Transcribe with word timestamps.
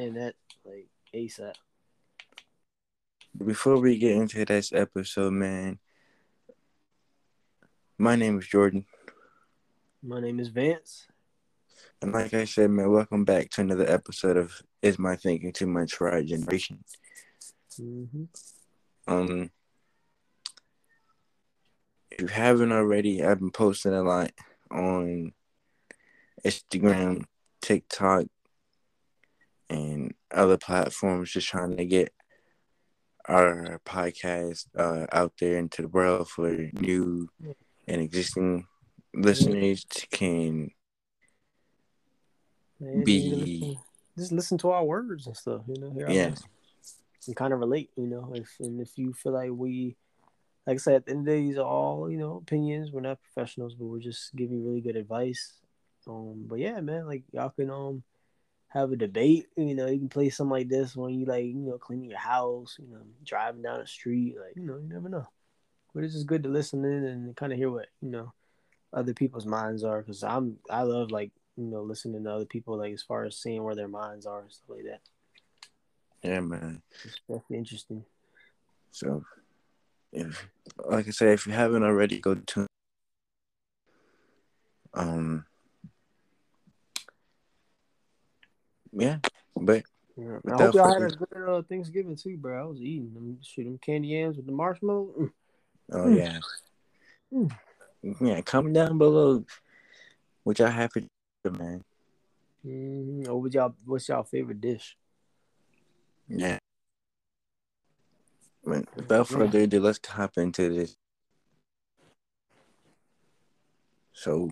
and 0.00 0.16
that 0.16 0.34
like 0.64 0.88
ASAP. 1.14 1.54
Before 3.36 3.78
we 3.78 3.98
get 3.98 4.16
into 4.16 4.44
this 4.44 4.72
episode, 4.72 5.32
man, 5.32 5.78
my 7.98 8.16
name 8.16 8.38
is 8.38 8.46
Jordan. 8.46 8.86
My 10.02 10.20
name 10.20 10.40
is 10.40 10.48
Vance. 10.48 11.06
And 12.02 12.12
like 12.12 12.32
I 12.32 12.44
said, 12.44 12.70
man, 12.70 12.90
welcome 12.90 13.24
back 13.24 13.50
to 13.50 13.60
another 13.60 13.88
episode 13.88 14.38
of 14.38 14.62
Is 14.80 14.98
My 14.98 15.16
Thinking 15.16 15.52
Too 15.52 15.66
Much 15.66 15.94
for 15.94 16.10
Our 16.10 16.22
Generation? 16.22 16.82
Mm-hmm. 17.78 18.24
Um, 19.06 19.50
if 22.10 22.22
you 22.22 22.26
haven't 22.26 22.72
already, 22.72 23.22
I've 23.22 23.38
been 23.38 23.50
posting 23.50 23.92
a 23.92 24.02
lot 24.02 24.32
on 24.70 25.32
Instagram, 26.44 27.24
TikTok, 27.60 28.24
and 29.70 30.14
other 30.32 30.56
platforms, 30.56 31.30
just 31.32 31.48
trying 31.48 31.76
to 31.76 31.84
get 31.84 32.12
our 33.26 33.80
podcast 33.84 34.66
uh, 34.76 35.06
out 35.12 35.32
there 35.38 35.56
into 35.56 35.82
the 35.82 35.88
world 35.88 36.28
for 36.28 36.50
new 36.72 37.28
and 37.86 38.00
existing 38.00 38.66
listeners 39.14 39.84
can 40.10 40.70
Man, 42.80 43.04
be 43.04 43.78
just 44.16 44.32
listen 44.32 44.58
to 44.58 44.70
our 44.70 44.84
words 44.84 45.26
and 45.26 45.36
stuff, 45.36 45.62
you 45.66 45.80
know. 45.80 45.94
Yeah 46.08 46.34
and 47.26 47.36
kind 47.36 47.52
of 47.52 47.60
relate, 47.60 47.90
you 47.96 48.06
know. 48.06 48.32
If 48.34 48.56
and 48.60 48.80
if 48.80 48.96
you 48.96 49.12
feel 49.12 49.32
like 49.32 49.50
we, 49.52 49.96
like 50.66 50.74
I 50.74 50.78
said, 50.78 50.94
at 50.94 51.06
the 51.06 51.12
end 51.12 51.20
of 51.20 51.26
the 51.26 51.32
day, 51.32 51.40
these 51.46 51.58
are 51.58 51.66
all 51.66 52.10
you 52.10 52.18
know 52.18 52.36
opinions. 52.36 52.90
We're 52.92 53.00
not 53.00 53.18
professionals, 53.22 53.74
but 53.74 53.86
we're 53.86 54.00
just 54.00 54.34
giving 54.34 54.64
really 54.64 54.80
good 54.80 54.96
advice. 54.96 55.54
Um, 56.06 56.44
but 56.46 56.58
yeah, 56.58 56.80
man, 56.80 57.06
like 57.06 57.24
y'all 57.32 57.50
can 57.50 57.70
um 57.70 58.02
have 58.70 58.90
a 58.92 58.96
debate. 58.96 59.46
You 59.56 59.74
know, 59.74 59.86
you 59.86 59.98
can 59.98 60.08
play 60.08 60.30
something 60.30 60.50
like 60.50 60.68
this 60.68 60.96
when 60.96 61.14
you 61.14 61.26
like 61.26 61.44
you 61.44 61.54
know 61.54 61.78
cleaning 61.78 62.10
your 62.10 62.18
house, 62.18 62.76
you 62.80 62.86
know, 62.92 63.02
driving 63.24 63.62
down 63.62 63.80
the 63.80 63.86
street. 63.86 64.36
Like 64.40 64.56
you 64.56 64.62
know, 64.62 64.78
you 64.78 64.88
never 64.88 65.08
know. 65.08 65.26
But 65.94 66.04
it's 66.04 66.14
just 66.14 66.26
good 66.26 66.42
to 66.44 66.48
listen 66.48 66.84
in 66.84 67.04
and 67.04 67.36
kind 67.36 67.52
of 67.52 67.58
hear 67.58 67.70
what 67.70 67.88
you 68.00 68.10
know 68.10 68.32
other 68.92 69.14
people's 69.14 69.46
minds 69.46 69.84
are 69.84 70.00
because 70.02 70.22
I'm 70.24 70.56
I 70.68 70.82
love 70.82 71.10
like 71.10 71.30
you 71.56 71.64
know 71.64 71.82
listening 71.82 72.24
to 72.24 72.32
other 72.32 72.44
people 72.46 72.76
like 72.78 72.92
as 72.92 73.02
far 73.02 73.24
as 73.24 73.36
seeing 73.36 73.62
where 73.62 73.74
their 73.74 73.88
minds 73.88 74.26
are 74.26 74.40
and 74.40 74.52
stuff 74.52 74.70
like 74.70 74.84
that. 74.84 75.00
yeah 76.22 76.40
man 76.40 76.82
It's 77.04 77.20
definitely 77.28 77.58
interesting. 77.58 78.04
so 78.92 79.24
if 80.12 80.48
like 80.84 81.06
i 81.06 81.10
said 81.10 81.28
if 81.28 81.46
you 81.46 81.52
haven't 81.52 81.84
already 81.84 82.18
go 82.18 82.34
to 82.34 82.66
um 84.94 85.44
yeah 88.92 89.18
but 89.56 89.82
Yeah. 90.16 90.38
I 90.48 90.62
hope 90.62 90.74
y'all 90.74 90.92
had 90.92 91.02
a 91.02 91.16
good 91.16 91.48
uh, 91.48 91.62
Thanksgiving 91.62 92.16
too, 92.16 92.36
bro. 92.36 92.60
I 92.60 92.66
was 92.66 92.80
eating 92.80 93.14
them 93.14 93.38
shit, 93.42 93.64
them 93.64 93.78
candy 93.78 94.08
yams 94.08 94.36
with 94.36 94.46
the 94.46 94.52
marshmallow. 94.52 95.10
Mm. 95.18 95.32
oh 95.92 95.98
Mm. 95.98 96.16
yeah 96.16 96.38
Mm. 97.32 97.52
yeah 98.20 98.40
comment 98.42 98.74
down 98.74 98.98
below 98.98 99.44
what 100.42 100.58
y'all 100.58 100.68
have 100.68 100.90
for 100.92 101.50
man. 101.50 101.84
Or 103.28 103.40
what 103.40 103.54
y'all? 103.54 103.74
What's 103.84 104.08
y'all 104.08 104.24
favorite 104.24 104.60
dish? 104.60 104.96
yeah 106.28 106.58
but 108.64 108.84
without 108.94 109.26
further 109.26 109.60
ado 109.60 109.80
let's 109.80 110.06
hop 110.06 110.30
into 110.36 110.72
this 110.72 110.96
so 114.12 114.50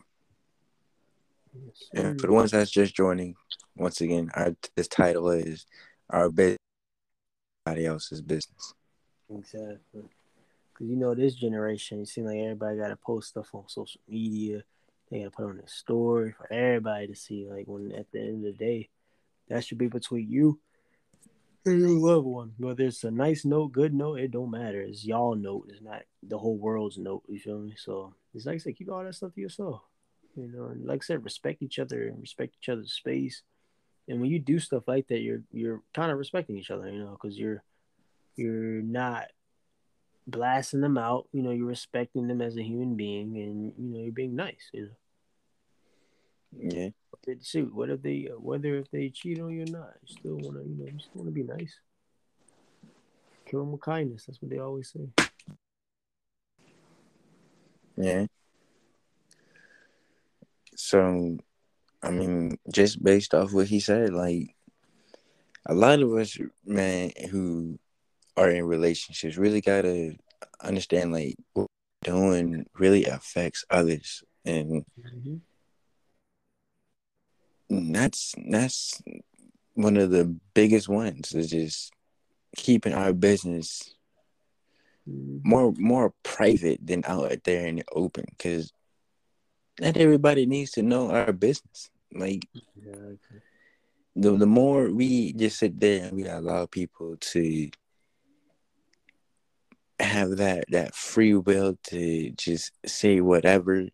Yeah, 1.92 2.02
for 2.02 2.02
the 2.02 2.14
mm-hmm. 2.14 2.34
ones 2.34 2.50
that's 2.50 2.70
just 2.70 2.94
joining, 2.94 3.34
once 3.76 4.00
again, 4.00 4.30
our 4.34 4.54
this 4.76 4.88
title 4.88 5.30
is 5.30 5.66
our 6.10 6.30
business, 6.30 6.58
everybody 7.66 7.86
else's 7.86 8.22
business. 8.22 8.74
Exactly. 9.30 10.02
Cause 10.74 10.86
you 10.86 10.96
know 10.96 11.14
this 11.14 11.34
generation, 11.34 12.00
it 12.00 12.08
seems 12.08 12.28
like 12.28 12.38
everybody 12.38 12.78
got 12.78 12.88
to 12.88 12.96
post 12.96 13.30
stuff 13.30 13.54
on 13.54 13.68
social 13.68 14.00
media. 14.08 14.62
They 15.10 15.18
got 15.18 15.24
to 15.24 15.30
put 15.30 15.46
on 15.46 15.56
their 15.56 15.66
story 15.66 16.32
for 16.32 16.52
everybody 16.52 17.08
to 17.08 17.16
see. 17.16 17.48
Like 17.50 17.66
when 17.66 17.92
at 17.92 18.10
the 18.12 18.20
end 18.20 18.46
of 18.46 18.58
the 18.58 18.64
day, 18.64 18.88
that 19.48 19.64
should 19.64 19.78
be 19.78 19.88
between 19.88 20.30
you 20.30 20.60
and 21.64 21.80
your 21.80 21.90
loved 21.90 22.26
one. 22.26 22.52
Whether 22.58 22.84
it's 22.84 23.04
a 23.04 23.10
nice 23.10 23.44
note, 23.44 23.72
good 23.72 23.94
note, 23.94 24.20
it 24.20 24.30
don't 24.30 24.50
matter. 24.50 24.80
It's 24.80 25.04
y'all 25.04 25.34
note. 25.34 25.68
It's 25.70 25.82
not 25.82 26.02
the 26.22 26.38
whole 26.38 26.56
world's 26.56 26.98
note. 26.98 27.24
You 27.28 27.38
feel 27.38 27.58
me? 27.58 27.74
So 27.76 28.14
it's 28.34 28.46
like 28.46 28.56
I 28.56 28.58
said, 28.58 28.76
keep 28.76 28.90
all 28.90 29.04
that 29.04 29.14
stuff 29.14 29.34
to 29.34 29.40
yourself. 29.40 29.82
You 30.38 30.52
know, 30.52 30.66
and 30.66 30.86
like 30.86 31.02
I 31.02 31.04
said, 31.04 31.24
respect 31.24 31.62
each 31.62 31.78
other 31.78 32.06
and 32.06 32.20
respect 32.20 32.54
each 32.60 32.68
other's 32.68 32.92
space. 32.92 33.42
And 34.08 34.20
when 34.20 34.30
you 34.30 34.38
do 34.38 34.58
stuff 34.58 34.84
like 34.86 35.08
that, 35.08 35.20
you're 35.20 35.42
you're 35.52 35.82
kind 35.94 36.12
of 36.12 36.18
respecting 36.18 36.56
each 36.56 36.70
other. 36.70 36.88
You 36.88 37.00
know, 37.00 37.18
because 37.20 37.36
you're 37.36 37.62
you're 38.36 38.82
not 38.82 39.26
blasting 40.28 40.80
them 40.80 40.96
out. 40.96 41.26
You 41.32 41.42
know, 41.42 41.50
you're 41.50 41.66
respecting 41.66 42.28
them 42.28 42.40
as 42.40 42.56
a 42.56 42.62
human 42.62 42.94
being, 42.94 43.36
and 43.36 43.72
you 43.76 43.94
know, 43.94 44.04
you're 44.04 44.12
being 44.12 44.36
nice. 44.36 44.70
You 44.72 44.82
know, 44.82 44.88
Yeah, 46.72 46.88
shoot, 47.42 47.74
what 47.74 47.90
if 47.90 48.02
they, 48.02 48.28
whether 48.38 48.76
if 48.76 48.90
they 48.90 49.08
cheat 49.10 49.40
on 49.40 49.50
you 49.50 49.62
or 49.62 49.66
not, 49.66 49.94
you 50.02 50.16
still 50.16 50.36
wanna, 50.36 50.60
you 50.60 50.76
know, 50.78 50.86
you 50.86 50.98
still 51.00 51.22
wanna 51.22 51.30
be 51.30 51.42
nice. 51.42 51.80
Kill 53.46 53.60
them 53.60 53.72
with 53.72 53.80
kindness. 53.80 54.24
That's 54.26 54.40
what 54.40 54.50
they 54.50 54.58
always 54.58 54.92
say. 54.92 55.08
yeah. 57.96 58.26
So, 60.88 61.36
I 62.02 62.10
mean, 62.10 62.56
just 62.72 63.04
based 63.04 63.34
off 63.34 63.52
what 63.52 63.66
he 63.66 63.78
said, 63.78 64.14
like 64.14 64.56
a 65.66 65.74
lot 65.74 66.00
of 66.00 66.14
us, 66.14 66.38
man, 66.64 67.10
who 67.30 67.78
are 68.38 68.48
in 68.48 68.64
relationships, 68.64 69.36
really 69.36 69.60
gotta 69.60 70.16
understand 70.62 71.12
like 71.12 71.36
what 71.52 71.66
we're 72.06 72.10
doing 72.10 72.64
really 72.78 73.04
affects 73.04 73.66
others, 73.68 74.24
and 74.46 74.86
that's 77.68 78.34
that's 78.50 79.02
one 79.74 79.98
of 79.98 80.08
the 80.08 80.34
biggest 80.54 80.88
ones 80.88 81.34
is 81.34 81.50
just 81.50 81.92
keeping 82.56 82.94
our 82.94 83.12
business 83.12 83.94
Mhm. 85.06 85.44
more 85.44 85.74
more 85.76 86.14
private 86.22 86.80
than 86.82 87.04
out 87.04 87.44
there 87.44 87.66
in 87.66 87.76
the 87.76 87.84
open. 87.92 88.24
Because 88.30 88.72
not 89.80 89.96
everybody 89.96 90.46
needs 90.46 90.72
to 90.72 90.82
know 90.82 91.10
our 91.10 91.32
business 91.32 91.90
like 92.12 92.48
Yeah, 92.74 92.92
okay. 92.94 93.42
the, 94.16 94.36
the 94.36 94.46
more 94.46 94.90
we 94.90 95.32
just 95.32 95.58
sit 95.58 95.78
there 95.78 96.06
and 96.06 96.16
we 96.16 96.24
allow 96.26 96.66
people 96.66 97.16
to 97.20 97.70
have 100.00 100.36
that 100.36 100.64
that 100.70 100.94
free 100.94 101.34
will 101.34 101.76
to 101.82 102.30
just 102.30 102.72
say 102.86 103.20
whatever 103.20 103.88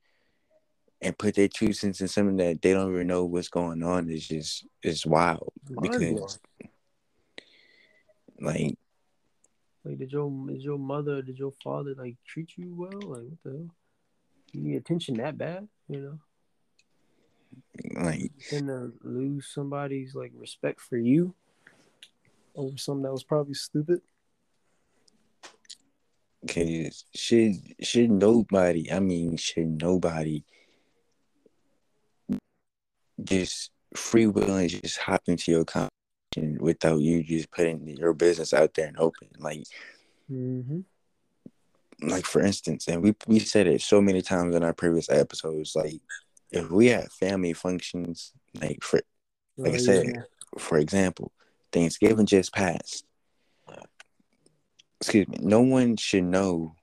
and 1.00 1.19
put 1.19 1.34
their 1.34 1.49
two 1.49 1.72
cents 1.72 2.01
in 2.01 2.09
something 2.09 2.37
that 2.37 2.61
they 2.62 2.72
don't 2.72 2.93
even 2.93 3.06
know 3.06 3.25
what's 3.25 3.49
going 3.49 3.83
on 3.83 4.11
is 4.11 4.28
just 4.28 4.66
is 4.83 5.06
wild 5.06 5.53
because 5.81 6.39
like 8.41 8.77
Like, 9.84 9.99
did 9.99 10.12
your 10.12 10.31
did 10.47 10.62
your 10.62 10.78
mother, 10.78 11.21
did 11.21 11.39
your 11.39 11.53
father 11.62 11.95
like 11.97 12.16
treat 12.27 12.56
you 12.56 12.75
well? 12.75 12.91
Like, 13.01 13.22
what 13.22 13.43
the 13.45 13.51
hell? 13.51 13.69
You 14.53 14.61
need 14.62 14.77
attention 14.77 15.16
that 15.19 15.37
bad? 15.37 15.69
You 15.89 16.00
know, 16.00 16.19
like 18.03 18.33
tend 18.49 18.69
to 18.69 18.93
lose 19.03 19.49
somebody's 19.53 20.15
like 20.15 20.33
respect 20.34 20.81
for 20.81 20.97
you 20.97 21.34
over 22.56 22.77
something 22.77 23.03
that 23.03 23.12
was 23.12 23.25
probably 23.25 23.55
stupid. 23.55 24.00
Cause 26.47 27.05
should 27.15 27.55
should 27.81 28.11
nobody, 28.11 28.91
I 28.93 29.00
mean, 29.00 29.37
should 29.37 29.83
nobody 29.83 30.45
just 33.22 33.71
free 33.97 34.27
will 34.27 34.56
and 34.56 34.69
just 34.69 34.99
hop 34.99 35.22
into 35.27 35.53
your 35.53 35.65
conversation 35.65 36.59
without 36.61 37.01
you 37.01 37.22
just 37.22 37.51
putting 37.51 37.87
your 37.89 38.13
business 38.13 38.53
out 38.53 38.75
there 38.75 38.89
and 38.89 38.98
open? 38.98 39.28
Like, 39.39 39.65
Mm-hmm. 40.30 40.80
Like 42.00 42.24
for 42.24 42.41
instance, 42.41 42.88
and 42.88 43.02
we 43.02 43.14
we 43.26 43.38
said 43.38 43.66
it 43.66 43.82
so 43.82 44.00
many 44.00 44.22
times 44.22 44.54
in 44.54 44.62
our 44.62 44.72
previous 44.72 45.08
episodes. 45.10 45.74
Like, 45.74 46.00
if 46.50 46.70
we 46.70 46.88
had 46.88 47.12
family 47.12 47.52
functions, 47.52 48.32
like 48.60 48.82
for 48.82 49.00
like 49.58 49.74
I 49.74 49.76
said, 49.76 50.26
for 50.58 50.78
example, 50.78 51.32
Thanksgiving 51.72 52.26
just 52.26 52.52
passed. 52.52 53.04
Excuse 55.00 55.28
me. 55.28 55.38
No 55.41 55.60
one 55.60 55.96
should 55.96 56.24
know 56.24 56.76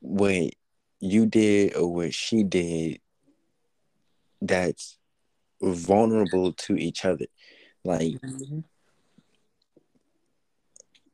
what 0.00 0.50
you 1.00 1.26
did 1.26 1.76
or 1.76 1.92
what 1.92 2.14
she 2.14 2.42
did 2.42 3.00
that's 4.40 4.96
vulnerable 5.60 6.52
to 6.52 6.76
each 6.76 7.04
other. 7.04 7.26
Like, 7.84 8.20
hmm 8.22 8.60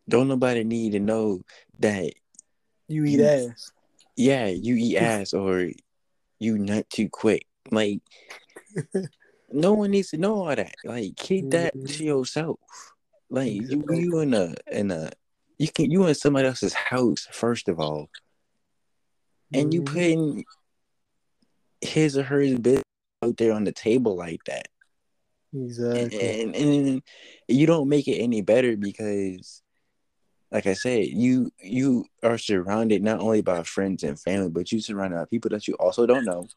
don't 0.09 0.27
nobody 0.27 0.65
need 0.65 0.91
to 0.93 0.99
know 0.99 1.41
that, 1.79 2.13
You 2.91 3.05
eat 3.05 3.21
You- 3.21 3.25
ass. 3.25 3.73
yeah, 4.17 4.47
you 4.47 4.75
eat 4.77 4.97
ass 5.11 5.33
or 5.33 5.71
you 6.39 6.59
nut 6.59 6.91
too 6.91 7.09
quick. 7.09 7.47
Like, 7.71 8.01
No 9.53 9.73
one 9.75 9.91
needs 9.91 10.11
to 10.11 10.17
know 10.17 10.43
all 10.45 10.55
that. 10.55 10.75
Like 10.85 11.17
keep 11.17 11.51
that 11.51 11.75
Mhm. 11.75 11.97
to 11.97 12.05
yourself. 12.05 12.61
Like 13.31 13.51
you, 13.53 13.85
you 13.91 14.19
in 14.21 14.33
a 14.35 14.55
in 14.71 14.91
a 14.93 15.11
you 15.59 15.69
can 15.69 15.91
you 15.91 16.07
in 16.07 16.15
somebody 16.15 16.47
else's 16.47 16.73
house 16.73 17.27
first 17.33 17.69
of 17.69 17.81
all, 17.81 18.11
and 19.53 19.75
you 19.75 19.83
Mhm. 19.83 19.87
putting 19.87 20.45
his 21.81 22.17
or 22.17 22.23
her 22.25 22.41
business 22.59 22.85
out 23.23 23.37
there 23.39 23.53
on 23.53 23.65
the 23.65 23.73
table 23.73 24.17
like 24.17 24.45
that, 24.45 24.69
Exactly. 25.53 26.43
and, 26.43 26.55
and 26.55 26.87
and 26.89 27.03
you 27.49 27.67
don't 27.67 27.89
make 27.89 28.07
it 28.07 28.19
any 28.19 28.43
better 28.43 28.77
because, 28.77 29.63
like 30.51 30.67
I 30.67 30.75
said, 30.75 31.07
you 31.09 31.53
you 31.63 32.07
are 32.23 32.39
surrounded 32.39 33.03
not 33.03 33.21
only 33.21 33.43
by 33.43 33.63
friends 33.63 34.03
and 34.03 34.19
family, 34.19 34.51
but 34.51 34.73
you 34.73 34.81
surrounded 34.81 35.17
by 35.17 35.25
people 35.27 35.51
that 35.51 35.69
you 35.69 35.75
also 35.75 36.07
don't 36.07 36.25
know, 36.25 36.49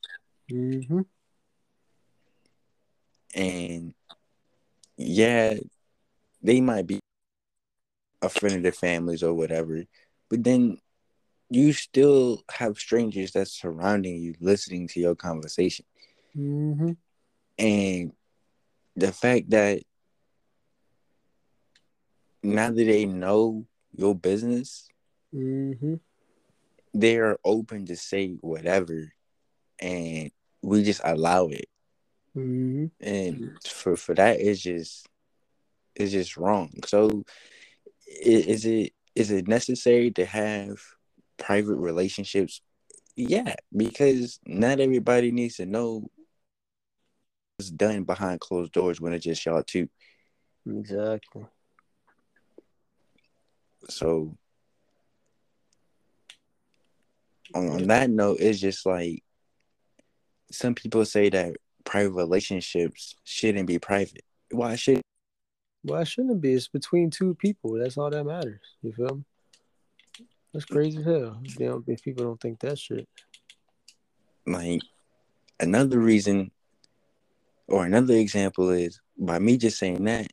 hmm 0.49 1.01
and 3.35 3.93
yeah, 4.97 5.55
they 6.41 6.61
might 6.61 6.87
be 6.87 6.99
a 8.21 8.29
friend 8.29 8.55
of 8.57 8.63
their 8.63 8.71
families 8.71 9.23
or 9.23 9.33
whatever, 9.33 9.83
but 10.29 10.43
then 10.43 10.77
you 11.49 11.73
still 11.73 12.43
have 12.51 12.77
strangers 12.77 13.31
that's 13.31 13.51
surrounding 13.51 14.15
you, 14.15 14.33
listening 14.39 14.87
to 14.87 14.99
your 14.99 15.15
conversation, 15.15 15.85
hmm 16.33 16.91
and 17.59 18.13
the 18.95 19.11
fact 19.11 19.49
that 19.51 19.81
now 22.41 22.69
that 22.69 22.75
they 22.75 23.05
know 23.05 23.65
your 23.95 24.15
business, 24.15 24.87
hmm 25.31 25.95
they 26.93 27.17
are 27.17 27.39
open 27.43 27.85
to 27.87 27.95
say 27.95 28.37
whatever, 28.41 29.11
and 29.79 30.31
we 30.61 30.83
just 30.83 31.01
allow 31.03 31.47
it. 31.47 31.65
hmm 32.33 32.85
And 32.99 33.57
for 33.65 33.95
for 33.95 34.13
that, 34.15 34.39
it's 34.39 34.61
just 34.61 35.07
it's 35.95 36.11
just 36.11 36.37
wrong. 36.37 36.71
So, 36.85 37.23
is 38.07 38.65
it 38.65 38.93
is 39.15 39.31
it 39.31 39.47
necessary 39.47 40.11
to 40.11 40.25
have 40.25 40.79
private 41.37 41.75
relationships? 41.75 42.61
Yeah, 43.15 43.55
because 43.75 44.39
not 44.45 44.79
everybody 44.79 45.31
needs 45.31 45.57
to 45.57 45.65
know 45.65 46.09
what's 47.57 47.69
done 47.69 48.03
behind 48.03 48.39
closed 48.39 48.71
doors 48.71 48.99
when 48.99 49.13
it's 49.13 49.25
just 49.25 49.45
y'all 49.45 49.63
two. 49.63 49.87
Exactly. 50.67 51.45
So, 53.89 54.37
on, 57.53 57.69
on 57.69 57.87
that 57.87 58.09
note, 58.09 58.37
it's 58.39 58.59
just 58.59 58.85
like 58.85 59.23
some 60.51 60.75
people 60.75 61.05
say 61.05 61.29
that 61.29 61.55
private 61.83 62.13
relationships 62.13 63.15
shouldn't 63.23 63.67
be 63.67 63.79
private. 63.79 64.23
Why 64.51 64.75
should 64.75 65.01
Why 65.83 66.03
shouldn't 66.03 66.33
it 66.33 66.41
be? 66.41 66.53
It's 66.53 66.67
between 66.67 67.09
two 67.09 67.35
people. 67.35 67.73
That's 67.73 67.97
all 67.97 68.09
that 68.09 68.23
matters. 68.23 68.61
You 68.81 68.93
feel 68.93 69.15
me? 69.15 69.23
That's 70.53 70.65
crazy 70.65 70.99
as 70.99 71.05
hell. 71.05 71.41
Don't, 71.57 71.83
if 71.87 72.03
people 72.03 72.23
don't 72.23 72.39
think 72.39 72.59
that 72.59 72.77
shit. 72.77 73.07
like 74.45 74.81
another 75.59 75.99
reason 75.99 76.51
or 77.67 77.85
another 77.85 78.13
example 78.15 78.69
is 78.69 78.99
by 79.17 79.39
me 79.39 79.57
just 79.57 79.79
saying 79.79 80.03
that 80.03 80.27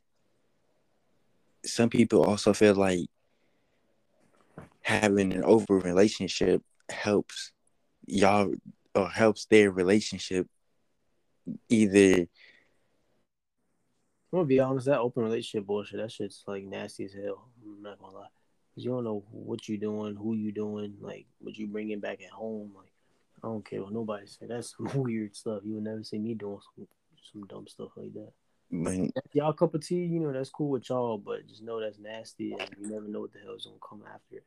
some 1.65 1.89
people 1.89 2.23
also 2.23 2.53
feel 2.53 2.75
like 2.75 3.05
having 4.81 5.33
an 5.33 5.43
open 5.45 5.79
relationship 5.79 6.61
helps 6.89 7.51
y'all 8.07 8.53
or 8.95 9.09
helps 9.09 9.45
their 9.45 9.71
relationship 9.71 10.47
either 11.69 12.27
I'm 14.33 14.37
gonna 14.39 14.45
be 14.45 14.59
honest, 14.61 14.85
that 14.85 14.99
open 14.99 15.23
relationship 15.23 15.67
bullshit, 15.67 15.99
that 15.99 16.11
shit's 16.11 16.43
like 16.47 16.63
nasty 16.63 17.03
as 17.03 17.13
hell. 17.13 17.49
I'm 17.65 17.81
not 17.81 17.99
gonna 17.99 18.15
lie. 18.15 18.27
'Cause 18.73 18.85
you 18.85 18.91
don't 18.91 19.03
know 19.03 19.25
what 19.31 19.67
you're 19.67 19.77
doing, 19.77 20.15
who 20.15 20.35
you 20.35 20.53
doing, 20.53 20.95
like 21.01 21.25
what 21.39 21.57
you 21.57 21.67
bringing 21.67 21.99
back 21.99 22.21
at 22.23 22.29
home. 22.29 22.71
Like 22.73 22.93
I 23.43 23.47
don't 23.47 23.65
care 23.65 23.83
what 23.83 23.91
nobody 23.91 24.27
say. 24.27 24.45
That's 24.45 24.75
some 24.77 24.85
weird 25.03 25.35
stuff. 25.35 25.63
You 25.65 25.73
would 25.75 25.83
never 25.83 26.03
see 26.03 26.17
me 26.17 26.33
doing 26.35 26.59
some 26.75 26.87
some 27.33 27.45
dumb 27.47 27.67
stuff 27.67 27.89
like 27.97 28.13
that. 28.13 28.31
That's 29.15 29.35
y'all 29.35 29.51
cup 29.53 29.73
of 29.75 29.85
tea, 29.85 30.05
you 30.05 30.19
know, 30.21 30.31
that's 30.31 30.49
cool 30.49 30.69
with 30.69 30.87
y'all, 30.89 31.17
but 31.17 31.45
just 31.47 31.61
know 31.61 31.81
that's 31.81 31.99
nasty 31.99 32.53
and 32.53 32.69
you 32.79 32.87
never 32.87 33.07
know 33.09 33.21
what 33.21 33.33
the 33.33 33.39
hell's 33.39 33.65
gonna 33.65 33.77
come 33.87 34.03
after 34.07 34.37
it. 34.37 34.45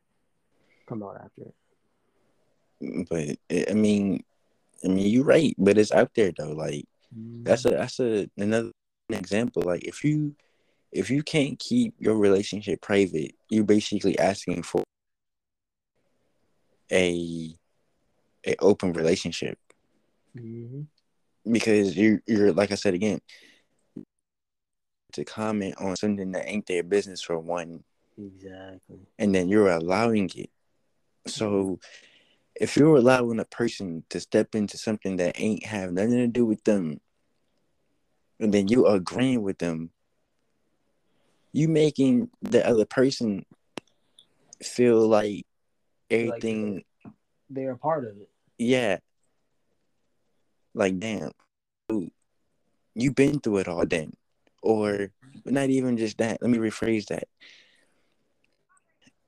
Come 0.87 1.03
out 1.03 1.17
after 1.23 1.41
it. 1.41 3.07
but 3.09 3.69
I 3.69 3.73
mean 3.73 4.23
I 4.83 4.87
mean 4.89 5.07
you're 5.07 5.23
right, 5.23 5.55
but 5.57 5.77
it's 5.77 5.91
out 5.91 6.11
there 6.15 6.31
though. 6.37 6.51
Like 6.51 6.85
that's 7.43 7.65
a 7.65 7.69
that's 7.71 7.99
a 7.99 8.29
another 8.37 8.71
example. 9.09 9.63
Like 9.63 9.83
if 9.83 10.03
you 10.03 10.35
if 10.91 11.09
you 11.09 11.23
can't 11.23 11.59
keep 11.59 11.93
your 11.99 12.15
relationship 12.15 12.81
private, 12.81 13.35
you're 13.49 13.63
basically 13.65 14.17
asking 14.19 14.63
for 14.63 14.83
a 16.91 17.55
a 18.45 18.55
open 18.59 18.93
relationship 18.93 19.57
hmm 20.37 20.81
because 21.51 21.95
you're 21.95 22.21
you're 22.27 22.51
like 22.53 22.71
I 22.71 22.75
said 22.75 22.93
again 22.93 23.19
to 25.13 25.23
comment 25.23 25.75
on 25.79 25.95
something 25.95 26.31
that 26.31 26.47
ain't 26.49 26.65
their 26.65 26.83
business 26.83 27.21
for 27.21 27.39
one, 27.39 27.83
Exactly. 28.17 28.99
and 29.17 29.33
then 29.33 29.47
you're 29.47 29.69
allowing 29.69 30.29
it. 30.35 30.49
So 31.27 31.79
if 32.55 32.77
you're 32.77 32.95
allowing 32.95 33.39
a 33.39 33.45
person 33.45 34.03
to 34.09 34.19
step 34.19 34.55
into 34.55 34.77
something 34.77 35.17
that 35.17 35.39
ain't 35.39 35.65
have 35.65 35.91
nothing 35.91 36.17
to 36.17 36.27
do 36.27 36.45
with 36.45 36.63
them, 36.63 36.99
and 38.39 38.53
then 38.53 38.67
you 38.67 38.85
agreeing 38.85 39.41
with 39.41 39.57
them, 39.57 39.91
you 41.51 41.67
making 41.67 42.29
the 42.41 42.65
other 42.67 42.85
person 42.85 43.45
feel 44.63 45.07
like 45.07 45.45
Feel 46.09 46.29
like 46.29 46.43
everything, 46.43 46.83
They're 47.49 47.71
a 47.71 47.77
part 47.77 48.05
of 48.05 48.17
it. 48.17 48.29
yeah, 48.57 48.99
like 50.73 50.99
damn, 50.99 51.31
You've 52.97 53.15
been 53.15 53.39
through 53.39 53.57
it 53.57 53.67
all 53.67 53.85
then, 53.85 54.13
or 54.61 55.11
not 55.45 55.69
even 55.69 55.97
just 55.97 56.17
that. 56.19 56.41
Let 56.41 56.49
me 56.49 56.57
rephrase 56.57 57.07
that. 57.07 57.27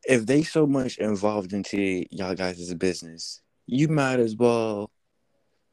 If 0.07 0.25
they 0.25 0.43
so 0.43 0.65
much 0.65 0.97
involved 0.99 1.53
into 1.53 2.05
y'all 2.11 2.33
guys' 2.35 2.73
business, 2.75 3.41
you 3.67 3.89
might 3.89 4.19
as 4.19 4.35
well, 4.37 4.89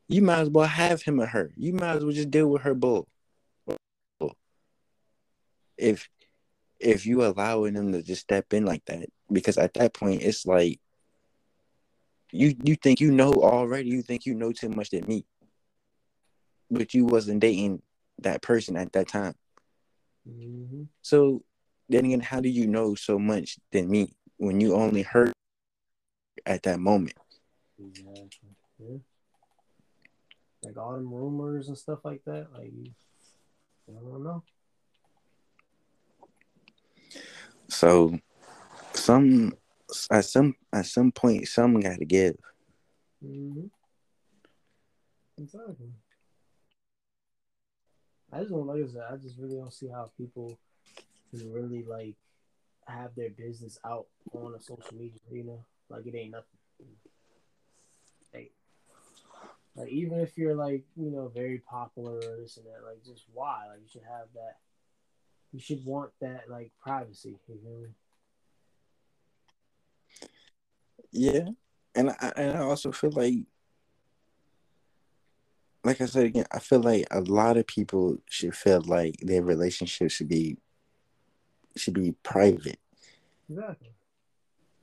you 0.09 0.23
might 0.23 0.41
as 0.41 0.51
well 0.51 0.67
have 0.67 1.03
him 1.03 1.21
or 1.21 1.27
her. 1.27 1.53
You 1.57 1.73
might 1.73 1.97
as 1.97 2.05
well 2.05 2.13
just 2.13 2.33
deal 2.33 2.49
with 2.49 2.63
her 2.63 2.75
bull. 2.75 3.09
If 5.79 6.09
if 6.81 7.07
you 7.07 7.25
allowing 7.25 7.75
them 7.75 7.93
to 7.93 8.03
just 8.03 8.23
step 8.23 8.53
in 8.53 8.67
like 8.67 8.85
that, 8.87 9.07
because 9.33 9.57
at 9.57 9.75
that 9.75 9.95
point 9.95 10.23
it's 10.23 10.47
like 10.47 10.81
you 12.33 12.57
you 12.65 12.77
think 12.77 13.01
you 13.01 13.13
know 13.13 13.33
already. 13.35 13.91
You 13.91 14.03
think 14.03 14.27
you 14.27 14.35
know 14.35 14.53
too 14.53 14.69
much 14.69 14.91
than 14.91 15.07
me, 15.07 15.25
but 16.71 16.95
you 16.95 17.07
wasn't 17.07 17.41
dating 17.41 17.83
that 18.19 18.43
person 18.43 18.77
at 18.77 18.93
that 18.95 19.09
time. 19.09 19.35
hmm 20.27 20.85
So 21.03 21.45
then 21.89 22.07
again, 22.07 22.21
how 22.21 22.41
do 22.41 22.49
you 22.49 22.67
know 22.67 22.97
so 22.97 23.19
much 23.19 23.59
than 23.71 23.91
me 23.91 24.13
when 24.45 24.61
you 24.61 24.75
only 24.75 25.03
heard 25.03 25.33
at 26.45 26.63
that 26.65 26.79
moment? 26.79 27.17
Exactly. 27.79 28.29
Yeah. 28.79 28.99
Like 30.63 30.77
all 30.77 30.93
them 30.93 31.13
rumors 31.13 31.69
and 31.69 31.79
stuff 31.79 32.01
like 32.05 32.23
that. 32.27 32.49
Like 32.53 32.73
I 33.89 33.93
don't 33.93 34.25
know. 34.25 34.43
So 37.69 38.19
some 38.95 39.55
at 40.11 40.25
some 40.25 40.55
at 40.73 40.87
some 40.87 41.13
point, 41.13 41.49
some 41.49 41.81
got 41.81 41.99
to 41.99 42.05
give. 42.05 42.37
Mm-hmm. 43.25 43.67
Exactly. 45.39 45.93
I 48.33 48.39
just 48.41 48.51
don't 48.51 48.67
like 48.67 48.83
I 48.83 48.87
said, 48.87 49.03
I 49.11 49.17
just 49.17 49.39
really 49.39 49.57
don't 49.57 49.73
see 49.73 49.89
how 49.89 50.11
people 50.17 50.59
can 51.31 51.53
really 51.53 51.83
like 51.83 52.17
have 52.87 53.15
their 53.15 53.31
business 53.31 53.79
out 53.85 54.07
on 54.33 54.55
a 54.55 54.61
social 54.61 54.95
media, 54.97 55.21
you 55.31 55.45
know? 55.45 55.65
Like 55.89 56.07
it 56.07 56.15
ain't 56.15 56.33
nothing. 56.33 56.47
Like, 58.33 58.53
like 59.77 59.89
even 59.89 60.21
if 60.21 60.37
you're 60.37 60.55
like, 60.55 60.85
you 60.97 61.11
know, 61.11 61.29
very 61.35 61.59
popular 61.59 62.17
or 62.17 62.37
this 62.37 62.57
and 62.57 62.67
that, 62.67 62.87
like 62.87 63.05
just 63.05 63.25
why? 63.33 63.67
Like 63.69 63.81
you 63.83 63.89
should 63.89 64.03
have 64.03 64.29
that 64.35 64.57
you 65.55 65.61
should 65.61 65.85
want 65.85 66.11
that 66.21 66.51
like 66.51 66.73
privacy, 66.83 67.39
you 67.49 67.59
know? 67.65 67.87
Yeah, 71.13 71.49
and 71.95 72.11
I 72.11 72.33
and 72.37 72.59
I 72.59 72.61
also 72.63 72.91
feel 72.91 73.13
like, 73.13 73.35
like 75.85 76.01
I 76.01 76.07
said 76.07 76.27
again, 76.27 76.47
I 76.51 76.59
feel 76.59 76.81
like 76.81 77.07
a 77.13 77.21
lot 77.21 77.57
of 77.57 77.69
people 77.69 78.19
should 78.29 78.57
feel 78.57 78.83
like 78.85 79.15
their 79.23 79.43
relationship 79.43 80.11
should 80.11 80.29
be 80.29 80.57
should 81.77 81.95
be 81.95 82.13
private 82.23 82.79
Exactly. 83.51 83.91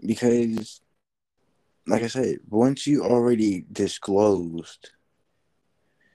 because, 0.05 0.81
like 1.87 2.03
I 2.03 2.07
said, 2.07 2.39
once 2.49 2.85
you 2.85 3.03
already 3.03 3.65
disclosed 3.71 4.91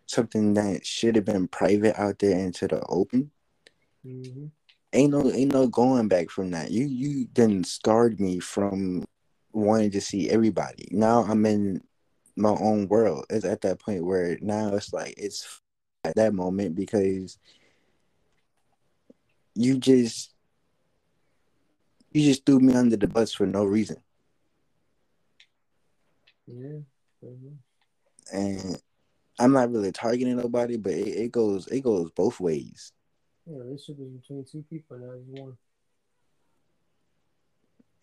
something 0.06 0.54
that 0.54 0.86
should 0.86 1.16
have 1.16 1.24
been 1.24 1.48
private 1.48 1.98
out 1.98 2.18
there 2.20 2.38
into 2.38 2.68
the 2.68 2.80
open. 2.88 3.30
Mm-hmm. 4.06 4.46
Ain't 4.92 5.10
no 5.10 5.30
ain't 5.30 5.52
no 5.52 5.66
going 5.66 6.08
back 6.08 6.30
from 6.30 6.52
that. 6.52 6.70
You 6.70 6.86
you 6.86 7.28
then 7.34 7.64
scarred 7.64 8.18
me 8.20 8.38
from 8.38 9.04
wanting 9.52 9.90
to 9.90 10.00
see 10.00 10.30
everybody. 10.30 10.88
Now 10.90 11.22
I'm 11.24 11.44
in 11.44 11.82
my 12.36 12.50
own 12.50 12.88
world. 12.88 13.26
It's 13.28 13.44
at 13.44 13.60
that 13.62 13.80
point 13.80 14.04
where 14.04 14.38
now 14.40 14.74
it's 14.74 14.92
like 14.92 15.14
it's 15.18 15.60
at 16.04 16.14
that 16.16 16.34
moment 16.34 16.76
because 16.76 17.38
you 19.54 19.76
just 19.78 20.32
you 22.16 22.22
just 22.22 22.46
threw 22.46 22.60
me 22.60 22.72
under 22.72 22.96
the 22.96 23.06
bus 23.06 23.34
for 23.34 23.46
no 23.46 23.64
reason. 23.64 23.98
Yeah. 26.46 26.78
Mm-hmm. 27.22 28.36
And 28.36 28.82
I'm 29.38 29.52
not 29.52 29.70
really 29.70 29.92
targeting 29.92 30.36
nobody, 30.36 30.78
but 30.78 30.94
it, 30.94 31.08
it 31.08 31.32
goes 31.32 31.66
it 31.66 31.82
goes 31.82 32.10
both 32.10 32.40
ways. 32.40 32.92
Yeah, 33.44 33.58
this 33.70 33.84
should 33.84 33.98
be 33.98 34.04
between 34.04 34.46
two 34.50 34.64
people 34.70 34.98
now. 34.98 35.12
You 35.12 35.42
one. 35.42 35.56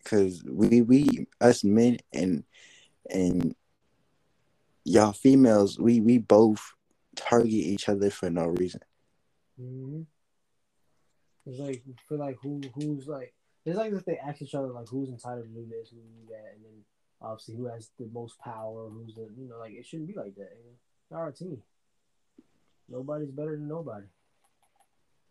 Cause 0.04 0.44
we 0.46 0.82
we 0.82 1.26
us 1.40 1.64
men 1.64 1.98
and 2.12 2.44
and 3.10 3.54
y'all 4.84 5.12
females 5.12 5.78
we 5.78 6.00
we 6.00 6.18
both 6.18 6.74
target 7.16 7.50
each 7.50 7.88
other 7.88 8.10
for 8.10 8.30
no 8.30 8.46
reason. 8.46 8.80
Mm-hmm. 9.60 10.02
It's 11.46 11.58
like 11.58 11.82
for 12.06 12.16
like 12.16 12.36
who 12.40 12.60
who's 12.74 13.08
like 13.08 13.34
it's 13.64 13.78
like 13.78 13.92
if 13.92 14.04
they 14.04 14.18
ask 14.18 14.42
each 14.42 14.54
other 14.54 14.68
like 14.68 14.88
who's 14.88 15.08
entitled 15.08 15.44
to 15.44 15.50
do 15.50 15.66
this, 15.68 15.90
who 15.90 15.96
do 15.96 16.28
that, 16.28 16.54
and 16.54 16.64
then 16.64 16.84
obviously 17.20 17.56
who 17.56 17.66
has 17.66 17.90
the 17.98 18.08
most 18.12 18.38
power, 18.38 18.88
who's 18.88 19.14
the 19.14 19.28
you 19.36 19.48
know 19.48 19.58
like 19.58 19.72
it 19.72 19.86
shouldn't 19.86 20.08
be 20.08 20.14
like 20.14 20.34
that. 20.34 20.52
You 20.58 20.72
know? 21.10 21.16
Our 21.16 21.32
team. 21.32 21.62
Nobody's 22.88 23.30
better 23.30 23.52
than 23.52 23.68
nobody. 23.68 24.06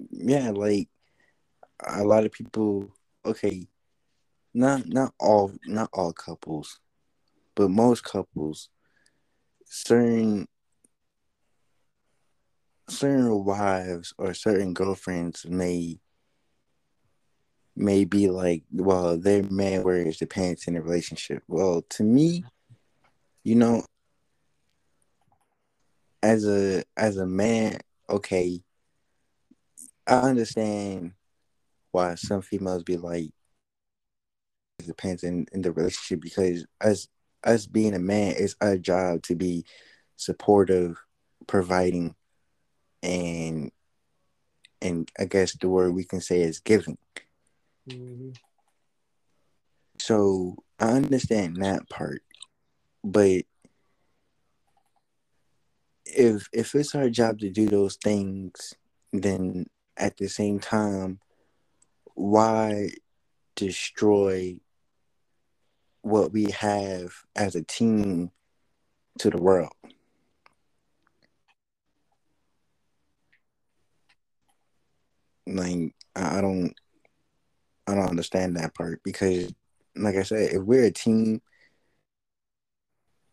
Yeah, 0.10 0.52
like 0.52 0.90
a 1.86 2.04
lot 2.04 2.26
of 2.26 2.32
people. 2.32 2.90
Okay, 3.26 3.68
not 4.54 4.88
not 4.88 5.14
all 5.20 5.52
not 5.68 5.90
all 5.94 6.14
couples, 6.14 6.80
but 7.56 7.70
most 7.70 8.04
couples, 8.04 8.70
certain 9.66 10.48
certain 12.90 13.44
wives 13.44 14.14
or 14.18 14.34
certain 14.34 14.74
girlfriends 14.74 15.46
may 15.46 16.00
may 17.76 18.06
be 18.06 18.30
like, 18.30 18.64
well, 18.72 19.18
their 19.18 19.44
man 19.44 19.84
wears 19.84 20.20
the 20.20 20.28
pants 20.28 20.68
in 20.68 20.76
a 20.76 20.82
relationship. 20.82 21.44
Well, 21.48 21.84
to 21.92 22.04
me, 22.04 22.44
you 23.44 23.56
know, 23.56 23.84
as 26.22 26.48
a 26.48 26.84
as 26.96 27.18
a 27.18 27.26
man, 27.26 27.80
okay, 28.10 28.62
I 30.08 30.16
understand 30.16 31.14
why 31.92 32.16
some 32.16 32.42
females 32.42 32.84
be 32.84 32.98
like 32.98 33.32
it 34.80 34.88
depends 34.88 35.24
in, 35.24 35.48
in 35.52 35.62
the 35.62 35.72
relationship 35.72 36.22
because 36.22 36.66
us 36.82 37.08
us 37.44 37.66
being 37.66 37.94
a 37.94 38.00
man, 38.00 38.36
it's 38.38 38.56
our 38.62 38.78
job 38.78 39.22
to 39.24 39.36
be 39.36 39.66
supportive, 40.16 40.98
providing, 41.48 42.16
and 43.02 43.72
and 44.82 45.10
I 45.20 45.26
guess 45.26 45.56
the 45.58 45.70
word 45.70 45.94
we 45.94 46.04
can 46.04 46.22
say 46.22 46.42
is 46.42 46.60
giving. 46.60 46.98
Mm-hmm. 47.90 48.32
So 50.00 50.56
I 50.80 50.92
understand 50.92 51.58
that 51.58 51.90
part, 51.90 52.24
but 53.04 53.44
if 56.06 56.48
if 56.54 56.76
it's 56.76 56.96
our 56.96 57.10
job 57.10 57.40
to 57.40 57.50
do 57.50 57.68
those 57.68 57.96
things, 57.98 58.74
then 59.12 59.68
at 59.98 60.18
the 60.18 60.28
same 60.28 60.60
time, 60.60 61.20
why 62.16 62.90
destroy 63.56 64.58
what 66.02 66.34
we 66.34 66.52
have 66.52 67.14
as 67.36 67.56
a 67.56 67.64
team 67.64 68.32
to 69.20 69.30
the 69.30 69.42
world? 69.42 69.74
Like 75.46 75.94
I 76.16 76.42
don't 76.42 76.74
I 77.88 77.96
don't 77.96 78.10
understand 78.10 78.56
that 78.56 78.74
part 78.76 79.02
because 79.04 79.54
like 79.96 80.16
I 80.16 80.24
said, 80.24 80.54
if 80.54 80.62
we're 80.62 80.86
a 80.86 80.92
team 80.92 81.42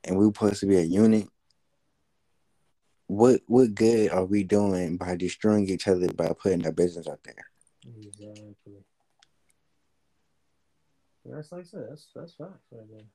and 0.05 0.17
we're 0.17 0.27
supposed 0.27 0.61
to 0.61 0.67
be 0.67 0.77
a 0.77 0.83
unit, 0.83 1.29
what 3.07 3.41
what 3.47 3.75
good 3.75 4.11
are 4.11 4.25
we 4.25 4.45
doing 4.45 4.97
by 4.97 5.17
destroying 5.17 5.69
each 5.69 5.89
other 5.89 6.09
by 6.13 6.33
putting 6.39 6.65
our 6.65 6.73
business 6.73 7.09
out 7.09 7.21
there? 7.25 7.47
Exactly. 7.85 8.85
That's 11.25 11.53
like 11.53 11.63
I 11.63 11.65
said, 11.65 11.87
that's 11.91 12.09
that's 12.15 12.35
facts 12.35 12.67
right 12.73 12.87
there. 12.91 13.07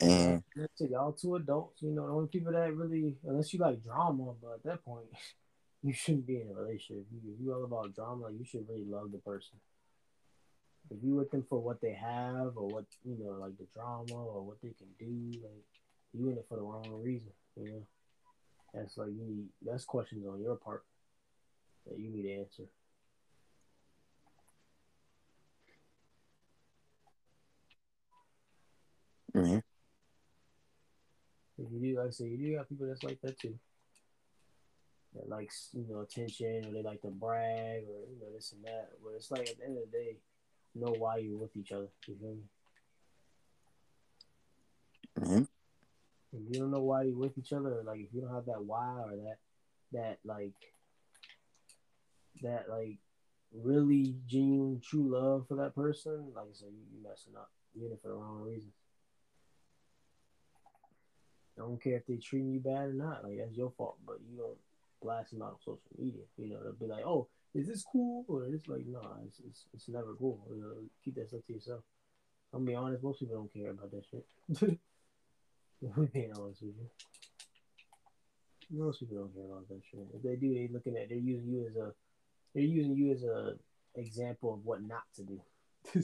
And 0.00 0.42
y'all 0.78 1.12
two 1.12 1.36
adults, 1.36 1.80
you 1.82 1.90
know, 1.90 2.06
the 2.06 2.12
only 2.12 2.28
people 2.28 2.52
that 2.52 2.74
really, 2.74 3.16
unless 3.24 3.52
you 3.52 3.60
like 3.60 3.82
drama, 3.82 4.32
but 4.42 4.54
at 4.54 4.62
that 4.64 4.84
point, 4.84 5.06
you 5.82 5.92
shouldn't 5.92 6.26
be 6.26 6.40
in 6.40 6.48
a 6.50 6.54
relationship. 6.54 7.06
If 7.16 7.24
you, 7.24 7.36
you 7.40 7.52
all 7.54 7.64
about 7.64 7.94
drama, 7.94 8.30
you 8.30 8.44
should 8.44 8.68
really 8.68 8.84
love 8.84 9.12
the 9.12 9.18
person. 9.18 9.58
If 10.90 10.98
you 11.02 11.16
with 11.16 11.30
them 11.30 11.44
for 11.48 11.60
what 11.60 11.80
they 11.80 11.92
have 11.92 12.56
or 12.56 12.68
what 12.68 12.84
you 13.04 13.16
know, 13.18 13.32
like 13.40 13.56
the 13.58 13.66
drama 13.74 14.14
or 14.14 14.42
what 14.42 14.60
they 14.62 14.70
can 14.70 14.88
do, 14.98 15.40
like 15.42 15.64
you 16.12 16.28
in 16.30 16.38
it 16.38 16.46
for 16.48 16.56
the 16.56 16.62
wrong 16.62 16.86
reason. 17.02 17.30
You 17.56 17.68
know, 17.70 17.82
that's 18.74 18.96
like 18.98 19.08
you 19.08 19.24
need. 19.26 19.48
That's 19.62 19.84
questions 19.84 20.26
on 20.26 20.40
your 20.40 20.56
part 20.56 20.84
that 21.86 21.98
you 21.98 22.10
need 22.10 22.22
to 22.22 22.32
answer. 22.40 22.64
yeah, 29.34 29.60
If 31.58 31.66
you 31.72 31.80
do, 31.80 31.98
like 31.98 32.08
I 32.08 32.10
say, 32.10 32.26
you 32.28 32.36
do 32.36 32.56
have 32.58 32.68
people 32.68 32.86
that's 32.86 33.02
like 33.02 33.20
that 33.22 33.38
too. 33.38 33.58
That 35.14 35.28
likes, 35.28 35.68
you 35.74 35.86
know, 35.88 36.00
attention 36.00 36.64
or 36.66 36.72
they 36.72 36.82
like 36.82 37.02
to 37.02 37.08
brag 37.08 37.82
or, 37.82 38.08
you 38.08 38.18
know, 38.20 38.32
this 38.34 38.52
and 38.52 38.64
that. 38.64 38.92
But 39.04 39.12
it's 39.16 39.30
like 39.30 39.48
at 39.48 39.58
the 39.58 39.64
end 39.64 39.76
of 39.76 39.84
the 39.90 39.96
day, 39.98 40.16
know 40.74 40.94
why 40.98 41.18
you're 41.18 41.36
with 41.36 41.56
each 41.56 41.72
other. 41.72 41.88
You 42.06 42.16
feel 42.18 42.34
me? 42.34 42.42
yeah, 45.20 45.40
If 46.32 46.40
you 46.48 46.60
don't 46.60 46.70
know 46.70 46.80
why 46.80 47.02
you're 47.02 47.18
with 47.18 47.36
each 47.36 47.52
other, 47.52 47.82
like 47.84 48.00
if 48.00 48.08
you 48.14 48.22
don't 48.22 48.34
have 48.34 48.46
that 48.46 48.64
why 48.64 49.02
or 49.04 49.16
that 49.16 49.38
that 49.92 50.18
like 50.24 50.54
that 52.42 52.70
like 52.70 52.96
really 53.54 54.16
genuine 54.26 54.80
true 54.82 55.12
love 55.12 55.46
for 55.46 55.56
that 55.56 55.74
person, 55.74 56.32
like 56.34 56.46
I 56.46 56.54
said, 56.54 56.68
you, 56.72 56.84
you 56.96 57.02
messing 57.06 57.34
up. 57.36 57.50
You're 57.74 57.86
in 57.86 57.92
it 57.92 58.00
for 58.02 58.08
the 58.08 58.14
wrong 58.14 58.40
reasons. 58.40 58.72
I 61.58 61.60
don't 61.62 61.82
care 61.82 61.96
if 61.96 62.06
they 62.06 62.16
treating 62.16 62.52
you 62.52 62.60
bad 62.60 62.88
or 62.88 62.94
not. 62.94 63.24
Like 63.24 63.36
that's 63.38 63.56
your 63.56 63.72
fault, 63.76 63.98
but 64.06 64.16
you 64.26 64.38
don't 64.38 64.56
blast 65.02 65.32
them 65.32 65.42
out 65.42 65.52
on 65.52 65.58
social 65.60 65.80
media. 65.98 66.22
You 66.36 66.50
know, 66.50 66.62
they'll 66.62 66.72
be 66.72 66.86
like, 66.86 67.04
"Oh, 67.04 67.28
is 67.54 67.66
this 67.66 67.84
cool?" 67.84 68.24
Or 68.28 68.46
it's 68.46 68.68
like, 68.68 68.86
"No, 68.86 69.00
it's 69.26 69.40
it's, 69.46 69.66
it's 69.74 69.88
never 69.88 70.14
cool." 70.18 70.46
You 70.50 70.60
know, 70.60 70.72
keep 71.04 71.16
that 71.16 71.28
stuff 71.28 71.46
to 71.46 71.52
yourself. 71.52 71.82
I'm 72.54 72.64
be 72.64 72.74
honest, 72.74 73.02
most 73.02 73.20
people 73.20 73.36
don't 73.36 73.52
care 73.52 73.70
about 73.70 73.90
that 73.90 74.04
shit. 74.10 74.26
Being 76.12 76.32
honest 76.38 76.62
with 76.62 76.74
you. 76.76 76.88
Most 78.70 79.00
people 79.00 79.16
don't 79.18 79.34
care 79.34 79.44
about 79.44 79.68
that 79.68 79.82
shit. 79.90 80.06
If 80.14 80.22
they 80.22 80.36
do, 80.36 80.54
they're 80.54 80.68
looking 80.72 80.96
at 80.96 81.08
they're 81.08 81.18
using 81.18 81.50
you 81.50 81.66
as 81.68 81.76
a 81.76 81.92
they're 82.54 82.62
using 82.62 82.94
you 82.94 83.12
as 83.12 83.24
a 83.24 83.54
example 83.94 84.54
of 84.54 84.64
what 84.64 84.82
not 84.82 85.02
to 85.16 85.22
do. 85.22 85.40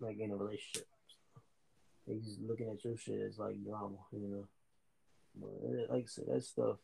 like 0.00 0.18
in 0.18 0.30
a 0.30 0.36
relationship. 0.36 0.86
They 2.06 2.14
just 2.14 2.40
looking 2.40 2.68
at 2.68 2.84
your 2.84 2.96
shit 2.96 3.20
as 3.20 3.38
like 3.38 3.62
drama, 3.64 3.98
you 4.12 4.28
know. 4.28 4.48
But 5.36 5.92
like 5.94 6.04
I 6.04 6.06
said, 6.06 6.24
that 6.28 6.42
stuff. 6.42 6.76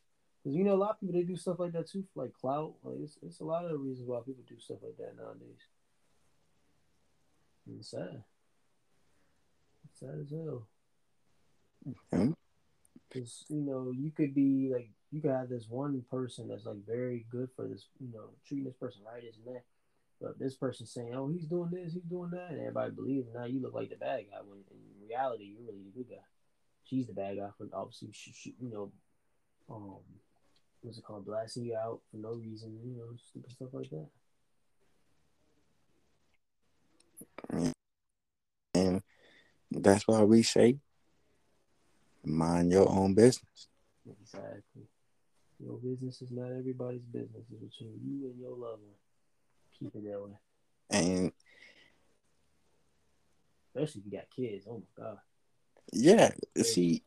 Because 0.47 0.59
you 0.59 0.63
know, 0.63 0.75
a 0.75 0.77
lot 0.77 0.91
of 0.91 1.01
people 1.01 1.13
they 1.17 1.25
do 1.25 1.37
stuff 1.37 1.59
like 1.59 1.73
that 1.73 1.91
too, 1.91 2.05
for 2.15 2.23
like 2.23 2.33
clout. 2.33 2.75
Like 2.85 2.99
it's, 3.03 3.19
it's 3.21 3.41
a 3.41 3.45
lot 3.45 3.65
of 3.65 3.73
the 3.73 3.79
reasons 3.79 4.07
why 4.07 4.21
people 4.25 4.45
do 4.49 4.55
stuff 4.61 4.79
like 4.81 4.97
that 4.99 5.17
nowadays. 5.21 5.59
And 7.67 7.81
it's 7.81 7.91
sad. 7.91 8.23
It's 9.91 9.99
sad 9.99 10.21
as 10.23 10.31
hell. 10.31 10.69
yeah, 11.85 12.27
Because 13.09 13.45
you 13.49 13.61
know, 13.61 13.91
you 13.91 14.13
could 14.13 14.37
be 14.37 14.71
like, 14.73 14.91
you 15.11 15.21
could 15.21 15.33
have 15.33 15.49
this 15.49 15.67
one 15.69 16.05
person 16.09 16.47
that's 16.47 16.65
like 16.65 16.87
very 16.87 17.27
good 17.29 17.49
for 17.57 17.67
this, 17.67 17.89
you 17.99 18.13
know, 18.15 18.31
treating 18.47 18.67
this 18.67 18.77
person 18.77 19.03
right, 19.05 19.25
this 19.25 19.39
and 19.45 19.53
that. 19.53 19.65
But 20.21 20.39
this 20.39 20.55
person 20.55 20.87
saying, 20.87 21.13
"Oh, 21.13 21.27
he's 21.27 21.47
doing 21.47 21.71
this, 21.73 21.93
he's 21.93 22.05
doing 22.05 22.31
that," 22.31 22.53
and 22.53 22.61
everybody 22.61 22.93
believes. 22.93 23.27
Now 23.35 23.47
you 23.47 23.61
look 23.61 23.75
like 23.75 23.91
the 23.91 23.97
bad 23.97 24.27
guy 24.31 24.39
when 24.47 24.61
in 24.71 25.09
reality 25.09 25.47
you're 25.47 25.67
really 25.67 25.83
the 25.83 26.05
good 26.05 26.09
guy. 26.09 26.23
She's 26.85 27.09
the 27.09 27.15
bad 27.15 27.37
guy 27.37 27.49
for 27.59 27.67
obviously, 27.73 28.11
she, 28.13 28.31
she, 28.31 28.55
you 28.61 28.71
know, 28.71 28.93
um, 29.69 29.99
what's 30.87 30.99
it 30.99 31.05
called, 31.05 31.27
blasting 31.27 31.65
you 31.65 31.77
out 31.77 32.01
for 32.11 32.17
no 32.19 32.31
reason, 32.35 32.79
you 32.85 32.97
know, 32.97 33.17
stupid 33.29 33.51
stuff 33.51 33.69
like 33.73 33.91
that. 33.91 34.07
and 38.75 39.03
that's 39.71 40.07
why 40.07 40.23
we 40.23 40.43
say 40.43 40.79
mind 42.25 42.71
your 42.71 42.89
own 42.89 43.15
business. 43.15 43.69
Exactly. 44.23 44.83
Your 45.59 45.79
business 45.79 46.23
is 46.23 46.31
not 46.31 46.53
everybody's 46.53 47.05
business. 47.07 47.45
It's 47.51 47.77
between 47.79 47.99
you 48.05 48.29
and 48.31 48.39
your 48.39 48.51
loved 48.51 48.83
one. 48.83 48.95
Keep 49.79 49.95
it 49.97 50.05
that 50.05 50.23
way. 50.23 50.39
And 50.91 51.33
Especially 53.75 54.03
if 54.07 54.13
you 54.13 54.19
got 54.19 54.31
kids. 54.35 54.67
Oh 54.71 54.83
my 54.97 55.05
god. 55.05 55.19
yeah, 55.93 56.31
see, 56.63 57.03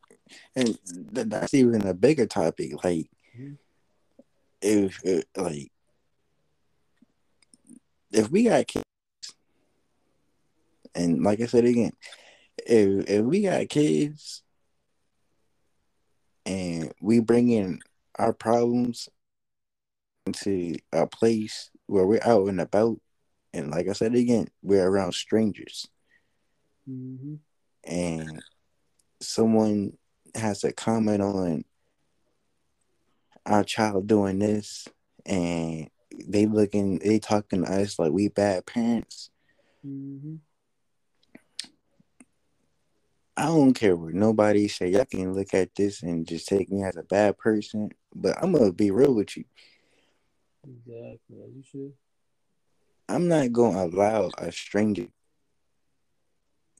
and 0.54 0.78
th- 1.14 1.26
that's 1.28 1.54
even 1.54 1.86
a 1.86 1.94
bigger 1.94 2.26
topic. 2.26 2.72
Like, 2.84 3.10
Mhm. 3.36 3.56
If, 4.62 5.00
if 5.04 5.24
like 5.36 5.70
if 8.12 8.30
we 8.30 8.44
got 8.44 8.66
kids, 8.66 8.84
and 10.94 11.22
like 11.22 11.40
I 11.40 11.46
said 11.46 11.64
again, 11.64 11.92
if 12.66 13.08
if 13.08 13.24
we 13.24 13.42
got 13.42 13.68
kids, 13.68 14.42
and 16.44 16.92
we 17.00 17.20
bring 17.20 17.48
in 17.48 17.80
our 18.18 18.32
problems 18.32 19.08
into 20.26 20.76
a 20.92 21.06
place 21.06 21.70
where 21.86 22.06
we're 22.06 22.20
out 22.24 22.48
and 22.48 22.60
about, 22.60 23.00
and 23.52 23.70
like 23.70 23.88
I 23.88 23.92
said 23.92 24.14
again, 24.14 24.48
we're 24.62 24.86
around 24.86 25.12
strangers, 25.14 25.86
Mm-hmm. 26.88 27.34
and 27.84 28.42
someone 29.20 29.96
has 30.34 30.60
to 30.60 30.72
comment 30.72 31.22
on 31.22 31.64
our 33.46 33.64
child 33.64 34.06
doing 34.06 34.38
this, 34.38 34.86
and 35.26 35.88
they 36.26 36.46
looking, 36.46 36.98
they 36.98 37.18
talking 37.18 37.64
to 37.64 37.72
us 37.72 37.98
like 37.98 38.12
we 38.12 38.28
bad 38.28 38.66
parents. 38.66 39.30
Mm-hmm. 39.86 40.36
I 43.36 43.46
don't 43.46 43.72
care 43.72 43.96
what 43.96 44.12
nobody 44.12 44.68
say. 44.68 44.88
Y'all 44.88 45.06
can 45.06 45.32
look 45.32 45.54
at 45.54 45.74
this 45.74 46.02
and 46.02 46.26
just 46.26 46.46
take 46.46 46.70
me 46.70 46.82
as 46.82 46.96
a 46.96 47.02
bad 47.02 47.38
person, 47.38 47.90
but 48.14 48.36
I'm 48.42 48.52
gonna 48.52 48.72
be 48.72 48.90
real 48.90 49.14
with 49.14 49.36
you. 49.36 49.44
Exactly. 50.64 51.40
As 51.42 51.54
you 51.54 51.62
should. 51.62 51.92
I'm 53.08 53.28
not 53.28 53.52
gonna 53.52 53.84
allow 53.84 54.30
a 54.36 54.52
stranger 54.52 55.06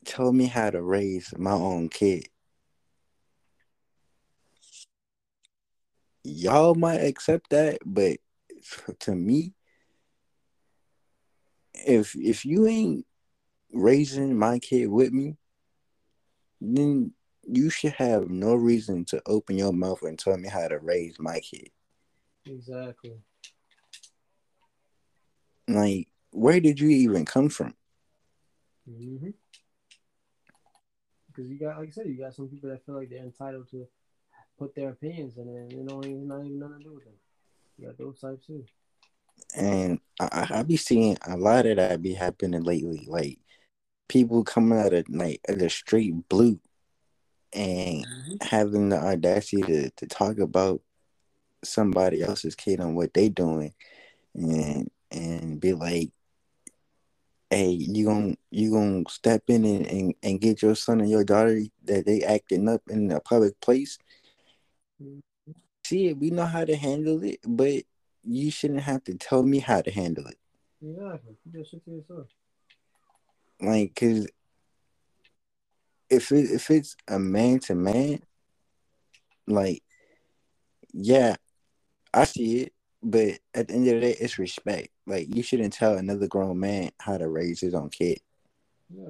tell 0.05 0.33
me 0.33 0.47
how 0.47 0.71
to 0.71 0.83
raise 0.83 1.33
my 1.39 1.53
own 1.53 1.89
kid. 1.89 2.29
Y'all 6.23 6.75
might 6.75 6.99
accept 7.01 7.51
that, 7.51 7.79
but 7.85 8.19
to 9.01 9.15
me, 9.15 9.55
if 11.75 12.15
if 12.17 12.45
you 12.45 12.67
ain't 12.67 13.07
raising 13.73 14.39
my 14.39 14.59
kid 14.59 14.87
with 14.89 15.13
me, 15.13 15.37
then 16.61 17.13
you 17.45 17.71
should 17.71 17.93
have 17.93 18.29
no 18.29 18.55
reason 18.55 19.05
to 19.07 19.23
open 19.27 19.57
your 19.57 19.73
mouth 19.73 20.03
and 20.03 20.19
tell 20.19 20.37
me 20.37 20.49
how 20.49 20.69
to 20.69 20.79
raise 20.79 21.19
my 21.19 21.41
kid. 21.41 21.71
Exactly. 22.47 23.19
Like, 25.69 26.09
where 26.33 26.61
did 26.61 26.81
you 26.81 26.89
even 26.89 27.25
come 27.25 27.49
from? 27.49 27.75
Mm-hmm. 28.89 29.31
Because 31.29 31.51
you 31.51 31.59
got, 31.59 31.79
like 31.79 31.89
I 31.89 31.93
said, 31.93 32.07
you 32.07 32.19
got 32.19 32.35
some 32.35 32.49
people 32.49 32.71
that 32.71 32.85
feel 32.85 32.97
like 32.97 33.09
they're 33.09 33.23
entitled 33.23 33.71
to 33.71 33.87
put 34.61 34.77
their 34.77 34.91
opinions 34.91 35.39
in 35.39 35.49
it, 35.49 35.57
and 35.57 35.73
it 35.73 35.89
don't 35.89 36.07
even 36.07 36.29
not 36.29 36.45
even 36.45 36.61
nothing 36.61 36.79
to 36.79 36.85
do 36.85 36.95
with 36.95 37.05
them. 37.05 37.15
You 37.79 37.87
got 37.89 37.99
those 37.99 38.21
types 38.21 38.47
too. 38.47 38.65
And 39.57 40.01
I, 40.21 40.49
I 40.51 40.63
be 40.63 40.77
seeing 40.77 41.19
a 41.27 41.37
lot 41.37 41.67
of 41.67 41.77
that 41.79 42.03
be 42.03 42.15
happening 42.15 42.63
lately. 42.63 43.05
Like 43.09 43.39
people 44.09 44.45
coming 44.45 44.79
out 44.79 44.93
of 44.93 45.09
like 45.09 45.41
the 45.49 45.69
straight 45.71 46.29
blue 46.29 46.61
and 47.53 48.07
Mm-hmm. 48.07 48.37
having 48.43 48.91
the 48.91 48.99
audacity 48.99 49.63
to, 49.63 49.91
to 49.91 50.07
talk 50.07 50.39
about 50.39 50.83
somebody 51.65 52.23
else's 52.23 52.55
kid 52.55 52.81
on 52.81 52.95
what 52.95 53.13
they 53.15 53.29
doing 53.29 53.75
and 54.35 54.91
and 55.11 55.61
be 55.61 55.73
like 55.75 56.11
hey 57.51 57.71
you 57.71 58.07
gonna 58.07 58.35
you 58.51 58.71
gonna 58.71 59.03
step 59.09 59.43
in 59.49 59.65
and, 59.65 59.87
and, 59.87 60.15
and 60.23 60.41
get 60.41 60.63
your 60.63 60.75
son 60.75 61.01
and 61.01 61.11
your 61.11 61.25
daughter 61.25 61.61
that 61.85 62.07
they 62.07 62.23
acting 62.23 62.69
up 62.69 62.83
in 62.89 63.11
a 63.11 63.21
public 63.21 63.61
place. 63.61 63.99
See 65.85 66.09
it 66.09 66.19
we 66.19 66.31
know 66.31 66.45
how 66.47 66.65
to 66.65 66.77
handle 66.77 67.23
it 67.25 67.41
but 67.47 67.83
you 68.23 68.51
shouldn't 68.51 68.81
have 68.83 69.03
to 69.05 69.15
tell 69.15 69.43
me 69.43 69.59
how 69.59 69.81
to 69.81 69.91
handle 69.91 70.27
it 70.27 70.37
Exactly. 70.83 71.37
That 71.53 71.67
shit 71.67 71.85
to 71.85 71.91
yourself. 71.91 72.27
like 73.61 73.95
because 73.95 74.27
if 76.09 76.33
it 76.33 76.51
if 76.51 76.71
it's 76.71 76.97
a 77.09 77.19
man 77.19 77.59
to 77.61 77.75
man 77.75 78.21
like 79.47 79.83
yeah 80.93 81.37
i 82.15 82.25
see 82.25 82.63
it 82.63 82.73
but 83.03 83.39
at 83.55 83.69
the 83.69 83.75
end 83.75 83.89
of 83.89 83.95
the 83.95 84.01
day 84.01 84.17
it's 84.21 84.39
respect 84.39 84.89
like 85.07 85.35
you 85.35 85.43
shouldn't 85.43 85.73
tell 85.73 85.95
another 85.97 86.27
grown 86.27 86.59
man 86.61 86.91
how 87.01 87.17
to 87.17 87.29
raise 87.29 87.61
his 87.61 87.75
own 87.75 87.89
kid 87.91 88.19
Yeah. 88.95 89.09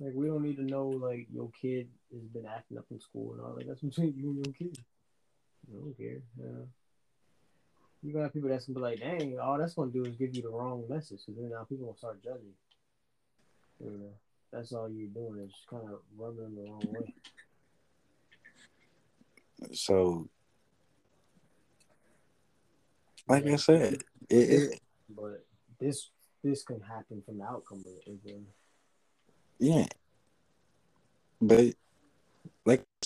Like 0.00 0.12
we 0.14 0.26
don't 0.26 0.42
need 0.42 0.56
to 0.56 0.62
know 0.62 0.88
like 0.88 1.26
your 1.32 1.50
kid 1.60 1.88
has 2.12 2.22
been 2.28 2.46
acting 2.46 2.78
up 2.78 2.86
in 2.90 3.00
school 3.00 3.32
and 3.34 3.40
all 3.42 3.54
that. 3.54 3.66
That's 3.66 3.80
between 3.80 4.14
you 4.16 4.30
and 4.30 4.46
your 4.46 4.54
kid. 4.54 4.78
I 5.70 5.74
don't 5.74 5.96
care. 5.96 6.22
Yeah. 6.38 6.64
You 8.02 8.12
got 8.14 8.32
people 8.32 8.48
that's 8.48 8.64
gonna 8.66 8.76
be 8.78 8.82
like, 8.82 9.00
dang, 9.00 9.38
all 9.38 9.58
that's 9.58 9.74
gonna 9.74 9.90
do 9.90 10.04
is 10.04 10.16
give 10.16 10.34
you 10.34 10.42
the 10.42 10.48
wrong 10.50 10.84
message. 10.88 11.20
Because 11.26 11.40
then 11.40 11.50
now 11.50 11.64
people 11.64 11.86
gonna 11.86 11.98
start 11.98 12.22
judging. 12.24 12.54
You 13.78 13.90
know, 13.90 14.12
that's 14.52 14.72
all 14.72 14.88
you're 14.90 15.08
doing 15.08 15.40
is 15.46 15.54
kind 15.68 15.84
of 15.84 16.00
rubbing 16.16 16.44
them 16.44 16.54
the 16.56 16.62
wrong 16.70 16.82
way. 16.88 17.14
so 19.74 20.26
like 23.28 23.44
Yeah. 23.44 23.52
i 23.52 23.56
said 23.56 24.02
it, 24.30 24.50
it 24.70 24.80
But 25.14 25.44
this 25.78 26.10
this 26.42 26.62
can 26.62 26.80
happen 26.80 27.22
from 27.26 27.38
the 27.38 27.44
outcome 27.44 27.80
of 27.80 27.86
it. 27.86 28.08
Again. 28.10 28.46
yeah 29.58 29.86
but 31.42 31.58
like 31.58 31.66
i 31.66 31.66
said 31.66 31.74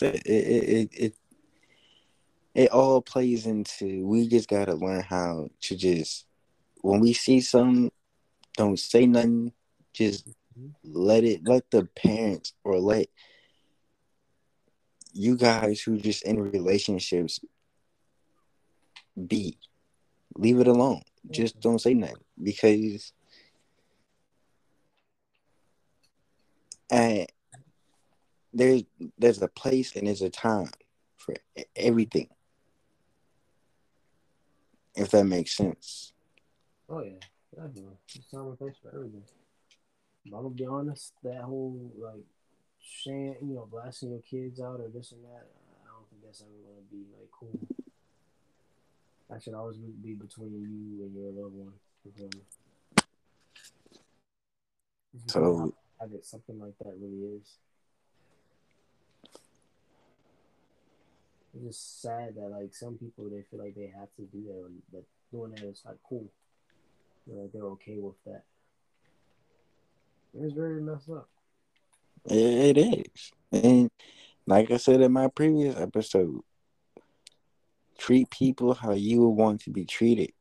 it 0.02 0.26
it, 0.26 0.90
it 0.92 1.14
it 2.54 2.70
all 2.70 3.00
plays 3.00 3.46
into 3.46 4.06
we 4.06 4.28
just 4.28 4.48
gotta 4.48 4.74
learn 4.74 5.02
how 5.02 5.48
to 5.60 5.76
just 5.76 6.26
when 6.82 7.00
we 7.00 7.12
see 7.12 7.40
something 7.40 7.90
don't 8.56 8.78
say 8.78 9.06
nothing 9.06 9.52
just 9.92 10.28
let 10.84 11.24
it 11.24 11.46
let 11.46 11.70
the 11.70 11.84
parents 11.96 12.54
or 12.64 12.78
let 12.78 13.08
you 15.12 15.36
guys 15.36 15.80
who 15.80 15.96
just 15.98 16.24
in 16.24 16.38
relationships 16.40 17.40
be 19.28 19.56
leave 20.36 20.60
it 20.60 20.68
alone. 20.68 21.02
Just 21.30 21.60
don't 21.60 21.80
say 21.80 21.94
nothing 21.94 22.16
because 22.42 23.12
and 26.90 27.26
there's 28.54 28.84
there's 29.18 29.42
a 29.42 29.48
place 29.48 29.94
and 29.96 30.06
there's 30.06 30.22
a 30.22 30.30
time 30.30 30.70
for 31.16 31.34
everything 31.76 32.28
if 34.94 35.10
that 35.10 35.24
makes 35.24 35.54
sense 35.56 36.12
Oh 36.88 37.00
yeah, 37.02 37.12
definitely. 37.54 37.96
It's 38.14 38.30
time 38.30 38.46
and 38.46 38.58
place 38.58 38.74
for 38.82 38.94
everything. 38.94 39.22
But 40.26 40.36
I'm 40.36 40.42
gonna 40.42 40.54
be 40.54 40.66
honest, 40.66 41.14
that 41.22 41.40
whole 41.40 41.90
like 41.96 42.26
saying, 43.02 43.36
you 43.40 43.54
know, 43.54 43.66
blasting 43.70 44.10
your 44.10 44.20
kids 44.20 44.60
out 44.60 44.80
or 44.80 44.88
this 44.92 45.12
and 45.12 45.24
that, 45.24 45.46
I 45.82 45.88
don't 45.88 46.06
think 46.10 46.22
that's 46.22 46.42
ever 46.42 46.50
gonna 46.50 46.84
be 46.90 47.06
like 47.18 47.30
cool. 47.32 47.58
That 49.30 49.42
should 49.42 49.54
always 49.54 49.78
be 49.78 49.92
be 50.02 50.14
between 50.14 50.52
you 50.52 51.04
and 51.06 51.14
your 51.16 51.32
loved 51.42 51.54
one. 51.56 51.72
you 52.04 52.12
feel 52.12 52.26
me? 52.26 52.42
Because 55.14 55.32
So- 55.32 55.56
how 55.56 55.72
private 55.98 56.26
something 56.26 56.60
like 56.60 56.76
that 56.78 56.94
really 57.00 57.38
is. 57.38 57.56
It's 61.54 61.64
just 61.64 62.02
sad 62.02 62.34
that 62.36 62.48
like 62.50 62.74
some 62.74 62.96
people 62.98 63.28
they 63.30 63.42
feel 63.50 63.60
like 63.60 63.74
they 63.74 63.92
have 63.96 64.08
to 64.16 64.22
do 64.22 64.44
that, 64.48 64.54
or 64.54 64.70
that 64.92 65.04
doing 65.30 65.50
that 65.52 65.64
is 65.64 65.82
like 65.84 65.96
cool. 66.08 66.26
They're 67.26 67.42
like 67.42 67.52
they're 67.52 67.62
okay 67.62 67.98
with 67.98 68.16
that. 68.26 68.42
It's 70.36 70.52
very 70.54 70.80
messed 70.82 71.10
up. 71.10 71.28
it, 72.26 72.76
it 72.76 72.78
is 72.78 73.32
and 73.52 73.90
like 74.46 74.70
i 74.70 74.78
said 74.78 75.00
in 75.00 75.12
my 75.12 75.28
previous 75.28 75.76
episode 75.76 76.40
treat 77.98 78.28
people 78.30 78.74
how 78.74 78.92
you 78.92 79.20
would 79.20 79.36
want 79.42 79.60
to 79.60 79.70
be 79.70 79.84
treated 79.84 80.32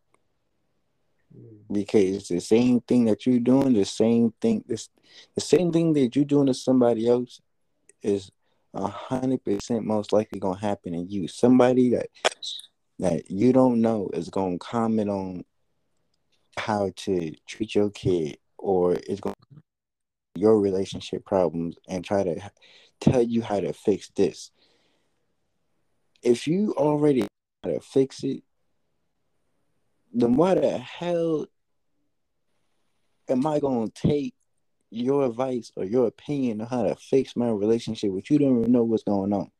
Mm. 1.35 1.61
because 1.73 2.27
the 2.27 2.39
same 2.39 2.79
thing 2.81 3.05
that 3.05 3.25
you're 3.25 3.39
doing, 3.39 3.73
the 3.73 3.85
same 3.85 4.33
thing, 4.39 4.63
this, 4.67 4.89
the 5.33 5.41
same 5.41 5.71
thing 5.71 5.93
that 5.93 6.15
you're 6.15 6.25
doing 6.25 6.45
to 6.45 6.53
somebody 6.53 7.07
else 7.07 7.41
is 8.03 8.31
hundred 8.75 9.43
percent 9.43 9.85
most 9.85 10.11
likely 10.11 10.39
gonna 10.39 10.59
happen 10.59 10.93
to 10.93 10.99
you. 10.99 11.27
Somebody 11.27 11.91
that 11.91 12.07
that 12.99 13.29
you 13.29 13.53
don't 13.53 13.81
know 13.81 14.09
is 14.13 14.29
gonna 14.29 14.57
comment 14.57 15.09
on 15.09 15.43
how 16.57 16.91
to 16.95 17.33
treat 17.47 17.75
your 17.75 17.89
kid, 17.89 18.37
or 18.57 18.93
is 18.93 19.19
gonna 19.19 19.35
your 20.35 20.59
relationship 20.59 21.25
problems 21.25 21.75
and 21.87 22.03
try 22.03 22.23
to 22.23 22.51
tell 22.99 23.21
you 23.21 23.41
how 23.41 23.59
to 23.59 23.73
fix 23.73 24.09
this. 24.15 24.51
If 26.21 26.47
you 26.47 26.73
already 26.77 27.27
how 27.63 27.71
to 27.71 27.79
fix 27.79 28.23
it, 28.23 28.43
then 30.13 30.35
why 30.35 30.55
the 30.55 30.77
hell 30.77 31.45
am 33.29 33.45
I 33.45 33.59
gonna 33.59 33.89
take 33.89 34.33
your 34.93 35.25
advice 35.25 35.71
or 35.75 35.85
your 35.85 36.07
opinion 36.07 36.61
on 36.61 36.67
how 36.67 36.83
to 36.83 36.95
fix 36.95 37.35
my 37.35 37.49
relationship, 37.49 38.11
which 38.11 38.29
you 38.29 38.39
don't 38.39 38.59
even 38.59 38.71
know 38.71 38.83
what's 38.83 39.03
going 39.03 39.33
on? 39.33 39.51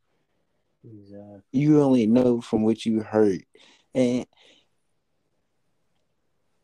Exactly. 0.86 1.42
You 1.52 1.82
only 1.82 2.08
know 2.08 2.42
from 2.42 2.64
what 2.64 2.86
you 2.86 3.02
heard, 3.02 3.44
and 3.96 4.26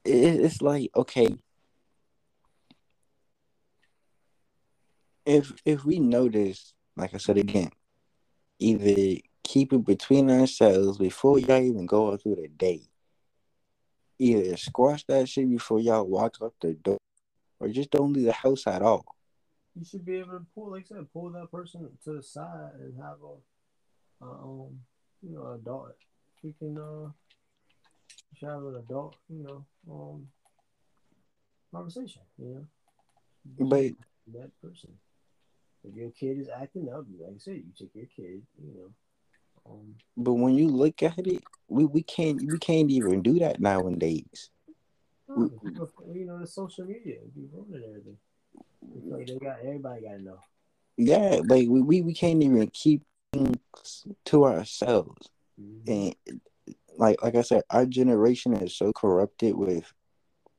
it's 0.06 0.62
like 0.62 0.92
okay, 0.96 1.36
if 5.26 5.54
if 5.66 5.86
we 5.86 6.00
notice, 6.00 6.74
like 6.96 7.14
I 7.14 7.18
said 7.18 7.38
again, 7.38 7.72
either 8.60 9.22
keep 9.44 9.74
it 9.74 9.86
between 9.86 10.30
ourselves 10.30 10.98
before 10.98 11.40
y'all 11.40 11.62
even 11.62 11.86
go 11.86 12.16
through 12.18 12.36
the 12.36 12.48
day. 12.50 12.82
Either 14.20 14.58
squash 14.58 15.06
that 15.06 15.30
shit 15.30 15.50
before 15.50 15.80
y'all 15.80 16.06
walk 16.06 16.36
up 16.42 16.54
the 16.62 16.74
door, 16.74 16.99
or 17.60 17.68
just 17.68 17.92
don't 17.92 18.14
leave 18.14 18.26
the 18.26 18.32
house 18.32 18.68
at 18.68 18.82
all. 18.82 19.06
You 19.76 19.86
should 19.86 20.06
be 20.06 20.18
able 20.18 20.32
to 20.32 20.46
pull, 20.54 20.72
like 20.72 20.86
I 20.92 20.96
said, 20.96 21.14
pull 21.14 21.30
that 21.32 21.52
person 21.52 21.90
to 22.04 22.14
the 22.14 22.24
side 22.24 22.72
and 22.80 23.02
have 23.02 23.18
a, 23.24 24.26
um, 24.26 24.80
you 25.22 25.36
know, 25.36 25.54
adult. 25.54 25.96
We 26.44 26.54
can, 26.54 26.78
uh, 26.78 27.10
should 28.36 28.50
have 28.50 28.64
an 28.64 28.76
adult, 28.76 29.16
you 29.30 29.44
know, 29.44 29.66
um, 29.92 30.28
conversation. 31.72 32.22
You 32.38 32.48
know, 32.48 32.66
but 33.68 33.94
that 34.34 34.52
person. 34.62 34.92
If 35.84 35.96
your 35.96 36.12
kid 36.12 36.40
is 36.40 36.50
acting 36.50 36.90
up, 36.90 37.06
like 37.20 37.36
I 37.36 37.38
said, 37.38 37.56
you 37.56 37.72
take 37.78 37.96
your 37.96 38.06
kid, 38.06 38.42
you 38.62 38.74
know. 38.76 38.92
Um, 39.70 39.96
but 40.18 40.34
when 40.34 40.56
you 40.56 40.68
look 40.68 41.04
at 41.04 41.26
it, 41.26 41.44
we, 41.68 41.86
we 41.86 42.04
can't 42.04 42.42
we 42.52 42.58
can't 42.58 42.92
even 42.92 43.22
do 43.22 43.40
that 43.40 43.60
nowadays. 43.62 44.50
No, 45.30 45.50
you 46.12 46.26
know, 46.26 46.40
the 46.40 46.48
social 46.48 46.86
media 46.86 47.18
be 47.36 47.48
ruining 47.54 47.88
everything. 47.88 48.18
Like 49.06 49.28
they 49.28 49.38
got 49.38 49.60
everybody 49.64 50.02
got 50.02 50.14
to 50.14 50.24
know. 50.24 50.40
Yeah, 50.98 51.42
like 51.46 51.68
we, 51.70 51.82
we, 51.82 52.02
we 52.02 52.14
can't 52.14 52.44
even 52.44 52.68
keep 52.74 53.04
things 53.32 53.58
to 54.26 54.46
ourselves, 54.46 55.30
mm-hmm. 55.62 55.92
and 56.28 56.42
like 56.98 57.22
like 57.22 57.36
I 57.36 57.42
said, 57.42 57.62
our 57.70 57.86
generation 57.86 58.54
is 58.54 58.76
so 58.76 58.92
corrupted 58.92 59.56
with 59.56 59.94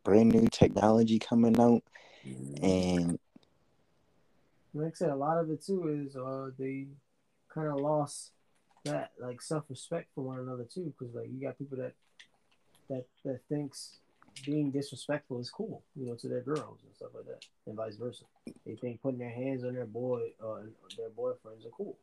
brand 0.05 0.33
new 0.33 0.47
technology 0.49 1.19
coming 1.19 1.59
out, 1.61 1.83
mm-hmm. 2.27 2.65
and 2.65 3.19
like 4.73 4.93
I 4.93 4.95
said, 4.95 5.11
a 5.11 5.17
lot 5.17 5.39
of 5.39 5.51
it 5.51 5.65
too 5.65 6.07
is 6.07 6.17
uh 6.17 6.51
they 6.59 6.87
kind 7.53 7.69
of 7.69 7.81
lost 7.81 8.31
that 8.85 9.11
like 9.21 9.43
self 9.43 9.65
respect 9.69 10.09
for 10.15 10.23
one 10.23 10.39
another 10.39 10.65
too, 10.65 10.95
because 10.97 11.15
like 11.15 11.29
you 11.31 11.41
got 11.41 11.59
people 11.59 11.79
that 11.79 11.95
that 12.89 13.07
that 13.25 13.41
thinks 13.49 13.99
being 14.45 14.71
disrespectful 14.71 15.41
is 15.41 15.51
cool, 15.51 15.83
you 15.95 16.07
know, 16.07 16.15
to 16.15 16.29
their 16.29 16.43
girls 16.43 16.79
and 16.85 16.95
stuff 16.95 17.11
like 17.15 17.27
that, 17.27 17.45
and 17.67 17.77
vice 17.77 17.97
versa. 17.97 18.25
They 18.67 18.75
think 18.75 19.03
putting 19.03 19.19
their 19.19 19.31
hands 19.31 19.65
on 19.65 19.75
their 19.75 19.87
boy, 19.87 20.31
uh, 20.43 20.61
their 20.97 21.11
boyfriends 21.11 21.67
are 21.67 21.77
cool. 21.77 21.99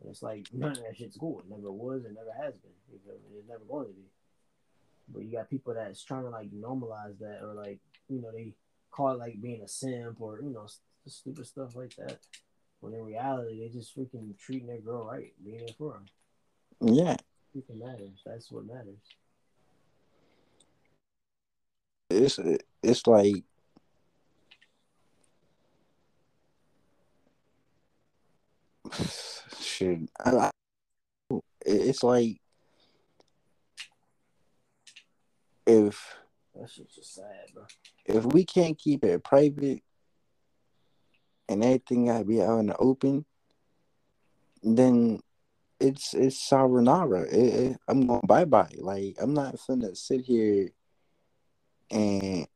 And 0.00 0.10
it's 0.10 0.22
like 0.22 0.46
none 0.52 0.72
of 0.72 0.78
that 0.78 0.96
shit's 0.96 1.16
cool. 1.16 1.40
It 1.40 1.50
never 1.50 1.70
was. 1.70 2.04
It 2.04 2.14
never 2.14 2.32
has 2.42 2.54
been. 2.58 2.72
It's 2.92 3.48
never 3.48 3.64
going 3.64 3.86
to 3.86 3.92
be. 3.92 4.04
But 5.08 5.24
you 5.24 5.32
got 5.32 5.48
people 5.48 5.74
that's 5.74 6.02
trying 6.02 6.24
to 6.24 6.30
like 6.30 6.50
normalize 6.50 7.18
that, 7.20 7.40
or 7.42 7.54
like 7.54 7.78
you 8.08 8.20
know 8.20 8.30
they 8.32 8.52
call 8.90 9.12
it 9.12 9.18
like 9.18 9.40
being 9.40 9.62
a 9.62 9.68
simp, 9.68 10.20
or 10.20 10.40
you 10.42 10.50
know 10.50 10.66
stupid 11.06 11.46
stuff 11.46 11.76
like 11.76 11.94
that. 11.96 12.18
When 12.80 12.92
in 12.92 13.04
reality, 13.04 13.60
they 13.60 13.68
just 13.68 13.96
freaking 13.96 14.36
treating 14.38 14.66
their 14.68 14.80
girl 14.80 15.06
right, 15.06 15.32
being 15.42 15.58
there 15.58 15.74
for 15.78 15.92
them. 15.94 16.94
Yeah. 16.94 17.16
Freaking 17.56 17.78
matters. 17.78 18.20
That's 18.26 18.50
what 18.50 18.66
matters. 18.66 18.98
It's 22.10 22.38
it's 22.82 23.06
like 23.06 23.42
shit. 29.60 30.00
I, 30.24 30.50
it's 31.64 32.02
like 32.02 32.40
if 35.66 36.16
that 36.54 36.70
shit's 36.70 36.94
just 36.94 37.14
sad, 37.14 37.24
bro. 37.52 37.64
If 38.04 38.24
we 38.24 38.44
can't 38.44 38.78
keep 38.78 39.04
it 39.04 39.24
private 39.24 39.82
and 41.48 41.64
everything 41.64 42.06
gotta 42.06 42.24
be 42.24 42.40
out 42.40 42.60
in 42.60 42.66
the 42.66 42.76
open, 42.76 43.24
then 44.62 45.20
it's 45.80 46.14
it's 46.14 46.48
sayonara. 46.48 47.22
It, 47.22 47.32
it, 47.32 47.76
I'm 47.88 48.06
going 48.06 48.20
bye 48.26 48.44
bye. 48.44 48.74
Like 48.78 49.16
I'm 49.20 49.34
not 49.34 49.56
gonna 49.66 49.94
sit 49.96 50.20
here 50.20 50.70
and 51.90 52.46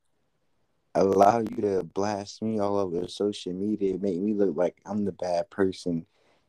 allow 0.94 1.38
you 1.38 1.56
to 1.62 1.82
blast 1.84 2.42
me 2.42 2.58
all 2.58 2.78
over 2.78 3.06
social 3.08 3.52
media, 3.52 3.96
make 3.98 4.18
me 4.20 4.34
look 4.34 4.56
like 4.56 4.76
I'm 4.84 5.04
the 5.04 5.12
bad 5.12 5.50
person. 5.50 6.06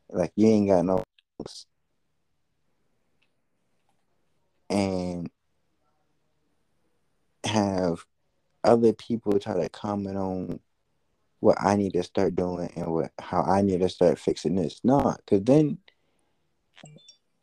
Like 0.09 0.33
you 0.35 0.47
ain't 0.47 0.67
got 0.67 0.85
no 0.85 1.03
and 4.69 5.29
have 7.43 8.05
other 8.63 8.93
people 8.93 9.39
try 9.39 9.55
to 9.55 9.69
comment 9.69 10.17
on 10.17 10.59
what 11.39 11.57
I 11.59 11.75
need 11.75 11.93
to 11.93 12.03
start 12.03 12.35
doing 12.35 12.71
and 12.75 12.87
what 12.87 13.11
how 13.19 13.41
I 13.41 13.61
need 13.61 13.81
to 13.81 13.89
start 13.89 14.19
fixing 14.19 14.55
this. 14.55 14.79
Nah, 14.83 15.15
cause 15.27 15.41
then 15.43 15.79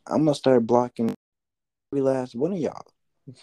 I'm 0.06 0.24
gonna 0.24 0.34
start 0.34 0.66
blocking 0.66 1.14
every 1.92 2.02
last 2.02 2.34
one 2.34 2.52
of 2.52 2.58
y'all. 2.58 2.86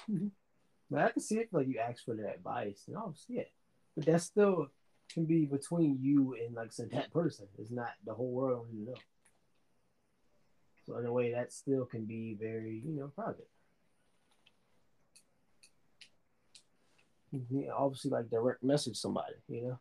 but 0.89 1.01
I 1.01 1.11
can 1.11 1.21
see 1.21 1.39
it 1.39 1.49
like 1.51 1.67
you 1.67 1.79
ask 1.79 2.03
for 2.03 2.15
their 2.15 2.29
advice, 2.29 2.83
and 2.87 2.97
oh, 2.97 3.07
I'll 3.07 3.15
see 3.15 3.35
it. 3.35 3.51
But 3.95 4.05
that 4.05 4.21
still 4.21 4.67
can 5.13 5.25
be 5.25 5.45
between 5.45 5.99
you 6.01 6.35
and 6.43 6.55
like 6.55 6.71
said 6.71 6.91
that 6.91 7.11
person. 7.11 7.47
It's 7.57 7.71
not 7.71 7.91
the 8.05 8.13
whole 8.13 8.31
world 8.31 8.67
don't 8.71 8.85
know. 8.85 8.93
So 10.85 10.97
in 10.97 11.05
a 11.05 11.11
way, 11.11 11.31
that 11.33 11.51
still 11.51 11.85
can 11.85 12.05
be 12.05 12.37
very 12.39 12.81
you 12.85 12.95
know 12.95 13.07
private. 13.07 13.47
Obviously, 17.75 18.11
like 18.11 18.29
direct 18.29 18.63
message 18.63 18.95
somebody, 18.95 19.33
you 19.49 19.63
know. 19.63 19.79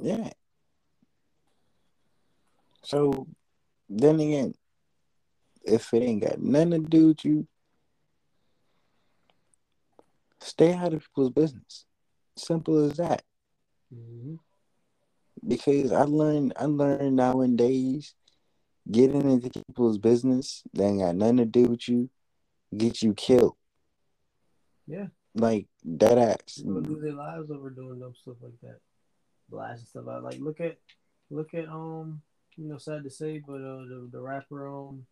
Yeah. 0.00 0.30
So 2.82 3.26
then 3.88 4.20
again, 4.20 4.54
if 5.64 5.92
it 5.92 6.02
ain't 6.02 6.22
got 6.22 6.40
nothing 6.40 6.70
to 6.70 6.78
do 6.78 7.08
with 7.08 7.24
you, 7.24 7.46
stay 10.40 10.74
out 10.74 10.94
of 10.94 11.02
people's 11.02 11.30
business. 11.30 11.84
Simple 12.36 12.84
as 12.84 12.96
that. 12.96 13.22
Mm-hmm. 13.94 14.34
Because 15.46 15.92
I 15.92 16.02
learned, 16.02 16.54
I 16.56 16.64
learned 16.64 17.16
nowadays, 17.16 18.14
getting 18.90 19.30
into 19.30 19.50
people's 19.50 19.98
business 19.98 20.62
that 20.72 20.84
ain't 20.84 21.00
got 21.00 21.16
nothing 21.16 21.38
to 21.38 21.44
do 21.44 21.64
with 21.64 21.88
you, 21.88 22.10
get 22.76 23.02
you 23.02 23.14
killed. 23.14 23.56
Yeah. 24.86 25.06
Like 25.34 25.66
that 25.84 26.18
ass. 26.18 26.56
People 26.56 26.82
lose 26.82 27.02
their 27.02 27.12
lives 27.12 27.50
over 27.50 27.70
doing 27.70 28.00
dumb 28.00 28.14
stuff 28.14 28.36
like 28.42 28.60
that 28.62 28.78
blasting 29.48 29.86
stuff 29.86 30.08
out. 30.08 30.24
Like 30.24 30.38
look 30.40 30.60
at 30.60 30.78
look 31.30 31.54
at 31.54 31.68
um 31.68 32.22
you 32.56 32.68
know 32.68 32.78
sad 32.78 33.04
to 33.04 33.10
say, 33.10 33.42
but 33.44 33.54
uh 33.56 33.84
the, 33.88 34.08
the 34.12 34.20
rapper 34.20 34.68
um 34.68 35.06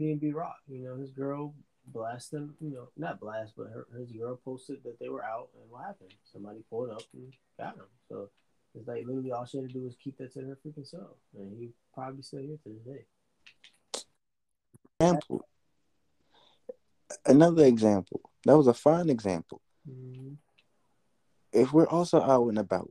PNB 0.00 0.34
Rock, 0.34 0.56
you 0.68 0.84
know 0.84 0.96
his 0.96 1.10
girl 1.10 1.54
blasted 1.86 2.38
him, 2.38 2.54
you 2.60 2.70
know 2.70 2.88
not 2.96 3.20
blast, 3.20 3.54
but 3.56 3.68
her, 3.68 3.86
his 3.98 4.12
girl 4.12 4.38
posted 4.44 4.82
that 4.84 4.98
they 5.00 5.08
were 5.08 5.24
out 5.24 5.48
and 5.54 5.70
what 5.70 5.84
happened? 5.86 6.14
Somebody 6.32 6.60
pulled 6.70 6.90
up 6.90 7.02
and 7.14 7.32
got 7.58 7.74
him. 7.76 7.86
So 8.08 8.30
it's 8.74 8.88
like 8.88 9.04
literally 9.06 9.32
all 9.32 9.44
she 9.44 9.58
had 9.58 9.68
to 9.68 9.72
do 9.72 9.84
was 9.84 9.96
keep 10.02 10.16
that 10.18 10.32
to 10.34 10.40
her 10.40 10.58
freaking 10.64 10.86
self, 10.86 11.16
and 11.36 11.58
he 11.58 11.70
probably 11.94 12.22
still 12.22 12.40
here 12.40 12.58
to 12.64 12.70
this 12.70 12.94
day. 12.94 13.04
Example. 15.00 15.46
Another 17.26 17.64
example. 17.64 18.20
That 18.44 18.56
was 18.56 18.66
a 18.66 18.74
fine 18.74 19.10
example. 19.10 19.60
Mm-hmm. 19.88 20.34
If 21.52 21.72
we're 21.72 21.88
also 21.88 22.22
out 22.22 22.48
and 22.48 22.58
about, 22.58 22.90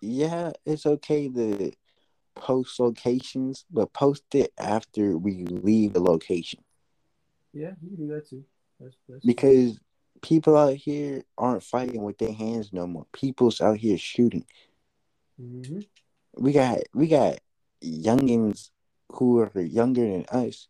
yeah, 0.00 0.50
it's 0.66 0.84
okay 0.84 1.28
to 1.28 1.70
post 2.34 2.78
locations, 2.80 3.64
but 3.70 3.92
post 3.92 4.24
it 4.34 4.52
after 4.58 5.16
we 5.16 5.44
leave 5.44 5.92
the 5.92 6.00
location. 6.00 6.62
Yeah, 7.52 7.72
you 7.82 7.96
can 7.96 8.06
do 8.06 8.14
that 8.14 8.28
too. 8.28 8.44
That's, 8.80 8.96
that's 9.08 9.24
because 9.24 9.78
people 10.22 10.56
out 10.56 10.74
here 10.74 11.22
aren't 11.36 11.62
fighting 11.62 12.02
with 12.02 12.18
their 12.18 12.32
hands 12.32 12.72
no 12.72 12.86
more. 12.86 13.06
People's 13.12 13.60
out 13.60 13.76
here 13.76 13.98
shooting. 13.98 14.46
Mm-hmm. 15.40 15.80
We 16.34 16.52
got 16.52 16.78
we 16.94 17.08
got 17.08 17.38
youngins 17.84 18.70
who 19.10 19.40
are 19.40 19.60
younger 19.60 20.02
than 20.02 20.24
us 20.30 20.68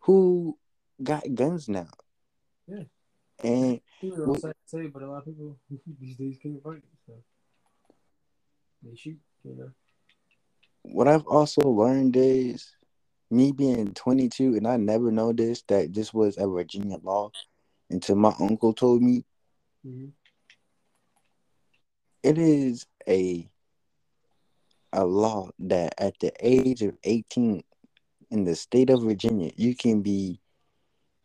who 0.00 0.56
got 1.02 1.22
guns 1.34 1.68
now. 1.68 1.88
Yeah. 2.66 2.84
And 3.44 3.80
People 4.00 4.26
don't 4.26 4.40
say, 4.40 4.52
say, 4.64 4.86
but 4.86 5.02
a 5.02 5.10
lot 5.10 5.18
of 5.18 5.24
people 5.26 5.58
these 6.00 6.16
days 6.16 6.38
can't 6.42 6.62
fight. 6.62 6.82
So 7.06 7.12
they 8.82 8.96
shoot, 8.96 9.18
you 9.44 9.56
know. 9.56 9.70
What 10.90 11.06
I've 11.06 11.26
also 11.26 11.60
learned 11.62 12.16
is 12.16 12.70
me 13.30 13.52
being 13.52 13.92
22, 13.92 14.56
and 14.56 14.66
I 14.66 14.76
never 14.76 15.12
noticed 15.12 15.68
that 15.68 15.92
this 15.92 16.14
was 16.14 16.38
a 16.38 16.46
Virginia 16.46 16.98
law 17.02 17.30
until 17.90 18.16
my 18.16 18.34
uncle 18.40 18.72
told 18.72 19.02
me. 19.02 19.24
Mm-hmm. 19.86 20.08
It 22.22 22.38
is 22.38 22.86
a 23.06 23.48
a 24.92 25.04
law 25.04 25.50
that 25.58 25.94
at 25.98 26.18
the 26.20 26.32
age 26.40 26.82
of 26.82 26.96
18 27.04 27.62
in 28.30 28.44
the 28.44 28.56
state 28.56 28.88
of 28.88 29.02
Virginia, 29.02 29.52
you 29.56 29.76
can 29.76 30.00
be 30.00 30.40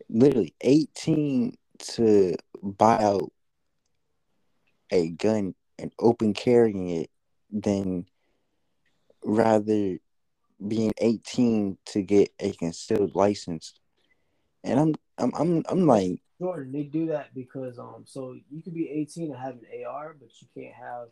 literally 0.10 0.54
18 0.62 1.58
to 1.80 2.36
buy 2.62 3.02
out 3.02 3.32
a 4.92 5.10
gun 5.12 5.56
and 5.80 5.92
open 6.00 6.34
carrying 6.34 6.90
it 6.90 7.10
than 7.52 8.06
rather 9.26 9.98
being 10.66 10.94
18 10.98 11.78
to 11.88 12.02
get 12.02 12.32
a 12.40 12.52
concealed 12.54 13.16
license. 13.16 13.74
And 14.64 14.80
I'm 14.80 14.96
I'm 15.18 15.32
I'm 15.36 15.64
I'm 15.68 15.88
like 15.88 16.22
Jordan, 16.40 16.72
they 16.72 16.84
do 16.84 17.08
that 17.08 17.34
because 17.34 17.80
um 17.80 18.04
so 18.06 18.36
you 18.50 18.62
could 18.62 18.74
be 18.74 18.90
18 18.90 19.32
and 19.32 19.40
have 19.40 19.56
an 19.56 19.86
AR, 19.86 20.16
but 20.20 20.30
you 20.42 20.48
can't 20.56 20.76
have 20.76 21.08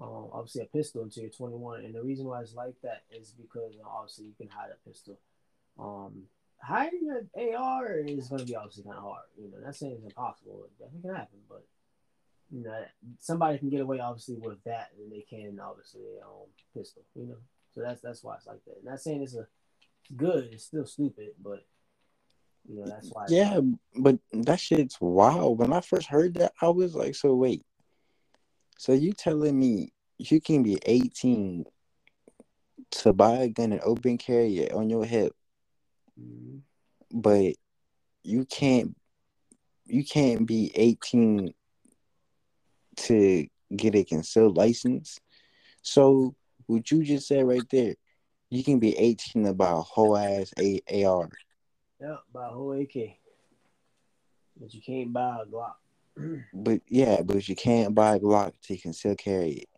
um 0.00 0.28
obviously 0.32 0.62
a 0.62 0.66
pistol 0.66 1.02
until 1.02 1.22
you're 1.22 1.32
21. 1.32 1.84
And 1.84 1.94
the 1.94 2.02
reason 2.02 2.26
why 2.26 2.42
it's 2.42 2.54
like 2.54 2.74
that 2.82 3.04
is 3.10 3.32
because 3.32 3.74
obviously 3.84 4.26
you 4.26 4.34
can 4.38 4.48
hide 4.48 4.70
a 4.70 4.88
pistol. 4.88 5.18
Um 5.78 6.24
hiding 6.58 7.10
an 7.10 7.54
AR 7.54 7.98
is 7.98 8.28
going 8.28 8.40
to 8.40 8.46
be 8.46 8.56
obviously 8.56 8.84
kind 8.84 8.96
of 8.96 9.02
hard. 9.02 9.24
You 9.38 9.50
know, 9.50 9.64
not 9.64 9.76
saying 9.76 9.92
it's 9.96 10.04
impossible. 10.04 10.64
It 10.66 10.78
definitely 10.78 11.08
can 11.08 11.16
happen, 11.16 11.38
but 11.48 11.64
you 12.50 12.62
know, 12.62 12.84
somebody 13.18 13.58
can 13.58 13.70
get 13.70 13.80
away 13.80 14.00
obviously 14.00 14.36
with 14.36 14.62
that, 14.64 14.90
and 14.98 15.10
they 15.10 15.24
can 15.28 15.58
obviously 15.60 16.02
um 16.24 16.46
pistol. 16.74 17.02
You 17.14 17.26
know, 17.26 17.36
so 17.74 17.80
that's 17.80 18.00
that's 18.00 18.22
why 18.22 18.36
it's 18.36 18.46
like 18.46 18.64
that. 18.66 18.84
Not 18.84 19.00
saying 19.00 19.22
it's 19.22 19.34
a 19.34 19.46
good. 20.16 20.50
It's 20.52 20.64
still 20.64 20.86
stupid, 20.86 21.30
but 21.42 21.66
you 22.68 22.76
know 22.76 22.88
that's 22.88 23.10
why. 23.12 23.26
Yeah, 23.28 23.60
but 23.96 24.18
that 24.32 24.60
shit's 24.60 25.00
wild. 25.00 25.58
When 25.58 25.72
I 25.72 25.80
first 25.80 26.06
heard 26.08 26.34
that, 26.34 26.52
I 26.60 26.68
was 26.68 26.94
like, 26.94 27.14
so 27.14 27.34
wait. 27.34 27.64
So 28.78 28.92
you 28.92 29.12
telling 29.12 29.58
me 29.58 29.92
you 30.18 30.40
can 30.40 30.62
be 30.62 30.78
18 30.84 31.64
to 32.90 33.12
buy 33.12 33.38
a 33.38 33.48
gun 33.48 33.72
and 33.72 33.80
open 33.82 34.18
carry 34.18 34.58
it 34.58 34.72
on 34.72 34.88
your 34.88 35.04
hip 35.04 35.34
Mhm. 36.20 36.60
but 37.10 37.54
you 38.22 38.44
can't 38.46 38.96
you 39.84 40.04
can't 40.04 40.46
be 40.46 40.72
18 40.74 41.52
to 42.96 43.46
get 43.74 43.94
a 43.94 44.04
concealed 44.04 44.56
license. 44.56 45.18
So 45.82 46.34
what 46.66 46.90
you 46.90 47.04
just 47.04 47.28
said 47.28 47.46
right 47.46 47.68
there, 47.70 47.94
you 48.50 48.62
can 48.64 48.78
be 48.78 48.96
18 48.96 49.44
to 49.44 49.54
buy 49.54 49.70
a 49.70 49.76
whole 49.76 50.16
ass 50.16 50.52
a- 50.58 50.82
AR. 51.04 51.28
Yeah, 52.00 52.16
buy 52.32 52.46
a 52.46 52.50
whole 52.50 52.72
AK, 52.72 53.18
but 54.60 54.72
you 54.74 54.80
can't 54.82 55.12
buy 55.12 55.42
a 55.42 55.46
Glock. 55.46 55.74
But 56.52 56.80
yeah, 56.88 57.22
but 57.22 57.48
you 57.48 57.54
can't 57.56 57.94
buy 57.94 58.16
a 58.16 58.20
Glock 58.20 58.52
to 58.62 58.76
conceal 58.76 59.14
carry 59.16 59.50
it. 59.52 59.68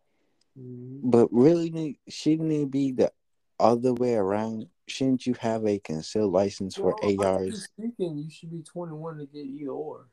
Mhm. 0.59 1.01
But 1.03 1.29
really, 1.33 1.99
shouldn't 2.09 2.53
it 2.53 2.71
be 2.71 2.93
the 2.93 3.13
other 3.59 3.93
way 3.95 4.15
around? 4.15 4.69
Shouldn't 4.87 5.27
you 5.27 5.35
have 5.41 5.67
a 5.67 5.79
concealed 5.79 6.33
license 6.33 6.75
for 6.77 6.95
Well, 6.95 6.99
honestly 7.19 7.25
ARs? 7.25 7.65
speaking, 7.65 8.19
you 8.19 8.31
should 8.31 8.51
be 8.51 8.63
21 8.63 9.19
to 9.19 9.27
get 9.27 9.45
either 9.45 9.71
or. 9.71 10.09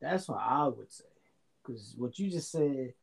That's 0.00 0.28
what 0.28 0.40
I 0.40 0.66
would 0.66 0.90
say. 0.92 1.04
Because 1.70 1.94
what 1.96 2.18
you 2.18 2.30
just 2.30 2.50
said 2.50 2.94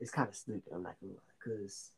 is 0.00 0.10
kind 0.10 0.28
of 0.28 0.34
stupid. 0.34 0.72
I'm 0.74 0.82
not 0.82 0.96
gonna 1.00 1.14
lie. 1.14 1.20
Because 1.38 1.90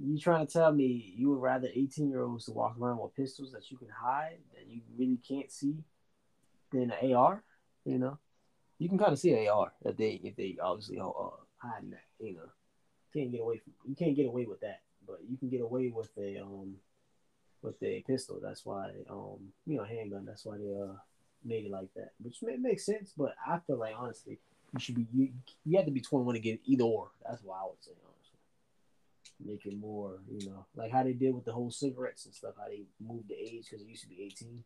you 0.00 0.18
trying 0.18 0.46
to 0.46 0.52
tell 0.52 0.72
me 0.72 1.12
you 1.16 1.30
would 1.30 1.42
rather 1.42 1.68
18 1.72 2.08
year 2.08 2.22
olds 2.22 2.46
to 2.46 2.52
walk 2.52 2.76
around 2.80 2.98
with 2.98 3.14
pistols 3.14 3.52
that 3.52 3.70
you 3.70 3.76
can 3.76 3.88
hide 3.88 4.38
that 4.54 4.66
you 4.66 4.80
really 4.98 5.18
can't 5.28 5.52
see 5.52 5.76
than 6.72 6.90
an 6.90 7.12
AR? 7.12 7.42
You 7.84 7.98
know, 7.98 8.18
you 8.78 8.88
can 8.88 8.98
kind 8.98 9.12
of 9.12 9.18
see 9.18 9.32
an 9.32 9.46
AR 9.48 9.72
if 9.84 9.96
they 9.96 10.20
if 10.24 10.34
they 10.36 10.56
obviously 10.62 10.98
uh, 10.98 11.12
hiding 11.58 11.90
that. 11.90 12.04
You 12.18 12.34
know, 12.34 12.48
can't 13.12 13.30
get 13.30 13.42
away 13.42 13.58
from 13.58 13.74
you 13.86 13.94
can't 13.94 14.16
get 14.16 14.26
away 14.26 14.46
with 14.46 14.60
that, 14.60 14.80
but 15.06 15.18
you 15.28 15.36
can 15.36 15.50
get 15.50 15.60
away 15.60 15.92
with 15.94 16.10
a 16.16 16.38
um 16.38 16.76
with 17.60 17.82
a 17.82 18.02
pistol. 18.06 18.40
That's 18.42 18.64
why 18.64 18.92
um 19.10 19.52
you 19.66 19.76
know 19.76 19.84
handgun. 19.84 20.24
That's 20.24 20.46
why 20.46 20.56
they 20.56 20.74
uh 20.74 20.96
made 21.44 21.66
it 21.66 21.70
like 21.70 21.92
that, 21.94 22.12
which 22.22 22.38
may, 22.42 22.56
makes 22.56 22.86
sense. 22.86 23.12
But 23.14 23.34
I 23.46 23.58
feel 23.66 23.78
like 23.78 23.94
honestly, 23.98 24.38
you 24.74 24.80
should 24.80 24.96
be 24.96 25.06
you 25.12 25.28
you 25.64 25.76
have 25.76 25.86
to 25.86 25.92
be 25.92 26.00
21 26.00 26.34
to 26.34 26.40
get 26.40 26.60
either 26.64 26.84
or. 26.84 27.10
That's 27.24 27.42
what 27.42 27.58
I 27.60 27.64
would 27.64 27.82
say 27.82 27.92
honestly. 28.04 28.38
Make 29.44 29.66
it 29.66 29.78
more, 29.78 30.18
you 30.28 30.50
know, 30.50 30.66
like 30.74 30.90
how 30.90 31.04
they 31.04 31.12
did 31.12 31.32
with 31.34 31.44
the 31.44 31.52
whole 31.52 31.70
cigarettes 31.70 32.24
and 32.24 32.34
stuff. 32.34 32.54
How 32.58 32.68
they 32.68 32.82
moved 33.00 33.28
the 33.28 33.34
age 33.34 33.68
because 33.70 33.82
it 33.82 33.88
used 33.88 34.02
to 34.02 34.08
be 34.08 34.22
18, 34.24 34.64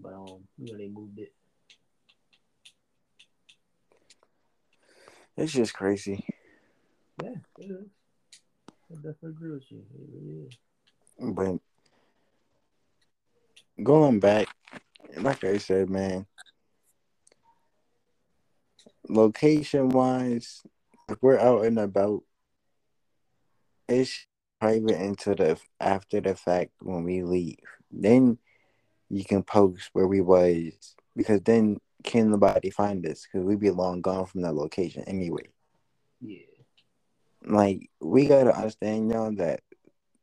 but 0.00 0.12
um 0.14 0.40
you 0.58 0.72
know 0.72 0.78
they 0.78 0.88
moved 0.88 1.18
it. 1.18 1.32
It's 5.36 5.52
just 5.52 5.74
crazy. 5.74 6.26
Yeah, 7.22 7.34
it 7.58 7.70
is. 7.70 7.88
I 8.90 8.94
definitely 8.96 9.30
agree 9.30 9.52
with 9.52 9.70
you. 9.70 9.78
It 9.78 10.08
really 10.12 10.46
is. 10.46 10.56
But 11.18 11.58
going 13.82 14.18
back, 14.18 14.48
like 15.18 15.44
I 15.44 15.58
said, 15.58 15.88
man, 15.88 16.26
location 19.08 19.88
wise, 19.88 20.62
if 21.08 21.18
we're 21.20 21.38
out 21.38 21.64
and 21.64 21.78
about, 21.78 22.22
it's 23.88 24.26
private 24.60 25.00
until 25.00 25.34
the 25.34 25.58
after 25.80 26.20
the 26.20 26.34
fact 26.34 26.72
when 26.80 27.04
we 27.04 27.22
leave. 27.22 27.58
Then 27.90 28.38
you 29.08 29.24
can 29.24 29.42
post 29.42 29.90
where 29.92 30.06
we 30.06 30.20
was 30.20 30.72
because 31.14 31.40
then 31.42 31.78
can 32.02 32.30
nobody 32.30 32.70
find 32.70 33.06
us 33.06 33.26
because 33.26 33.46
we 33.46 33.56
be 33.56 33.70
long 33.70 34.00
gone 34.00 34.26
from 34.26 34.42
that 34.42 34.54
location 34.54 35.04
anyway. 35.06 35.48
Yeah. 36.20 36.38
Like 37.44 37.90
we 38.00 38.26
gotta 38.26 38.54
understand, 38.54 39.10
y'all, 39.10 39.32
that 39.36 39.60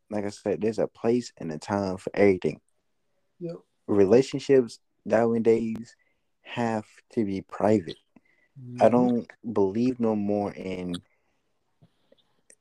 like 0.10 0.26
I 0.26 0.30
said, 0.30 0.62
there's 0.62 0.80
a 0.80 0.88
place 0.88 1.32
and 1.38 1.52
a 1.52 1.58
time 1.58 1.98
for 1.98 2.12
everything. 2.14 2.60
Yep. 3.40 3.56
Relationships 3.88 4.80
nowadays 5.06 5.96
have 6.42 6.86
to 7.14 7.26
be 7.26 7.42
private. 7.42 7.98
I 8.80 8.90
don't 8.90 9.30
believe 9.52 10.00
no 10.00 10.16
more 10.16 10.52
in 10.54 10.96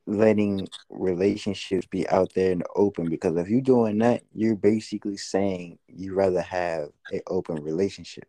letting 0.07 0.69
relationships 0.91 1.87
be 1.87 2.09
out 2.09 2.33
there 2.35 2.53
in 2.53 2.59
the 2.61 2.67
open 2.75 3.09
because 3.09 3.37
if 3.37 3.49
you're 3.49 3.61
doing 3.61 3.99
that, 3.99 4.23
you're 4.33 4.57
basically 4.57 5.17
saying 5.17 5.79
you 5.87 6.15
rather 6.15 6.43
have 6.43 6.89
an 7.11 7.21
open 7.27 7.63
relationship. 7.63 8.29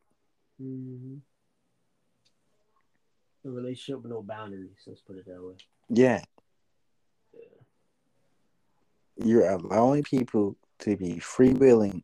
Mm-hmm. 0.61 1.15
A 3.45 3.51
relationship 3.51 4.03
with 4.03 4.11
no 4.11 4.21
boundaries. 4.21 4.69
Let's 4.87 5.01
put 5.01 5.17
it 5.17 5.25
that 5.25 5.41
way. 5.43 5.55
Yeah, 5.89 6.23
Yeah. 7.33 9.25
you're 9.25 9.49
allowing 9.49 10.03
people 10.03 10.55
to 10.79 10.95
be 10.95 11.15
freewheeling. 11.15 12.03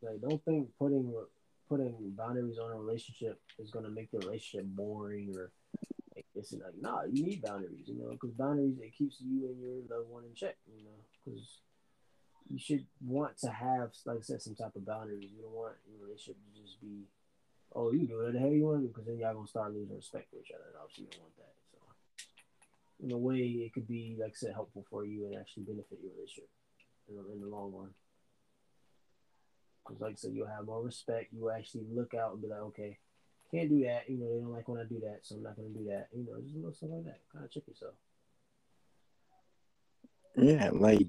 Like, 0.00 0.20
don't 0.20 0.44
think 0.44 0.68
putting 0.78 1.12
putting 1.72 1.94
boundaries 2.16 2.58
on 2.58 2.70
a 2.70 2.76
relationship 2.76 3.40
is 3.58 3.70
gonna 3.70 3.88
make 3.88 4.10
the 4.10 4.18
relationship 4.18 4.66
boring 4.66 5.32
or 5.34 5.50
this. 6.34 6.52
Like, 6.52 6.80
nah, 6.80 7.02
you 7.10 7.24
need 7.24 7.42
boundaries, 7.42 7.86
you 7.86 7.98
know, 7.98 8.10
because 8.10 8.32
boundaries 8.32 8.76
it 8.80 8.94
keeps 8.96 9.20
you 9.20 9.48
and 9.48 9.60
your 9.60 9.76
loved 9.88 10.10
one 10.10 10.24
in 10.24 10.34
check, 10.34 10.56
you 10.66 10.84
know, 10.84 10.98
because 11.24 11.58
you 12.48 12.58
should 12.58 12.84
want 13.04 13.38
to 13.38 13.50
have, 13.50 13.90
like 14.04 14.18
I 14.18 14.22
said, 14.22 14.42
some 14.42 14.54
type 14.54 14.76
of 14.76 14.84
boundaries. 14.84 15.30
You 15.34 15.42
don't 15.42 15.54
want 15.54 15.74
your 15.88 16.04
relationship 16.04 16.36
to 16.36 16.60
just 16.60 16.80
be, 16.80 17.08
oh, 17.74 17.92
you 17.92 18.06
do 18.06 18.16
whatever 18.16 18.32
the 18.32 18.40
hell 18.40 18.52
you 18.52 18.66
want, 18.66 18.92
because 18.92 19.06
then 19.06 19.18
y'all 19.18 19.34
gonna 19.34 19.46
start 19.46 19.72
losing 19.72 19.96
respect 19.96 20.30
for 20.30 20.36
each 20.36 20.52
other, 20.52 20.68
and 20.68 20.76
obviously 20.80 21.04
you 21.04 21.10
don't 21.12 21.22
want 21.22 21.36
that. 21.36 21.54
So, 21.72 21.78
in 23.04 23.12
a 23.12 23.18
way, 23.18 23.40
it 23.64 23.72
could 23.72 23.88
be, 23.88 24.16
like 24.20 24.32
I 24.32 24.36
said, 24.36 24.52
helpful 24.52 24.84
for 24.90 25.04
you 25.04 25.26
and 25.26 25.36
actually 25.36 25.64
benefit 25.64 25.98
your 26.02 26.12
relationship 26.12 26.50
in 27.08 27.16
the, 27.16 27.24
in 27.32 27.40
the 27.40 27.48
long 27.48 27.72
run. 27.72 27.90
Because, 29.84 30.00
like 30.00 30.12
I 30.12 30.16
said, 30.16 30.32
you'll 30.34 30.46
have 30.46 30.66
more 30.66 30.82
respect. 30.82 31.32
You 31.32 31.50
actually 31.50 31.84
look 31.92 32.14
out 32.14 32.32
and 32.32 32.42
be 32.42 32.48
like, 32.48 32.60
okay, 32.60 32.98
can't 33.50 33.68
do 33.68 33.82
that. 33.84 34.08
You 34.08 34.18
know, 34.18 34.32
they 34.32 34.40
don't 34.40 34.52
like 34.52 34.68
when 34.68 34.80
I 34.80 34.84
do 34.84 35.00
that, 35.00 35.20
so 35.22 35.36
I'm 35.36 35.42
not 35.42 35.56
going 35.56 35.72
to 35.72 35.78
do 35.78 35.86
that. 35.86 36.08
You 36.14 36.24
know, 36.24 36.40
just 36.40 36.54
a 36.54 36.58
little 36.58 36.72
stuff 36.72 36.90
like 36.92 37.04
that. 37.04 37.20
Kind 37.32 37.44
of 37.44 37.50
check 37.50 37.64
yourself. 37.66 37.94
Yeah, 40.36 40.70
like 40.72 41.06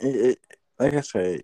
it, 0.00 0.16
it, 0.16 0.38
like 0.78 0.94
I 0.94 1.00
said, 1.02 1.42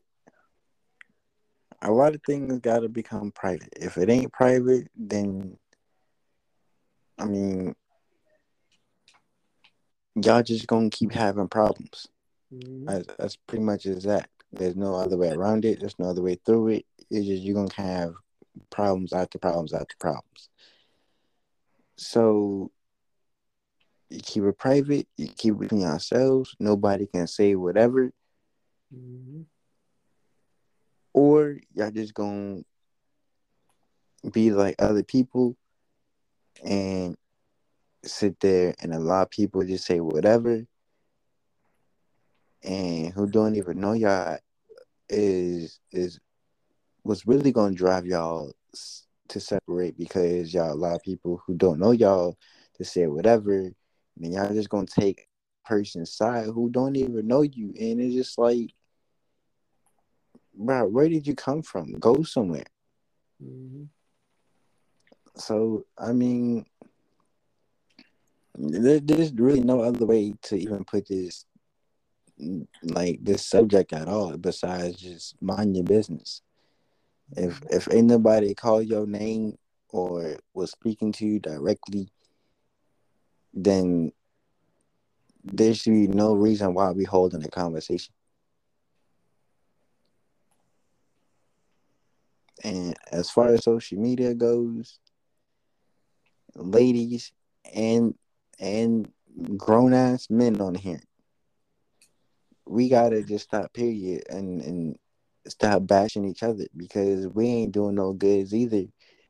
a 1.83 1.91
lot 1.91 2.15
of 2.15 2.23
things 2.27 2.59
got 2.61 2.81
to 2.81 2.89
become 2.89 3.31
private. 3.33 3.69
If 3.77 3.99
it 3.99 4.09
ain't 4.09 4.33
private, 4.33 4.89
then 4.97 5.59
I 7.19 7.27
mean, 7.27 7.75
y'all 10.15 10.43
just 10.43 10.67
gonna 10.67 10.91
keep 10.91 11.13
having 11.13 11.49
problems. 11.49 12.07
Mm-hmm. 12.55 12.87
That's, 12.87 13.07
that's 13.19 13.37
pretty 13.37 13.65
much 13.65 13.85
is 13.85 14.05
that. 14.05 14.31
There's 14.57 14.77
no 14.77 14.95
other 14.95 15.17
way 15.17 15.31
around 15.31 15.65
it. 15.65 15.81
There's 15.81 15.99
no 15.99 16.11
other 16.11 16.23
way 16.23 16.39
through 16.45 16.69
it. 16.69 16.87
It's 17.11 17.27
just 17.27 17.43
you're 17.43 17.55
gonna 17.55 17.73
have 17.75 18.15
problems 18.71 19.13
after 19.13 19.39
problems 19.39 19.73
after 19.73 19.95
problems. 19.99 20.49
So 21.97 22.71
you 24.11 24.21
keep 24.21 24.45
it 24.45 24.59
private, 24.59 25.09
you 25.17 25.29
keep 25.29 25.55
it 25.55 25.61
between 25.61 25.85
ourselves, 25.85 26.55
nobody 26.59 27.07
can 27.07 27.27
say 27.27 27.55
whatever. 27.55 28.13
Mm-hmm. 28.95 29.43
Or 31.13 31.57
y'all 31.75 31.91
just 31.91 32.15
gonna 32.15 32.63
be 34.33 34.51
like 34.53 34.77
other 34.79 35.03
people 35.03 35.57
and 36.65 37.17
sit 38.05 38.39
there 38.41 38.75
and 38.81 38.95
allow 38.95 39.25
people 39.25 39.63
to 39.63 39.67
just 39.67 39.87
say 39.87 40.01
whatever 40.01 40.65
and 42.63 43.13
who 43.13 43.27
don't 43.27 43.57
even 43.57 43.81
know 43.81 43.93
y'all 43.93 44.39
is 45.09 45.81
is 45.93 46.19
what's 47.03 47.27
really 47.27 47.53
gonna 47.53 47.75
drive 47.75 48.07
y'all 48.07 48.53
to 49.29 49.41
separate 49.41 49.97
because 49.97 50.53
y'all 50.53 50.73
allow 50.73 50.99
people 50.99 51.43
who 51.47 51.55
don't 51.55 51.79
know 51.79 51.93
y'all 51.93 52.37
to 52.75 52.85
say 52.85 53.07
whatever, 53.07 53.71
and 54.23 54.33
y'all 54.33 54.53
just 54.53 54.69
gonna 54.69 54.87
take 54.87 55.29
person's 55.65 56.13
side 56.13 56.47
who 56.47 56.71
don't 56.71 56.97
even 56.97 57.27
know 57.27 57.43
you, 57.43 57.73
and 57.79 58.01
it's 58.01 58.15
just 58.15 58.39
like, 58.39 58.71
bro, 60.55 60.87
where 60.87 61.09
did 61.09 61.27
you 61.27 61.35
come 61.35 61.63
from? 61.63 61.93
Go 61.95 62.23
somewhere. 62.23 62.67
Mm-hmm. 63.43 63.85
So 65.37 65.87
I 65.99 66.13
mean, 66.13 66.67
there, 68.57 69.01
there's 69.01 69.33
really 69.33 69.61
no 69.61 69.81
other 69.81 70.07
way 70.07 70.35
to 70.43 70.57
even 70.57 70.85
put 70.85 71.09
this 71.09 71.46
like 72.83 73.19
this 73.23 73.47
subject 73.47 73.93
at 73.93 74.09
all 74.09 74.37
besides 74.37 74.99
just 74.99 75.41
mind 75.41 75.75
your 75.77 75.85
business. 75.85 76.43
If 77.37 77.61
mm-hmm. 77.61 77.77
if 77.77 77.89
anybody 77.89 78.55
called 78.55 78.87
your 78.87 79.07
name 79.07 79.59
or 79.89 80.37
was 80.55 80.71
speaking 80.71 81.13
to 81.13 81.27
you 81.27 81.39
directly, 81.39 82.09
then 83.55 84.13
there 85.43 85.75
should 85.75 85.93
be 85.93 86.09
no 86.09 86.35
reason 86.35 86.75
why 86.75 86.91
we 86.91 87.05
holding 87.05 87.45
a 87.45 87.49
conversation. 87.49 88.13
And 92.65 92.97
as 93.13 93.31
far 93.31 93.49
as 93.49 93.65
social 93.65 93.99
media 93.99 94.35
goes, 94.35 94.99
ladies 96.55 97.33
and 97.75 98.15
and 98.59 99.09
grown 99.57 99.93
ass 99.93 100.29
men 100.31 100.61
on 100.61 100.75
here, 100.75 101.03
we 102.67 102.89
gotta 102.89 103.23
just 103.23 103.45
stop 103.45 103.73
period 103.73 104.25
and 104.29 104.61
and 104.63 104.99
stop 105.47 105.87
bashing 105.87 106.25
each 106.25 106.43
other 106.43 106.67
because 106.77 107.29
we 107.29 107.47
ain't 107.47 107.73
doing 107.73 107.95
no 107.95 108.13
goods 108.13 108.53
either 108.53 108.85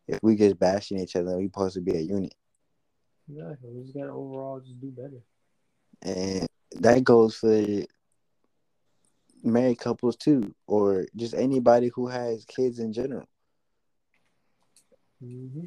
if 0.08 0.18
we 0.22 0.34
just 0.34 0.58
bashing 0.58 0.98
each 0.98 1.14
other 1.16 1.36
we 1.36 1.44
supposed 1.44 1.74
to 1.74 1.80
be 1.80 1.96
a 1.96 2.00
unit. 2.00 2.34
Exactly. 3.28 3.70
We 3.70 3.82
just 3.82 3.94
gotta 3.94 4.12
overall 4.12 4.60
just 4.60 4.80
do 4.80 4.90
better. 4.90 5.20
And 6.02 6.46
that 6.80 7.04
goes 7.04 7.36
for 7.36 7.64
married 9.42 9.78
couples 9.78 10.16
too, 10.16 10.54
or 10.66 11.06
just 11.16 11.34
anybody 11.34 11.90
who 11.94 12.08
has 12.08 12.44
kids 12.44 12.78
in 12.78 12.92
general. 12.92 13.26
Mm-hmm. 15.22 15.66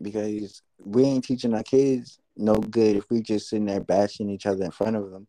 Because 0.00 0.62
we 0.78 1.04
ain't 1.04 1.24
teaching 1.24 1.54
our 1.54 1.62
kids 1.62 2.18
no 2.36 2.54
good 2.54 2.96
if 2.96 3.10
we 3.10 3.20
just 3.20 3.48
sitting 3.48 3.66
there 3.66 3.80
bashing 3.80 4.30
each 4.30 4.46
other 4.46 4.64
in 4.64 4.70
front 4.70 4.96
of 4.96 5.10
them 5.10 5.26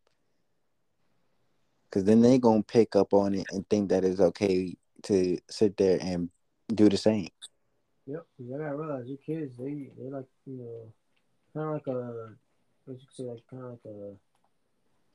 because 1.94 2.06
then 2.06 2.22
they 2.22 2.40
gonna 2.40 2.64
pick 2.64 2.96
up 2.96 3.14
on 3.14 3.36
it 3.36 3.46
and 3.52 3.70
think 3.70 3.90
that 3.90 4.04
it's 4.04 4.20
okay 4.20 4.76
to 5.04 5.38
sit 5.48 5.78
there 5.78 6.00
and 6.02 6.28
do 6.74 6.90
the 6.90 6.98
same. 6.98 7.30
Yep, 8.08 8.26
you 8.40 8.50
gotta 8.50 8.76
realize 8.76 9.06
your 9.06 9.20
kids 9.24 9.56
they 9.58 9.92
they 10.00 10.10
like 10.10 10.26
you 10.48 10.58
know 10.58 10.92
kind 11.54 11.68
of 11.68 11.74
like 11.74 11.88
a 11.88 12.34
what 12.86 13.00
you 13.00 13.06
could 13.08 13.16
say 13.16 13.24
like 13.24 13.44
kind 13.48 13.64
of 13.64 13.70
like 13.70 13.86
a 13.86 14.16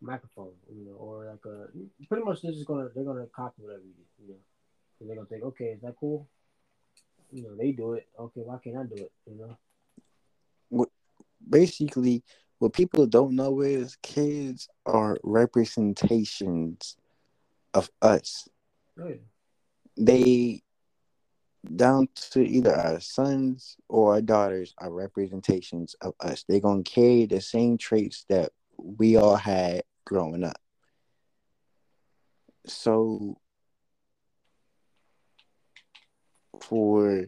microphone, 0.01 0.53
you 0.73 0.85
know, 0.85 0.93
or 0.93 1.27
like 1.27 1.45
a 1.53 1.67
pretty 2.07 2.25
much 2.25 2.43
they're 2.43 2.53
just 2.53 2.67
gonna 2.67 2.89
they're 2.95 3.05
gonna 3.05 3.27
copy 3.35 3.61
whatever 3.61 3.83
you 3.83 3.95
do, 3.95 4.23
you 4.23 4.29
know, 4.29 4.39
so 4.99 5.05
they're 5.05 5.17
gonna 5.17 5.27
think, 5.27 5.43
okay, 5.43 5.65
is 5.65 5.81
that 5.81 5.97
cool? 5.99 6.29
You 7.33 7.43
know, 7.43 7.57
they 7.57 7.73
do 7.73 7.95
it. 7.95 8.07
Okay, 8.21 8.43
why 8.43 8.57
can't 8.63 8.77
I 8.77 8.85
do 8.85 9.03
it? 9.03 9.13
You 9.27 9.57
know. 10.71 10.87
Basically 11.51 12.23
what 12.59 12.73
people 12.73 13.07
don't 13.07 13.37
know 13.37 13.61
is 13.61 13.97
kids 14.03 14.69
are 14.85 15.19
representations 15.23 16.97
of 17.75 17.91
us. 18.03 18.49
Oh, 19.01 19.15
they 19.97 20.63
down 21.77 22.09
to 22.15 22.41
either 22.41 22.75
our 22.75 23.01
sons 23.01 23.77
or 23.89 24.15
our 24.15 24.21
daughters 24.21 24.75
are 24.79 24.93
representations 24.93 25.95
of 26.01 26.15
us. 26.21 26.45
They're 26.49 26.61
gonna 26.61 26.83
carry 26.83 27.27
the 27.27 27.41
same 27.41 27.79
traits 27.79 28.25
that 28.29 28.53
we 28.77 29.17
all 29.17 29.37
had 29.37 29.83
growing 30.05 30.45
up. 30.45 30.61
So 32.67 33.39
for 36.61 37.27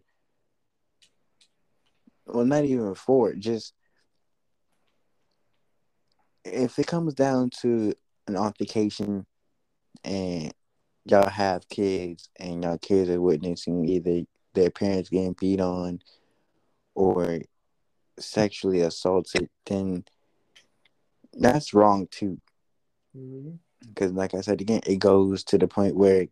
well 2.27 2.45
not 2.45 2.65
even 2.65 2.95
for 2.95 3.35
just 3.35 3.75
if 6.53 6.79
it 6.79 6.87
comes 6.87 7.15
down 7.15 7.51
to 7.63 7.95
an 8.27 8.37
altercation 8.37 9.27
and 10.05 10.53
y'all 11.05 11.29
have 11.29 11.69
kids 11.69 12.29
and 12.39 12.65
y'all 12.65 12.79
kids 12.79 13.11
are 13.11 13.21
witnessing 13.21 13.89
either 13.89 14.23
their 14.55 14.71
parents 14.71 15.09
getting 15.09 15.35
beat 15.39 15.61
on 15.61 16.01
or 16.95 17.41
sexually 18.19 18.81
assaulted, 18.83 19.49
then 19.67 20.05
that's 21.33 21.73
wrong 21.73 22.07
too. 22.11 22.39
Because, 23.13 24.11
mm-hmm. 24.11 24.17
like 24.19 24.35
I 24.35 24.41
said 24.41 24.61
again, 24.61 24.81
it 24.87 24.97
goes 24.97 25.45
to 25.45 25.59
the 25.59 25.69
point 25.69 25.97
where 25.97 26.27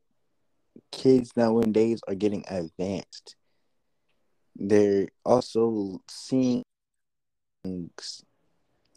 kids 0.92 1.32
nowadays 1.36 2.00
are 2.08 2.14
getting 2.14 2.44
advanced. 2.48 3.36
They're 4.56 5.08
also 5.24 6.02
seeing 6.08 6.62
things 7.62 8.24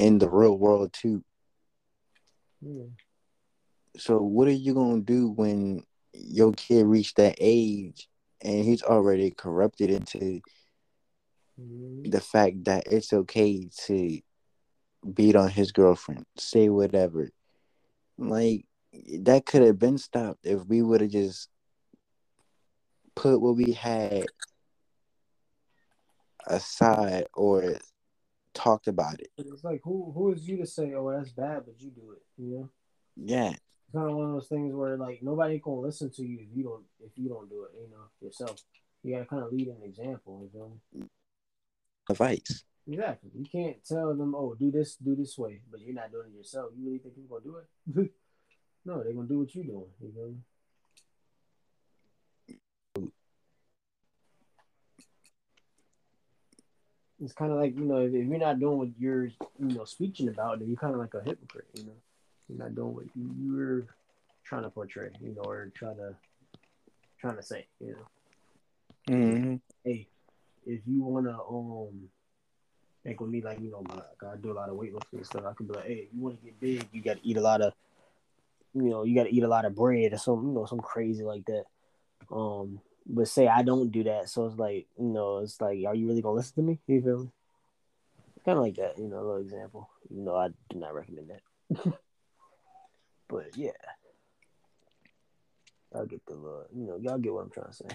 in 0.02 0.18
the 0.18 0.30
real 0.30 0.58
world 0.58 0.92
too. 0.92 1.24
So 3.98 4.18
what 4.18 4.48
are 4.48 4.52
you 4.52 4.74
gonna 4.74 5.02
do 5.02 5.30
when 5.30 5.84
your 6.14 6.54
kid 6.54 6.86
reached 6.86 7.18
that 7.18 7.36
age 7.40 8.10
and 8.42 8.66
he's 8.66 8.82
already 8.82 9.30
corrupted 9.30 9.92
into 9.92 10.42
mm. 11.60 12.12
the 12.12 12.20
fact 12.20 12.64
that 12.66 12.86
it's 12.88 13.14
okay 13.14 13.70
to 13.86 14.20
beat 15.14 15.36
on 15.36 15.50
his 15.50 15.72
girlfriend, 15.72 16.26
say 16.36 16.70
whatever. 16.70 17.30
Like 18.18 18.66
that 19.20 19.46
could 19.46 19.62
have 19.62 19.78
been 19.78 20.00
stopped 20.00 20.46
if 20.46 20.66
we 20.66 20.82
would 20.82 21.02
have 21.02 21.12
just 21.12 21.48
put 23.16 23.40
what 23.40 23.56
we 23.56 23.74
had 23.74 24.26
aside 26.48 27.28
or 27.36 27.76
talked 28.54 28.88
about 28.88 29.20
it. 29.20 29.30
It's 29.38 29.64
like 29.64 29.82
who 29.84 30.12
who 30.14 30.32
is 30.32 30.48
you 30.48 30.58
to 30.58 30.66
say, 30.66 30.94
oh 30.94 31.12
that's 31.12 31.32
bad, 31.32 31.64
but 31.66 31.80
you 31.80 31.92
do 31.92 32.14
it, 32.14 32.22
you 32.38 32.58
know? 32.58 32.70
Yeah. 33.16 33.52
It's 33.52 33.96
kind 33.96 34.10
of 34.10 34.16
one 34.16 34.28
of 34.28 34.34
those 34.34 34.48
things 34.48 34.74
where 34.74 34.98
like 34.98 35.20
nobody 35.22 35.60
gonna 35.60 35.82
listen 35.82 36.10
to 36.12 36.24
you 36.24 36.40
if 36.42 36.56
you 36.56 36.64
don't 36.64 36.84
if 37.00 37.12
you 37.16 37.30
don't 37.30 37.50
do 37.50 37.64
it, 37.64 37.72
you 37.80 37.90
know, 37.90 38.06
yourself. 38.22 38.62
You 39.04 39.16
gotta 39.16 39.26
kind 39.26 39.44
of 39.44 39.52
lead 39.52 39.68
an 39.68 39.82
example, 39.84 40.48
you 40.54 40.60
know. 40.60 41.08
Advice. 42.10 42.64
Exactly. 42.88 43.32
You 43.34 43.46
can't 43.52 43.78
tell 43.86 44.16
them, 44.16 44.36
oh, 44.36 44.56
do 44.60 44.72
this, 44.72 44.96
do 44.96 45.16
this 45.16 45.38
way, 45.38 45.62
but 45.70 45.82
you're 45.82 45.94
not 45.94 46.12
doing 46.12 46.28
it 46.34 46.38
yourself. 46.38 46.72
You 46.76 46.86
really 46.86 47.00
think 47.00 47.16
people 47.16 47.40
gonna 47.40 47.44
do 47.44 48.02
it? 48.02 48.12
no, 48.86 49.04
they're 49.04 49.14
gonna 49.14 49.28
do 49.28 49.40
what 49.40 49.54
you're 49.56 49.66
doing. 49.66 49.90
You 50.02 50.14
know. 50.16 50.36
It's 57.22 57.34
kind 57.34 57.52
of 57.52 57.60
like 57.60 57.76
you 57.78 57.86
know 57.86 57.98
if, 57.98 58.14
if, 58.14 58.28
you're 58.28 58.40
not 58.40 58.60
doing 58.60 58.78
what 58.78 58.90
you're 59.00 59.26
you 59.26 59.36
know 59.60 59.86
speaking 59.86 60.28
about, 60.28 60.60
then 60.60 60.68
you're 60.68 60.78
kind 60.78 60.94
of 60.94 61.00
like 61.00 61.14
a 61.14 61.22
hypocrite. 61.24 61.68
You 61.76 61.84
know, 61.84 61.92
you're 62.50 62.58
not 62.58 62.76
doing 62.76 62.96
what 62.96 63.06
you, 63.16 63.60
are 63.60 63.86
trying 64.44 64.64
to 64.64 64.70
portray. 64.70 65.10
You 65.22 65.36
know, 65.36 65.44
or 65.44 65.72
trying 65.76 65.98
to 65.98 66.16
trying 67.20 67.38
to 67.38 67.44
say. 67.44 67.68
You 67.80 67.96
know, 69.08 69.16
mm-hmm. 69.16 69.56
hey, 69.84 70.08
if 70.66 70.82
you 70.88 71.04
wanna 71.04 71.38
um. 71.50 72.10
Like 73.04 73.20
with 73.20 73.32
me, 73.32 73.42
like 73.42 73.60
you 73.60 73.72
know, 73.72 73.84
I 74.22 74.36
do 74.36 74.52
a 74.52 74.54
lot 74.54 74.70
of 74.70 74.76
weightlifting 74.76 75.14
and 75.14 75.26
stuff. 75.26 75.44
I 75.44 75.54
can 75.54 75.66
be 75.66 75.74
like, 75.74 75.88
hey, 75.88 76.08
you 76.14 76.22
want 76.22 76.40
to 76.40 76.46
get 76.46 76.60
big, 76.60 76.88
you 76.92 77.02
got 77.02 77.18
to 77.18 77.28
eat 77.28 77.36
a 77.36 77.42
lot 77.42 77.60
of, 77.60 77.74
you 78.76 78.92
know, 78.92 79.06
you 79.06 79.16
got 79.16 79.24
to 79.24 79.34
eat 79.34 79.42
a 79.42 79.48
lot 79.48 79.66
of 79.66 79.74
bread 79.74 80.14
or 80.14 80.18
some, 80.20 80.46
you 80.46 80.54
know, 80.54 80.68
some 80.68 80.82
crazy 80.82 81.24
like 81.24 81.44
that. 81.46 81.64
Um, 82.32 82.80
but 83.06 83.28
say 83.28 83.48
I 83.48 83.62
don't 83.64 83.92
do 83.92 84.04
that, 84.04 84.30
so 84.30 84.46
it's 84.46 84.58
like 84.58 84.88
you 84.98 85.06
know, 85.06 85.40
it's 85.40 85.60
like, 85.60 85.80
are 85.86 85.96
you 85.96 86.08
really 86.08 86.22
gonna 86.22 86.36
listen 86.36 86.56
to 86.56 86.62
me? 86.62 86.80
You 86.88 87.02
feel 87.02 87.20
me? 87.24 87.32
Kind 88.46 88.58
of 88.58 88.64
like 88.64 88.76
that, 88.76 88.98
you 88.98 89.08
know, 89.08 89.18
a 89.18 89.26
little 89.26 89.38
example. 89.38 89.90
Even 90.10 90.26
though 90.26 90.38
I 90.38 90.48
do 90.70 90.80
not 90.80 90.96
recommend 90.96 91.30
that. 91.30 91.94
but 93.28 93.56
yeah, 93.56 93.72
I'll 95.94 96.06
get 96.06 96.26
the 96.26 96.34
little, 96.34 96.66
you 96.74 96.88
know, 96.88 96.98
y'all 96.98 97.20
get 97.20 97.34
what 97.34 97.44
I'm 97.44 97.52
trying 97.52 97.68
to 97.68 97.74
say. 97.74 97.88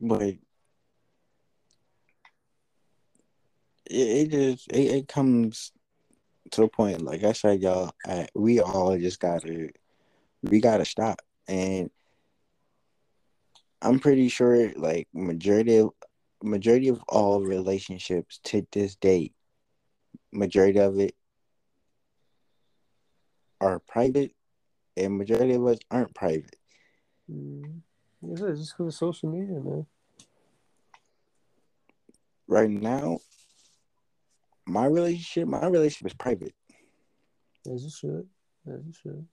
but 0.00 0.22
it, 0.22 0.40
it 3.90 4.30
just 4.30 4.70
it, 4.72 4.78
it 4.78 5.08
comes 5.08 5.72
to 6.52 6.62
a 6.64 6.68
point 6.68 7.02
like 7.02 7.24
I 7.24 7.32
said, 7.32 7.60
y'all. 7.60 7.92
I, 8.06 8.28
we 8.34 8.60
all 8.60 8.96
just 8.98 9.20
gotta 9.20 9.70
we 10.42 10.60
gotta 10.60 10.84
stop, 10.84 11.20
and 11.48 11.90
I'm 13.86 14.00
pretty 14.00 14.28
sure 14.28 14.72
like 14.74 15.06
majority 15.14 15.76
of 15.76 15.90
majority 16.42 16.88
of 16.88 17.00
all 17.08 17.40
relationships 17.40 18.40
to 18.44 18.66
this 18.72 18.96
day, 18.96 19.30
majority 20.32 20.80
of 20.80 20.98
it 20.98 21.14
are 23.60 23.78
private, 23.78 24.32
and 24.96 25.16
majority 25.16 25.54
of 25.54 25.64
us 25.66 25.78
aren't 25.88 26.12
private. 26.16 26.56
Mm. 27.30 27.80
Yeah, 28.22 28.48
it's 28.48 28.58
just 28.60 28.76
because 28.76 28.94
of 28.94 28.98
social 28.98 29.28
media, 29.30 29.60
man. 29.60 29.86
Right 32.48 32.70
now, 32.70 33.18
my 34.66 34.86
relationship, 34.86 35.46
my 35.46 35.64
relationship 35.64 36.08
is 36.08 36.14
private. 36.14 36.54
As 37.72 37.84
it 37.84 37.92
should. 37.92 38.26
As 38.66 38.80
it 38.80 38.96
should. 39.00 39.26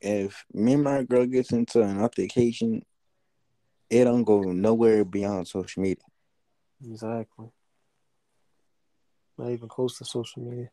If 0.00 0.44
me 0.54 0.72
and 0.72 0.84
my 0.84 1.02
girl 1.02 1.26
gets 1.26 1.52
into 1.52 1.82
an 1.82 2.00
altercation, 2.00 2.82
it 3.90 4.04
don't 4.04 4.24
go 4.24 4.42
nowhere 4.42 5.04
beyond 5.04 5.48
social 5.48 5.82
media. 5.82 6.04
Exactly. 6.84 7.46
Not 9.38 9.50
even 9.50 9.68
close 9.68 9.98
to 9.98 10.04
social 10.04 10.42
media. 10.42 10.70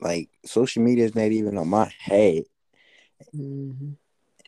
Like 0.00 0.30
social 0.44 0.82
media 0.82 1.04
is 1.04 1.14
not 1.14 1.30
even 1.30 1.58
on 1.58 1.68
my 1.68 1.92
head. 1.98 2.44
Mm-hmm. 3.34 3.92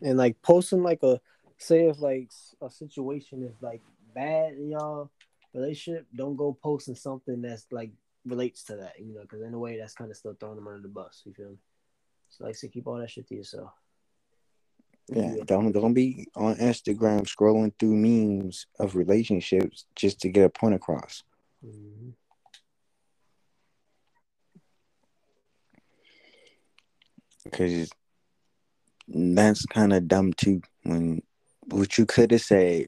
And 0.03 0.19
like 0.19 0.41
posting 0.43 0.83
like 0.83 1.03
a 1.03 1.21
say 1.59 1.89
if 1.89 2.01
like 2.01 2.31
a 2.63 2.71
situation 2.71 3.43
is 3.43 3.55
like 3.61 3.83
bad 4.15 4.55
in 4.55 4.71
y'all 4.71 5.11
relationship, 5.55 6.07
don't 6.15 6.37
go 6.37 6.57
posting 6.63 6.95
something 6.95 7.43
that's 7.43 7.67
like 7.71 7.91
relates 8.25 8.65
to 8.65 8.77
that, 8.77 8.95
you 8.99 9.15
know, 9.15 9.23
because 9.23 9.43
in 9.43 9.55
a 9.55 9.59
way 9.59 9.79
that's 9.79 9.95
kind 9.95 10.11
of 10.11 10.17
still 10.17 10.35
throwing 10.39 10.57
them 10.57 10.69
under 10.69 10.83
the 10.83 10.89
bus. 10.89 11.23
You 11.25 11.33
feel 11.33 11.51
me? 11.51 11.59
So 12.31 12.45
like, 12.45 12.57
say 12.57 12.69
keep 12.69 12.87
all 12.87 12.99
that 12.99 13.11
shit 13.11 13.29
to 13.29 13.35
yourself. 13.35 13.71
Yeah, 15.13 15.35
don't 15.45 15.73
don't 15.73 15.93
be 15.93 16.29
on 16.37 16.55
Instagram 16.57 17.23
scrolling 17.23 17.73
through 17.79 17.97
memes 17.97 18.67
of 18.79 18.95
relationships 18.95 19.85
just 19.97 20.21
to 20.21 20.29
get 20.29 20.45
a 20.45 20.49
point 20.49 20.77
across. 20.77 21.25
Mm-hmm. 21.67 22.11
Because 27.43 27.91
that's 29.09 29.67
kind 29.67 29.93
of 29.93 30.07
dumb 30.07 30.33
too. 30.33 30.63
When 30.85 31.23
what 31.65 31.99
you 31.99 32.07
could 32.07 32.31
have 32.31 32.43
said 32.43 32.87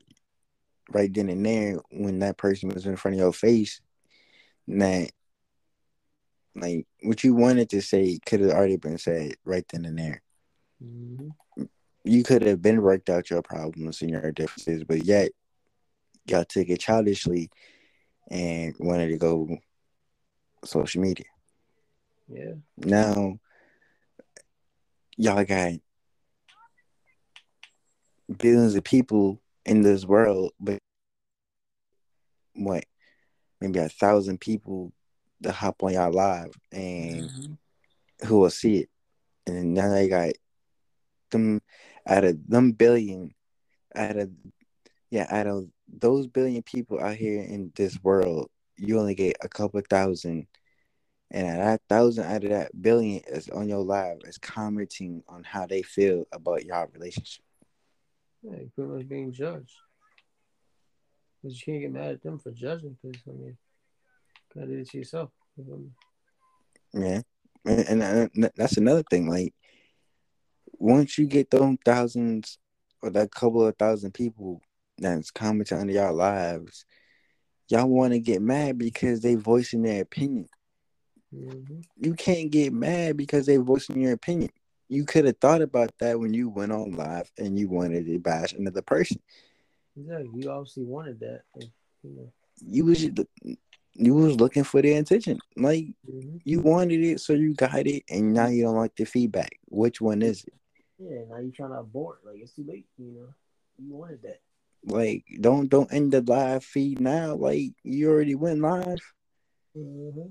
right 0.90 1.12
then 1.12 1.28
and 1.28 1.44
there 1.44 1.80
when 1.90 2.20
that 2.20 2.36
person 2.36 2.68
was 2.68 2.86
in 2.86 2.94
front 2.94 3.16
of 3.16 3.20
your 3.20 3.32
face, 3.32 3.80
that 4.68 5.10
like 6.54 6.86
what 7.02 7.24
you 7.24 7.34
wanted 7.34 7.68
to 7.70 7.82
say 7.82 8.20
could 8.24 8.38
have 8.42 8.50
already 8.50 8.76
been 8.76 8.98
said 8.98 9.34
right 9.44 9.64
then 9.72 9.86
and 9.86 9.98
there. 9.98 10.22
Mm-hmm 10.80 11.30
you 12.04 12.22
could 12.22 12.42
have 12.42 12.60
been 12.60 12.82
worked 12.82 13.08
out 13.08 13.30
your 13.30 13.42
problems 13.42 14.02
and 14.02 14.10
your 14.10 14.32
differences, 14.32 14.84
but 14.84 15.04
yet 15.04 15.30
y'all 16.26 16.44
took 16.44 16.68
it 16.68 16.80
childishly 16.80 17.50
and 18.30 18.74
wanted 18.78 19.08
to 19.08 19.18
go 19.18 19.58
social 20.64 21.02
media. 21.02 21.26
Yeah. 22.28 22.54
Now 22.78 23.38
y'all 25.16 25.44
got 25.44 25.72
billions 28.38 28.74
of 28.74 28.84
people 28.84 29.40
in 29.64 29.82
this 29.82 30.04
world, 30.04 30.52
but 30.58 30.78
what 32.54 32.84
maybe 33.60 33.78
a 33.78 33.88
thousand 33.88 34.40
people 34.40 34.92
that 35.40 35.52
hop 35.52 35.82
on 35.82 35.92
y'all 35.92 36.12
live 36.12 36.52
and 36.70 37.22
mm-hmm. 37.22 38.26
who 38.26 38.40
will 38.40 38.50
see 38.50 38.78
it. 38.78 38.88
And 39.46 39.74
now 39.74 39.90
they 39.90 40.08
got 40.08 40.32
them 41.30 41.60
out 42.06 42.24
of 42.24 42.38
them 42.48 42.72
billion, 42.72 43.34
out 43.94 44.16
of 44.16 44.30
yeah, 45.10 45.26
out 45.30 45.46
of 45.46 45.66
those 45.92 46.26
billion 46.26 46.62
people 46.62 46.98
out 46.98 47.16
here 47.16 47.42
in 47.42 47.70
this 47.76 48.02
world, 48.02 48.48
you 48.76 48.98
only 48.98 49.14
get 49.14 49.36
a 49.42 49.48
couple 49.48 49.80
thousand. 49.88 50.46
And 51.30 51.46
that 51.46 51.80
thousand 51.88 52.24
out 52.24 52.44
of 52.44 52.50
that 52.50 52.70
billion 52.80 53.22
is 53.26 53.48
on 53.48 53.68
your 53.68 53.84
live 53.84 54.18
is 54.24 54.38
commenting 54.38 55.22
on 55.28 55.44
how 55.44 55.66
they 55.66 55.82
feel 55.82 56.24
about 56.32 56.64
your 56.64 56.88
relationship. 56.92 57.44
Yeah, 58.42 58.56
you're 58.56 58.70
pretty 58.74 58.90
much 58.90 59.08
being 59.08 59.32
judged. 59.32 59.76
Because 61.42 61.58
you 61.58 61.64
can't 61.64 61.80
get 61.82 61.92
mad 61.92 62.10
at 62.12 62.22
them 62.22 62.38
for 62.38 62.50
judging, 62.50 62.96
because, 63.02 63.20
I 63.26 63.30
mean, 63.30 63.56
you 64.54 64.60
gotta 64.60 64.66
do 64.66 64.78
it 64.78 64.90
to 64.90 64.98
yourself. 64.98 65.30
Yeah. 66.92 67.22
And, 67.64 68.02
and, 68.02 68.50
that's 68.56 68.76
another 68.76 69.02
thing. 69.08 69.28
Like, 69.28 69.54
once 70.82 71.16
you 71.16 71.26
get 71.26 71.48
those 71.48 71.76
thousands 71.84 72.58
or 73.02 73.10
that 73.10 73.30
couple 73.30 73.64
of 73.64 73.76
thousand 73.76 74.12
people 74.12 74.60
that's 74.98 75.30
commenting 75.30 75.78
under 75.78 75.92
y'all 75.92 76.12
lives, 76.12 76.84
y'all 77.68 77.86
want 77.86 78.12
to 78.12 78.18
get 78.18 78.42
mad 78.42 78.78
because 78.78 79.20
they 79.20 79.36
voicing 79.36 79.82
their 79.82 80.02
opinion. 80.02 80.48
Mm-hmm. 81.32 81.82
You 81.98 82.14
can't 82.14 82.50
get 82.50 82.72
mad 82.72 83.16
because 83.16 83.46
they 83.46 83.58
voicing 83.58 84.00
your 84.00 84.12
opinion. 84.12 84.50
You 84.88 85.04
could 85.04 85.24
have 85.24 85.38
thought 85.38 85.62
about 85.62 85.92
that 86.00 86.18
when 86.18 86.34
you 86.34 86.48
went 86.48 86.72
on 86.72 86.96
live 86.96 87.30
and 87.38 87.56
you 87.56 87.68
wanted 87.68 88.06
to 88.06 88.18
bash 88.18 88.52
another 88.52 88.82
person. 88.82 89.20
Exactly. 89.96 90.42
You 90.42 90.50
obviously 90.50 90.82
wanted 90.82 91.20
that. 91.20 91.42
You, 92.02 92.32
you 92.60 92.84
was 92.86 93.02
you 93.04 94.14
was 94.14 94.34
looking 94.40 94.64
for 94.64 94.82
the 94.82 94.94
attention. 94.94 95.38
Like 95.56 95.84
mm-hmm. 96.10 96.38
you 96.44 96.60
wanted 96.60 97.04
it, 97.04 97.20
so 97.20 97.34
you 97.34 97.54
got 97.54 97.86
it, 97.86 98.02
and 98.10 98.32
now 98.34 98.48
you 98.48 98.64
don't 98.64 98.74
like 98.74 98.96
the 98.96 99.04
feedback. 99.04 99.60
Which 99.68 100.00
one 100.00 100.22
is 100.22 100.42
it? 100.42 100.54
Yeah, 101.02 101.22
now 101.28 101.38
you're 101.38 101.52
trying 101.52 101.70
to 101.70 101.80
abort. 101.80 102.20
Like 102.24 102.36
it's 102.40 102.52
too 102.52 102.64
late. 102.66 102.86
You 102.98 103.12
know, 103.12 103.34
you 103.78 103.94
wanted 103.94 104.22
that. 104.22 104.40
Like 104.84 105.24
don't 105.40 105.68
don't 105.68 105.92
end 105.92 106.12
the 106.12 106.20
live 106.20 106.64
feed 106.64 107.00
now. 107.00 107.34
Like 107.34 107.72
you 107.82 108.10
already 108.10 108.34
went 108.34 108.60
live. 108.60 109.00
Mm-hmm. 109.76 110.28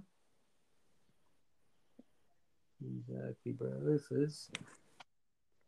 Exactly, 2.83 3.51
bro. 3.51 3.71
This 3.81 4.11
is 4.11 4.49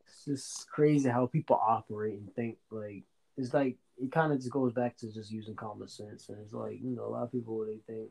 it's 0.06 0.26
just 0.26 0.70
crazy 0.70 1.10
how 1.10 1.26
people 1.28 1.60
operate 1.66 2.20
and 2.20 2.34
think. 2.36 2.58
Like 2.72 3.04
it's 3.38 3.54
like 3.54 3.78
it 3.98 4.12
kind 4.12 4.32
of 4.32 4.40
just 4.40 4.52
goes 4.52 4.74
back 4.74 4.98
to 4.98 5.12
just 5.12 5.32
using 5.32 5.56
common 5.56 5.88
sense. 5.88 6.30
And 6.30 6.38
it's 6.44 6.54
like 6.54 6.80
you 6.82 6.96
know 6.96 7.06
a 7.06 7.10
lot 7.10 7.24
of 7.24 7.32
people 7.32 7.66
they 7.66 7.80
think. 7.94 8.10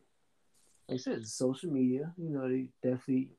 Like 0.89 0.97
I 0.97 0.99
said, 0.99 1.27
social 1.27 1.71
media. 1.71 2.13
You 2.19 2.31
know, 2.31 2.49
they 2.49 2.69
definitely 2.83 3.31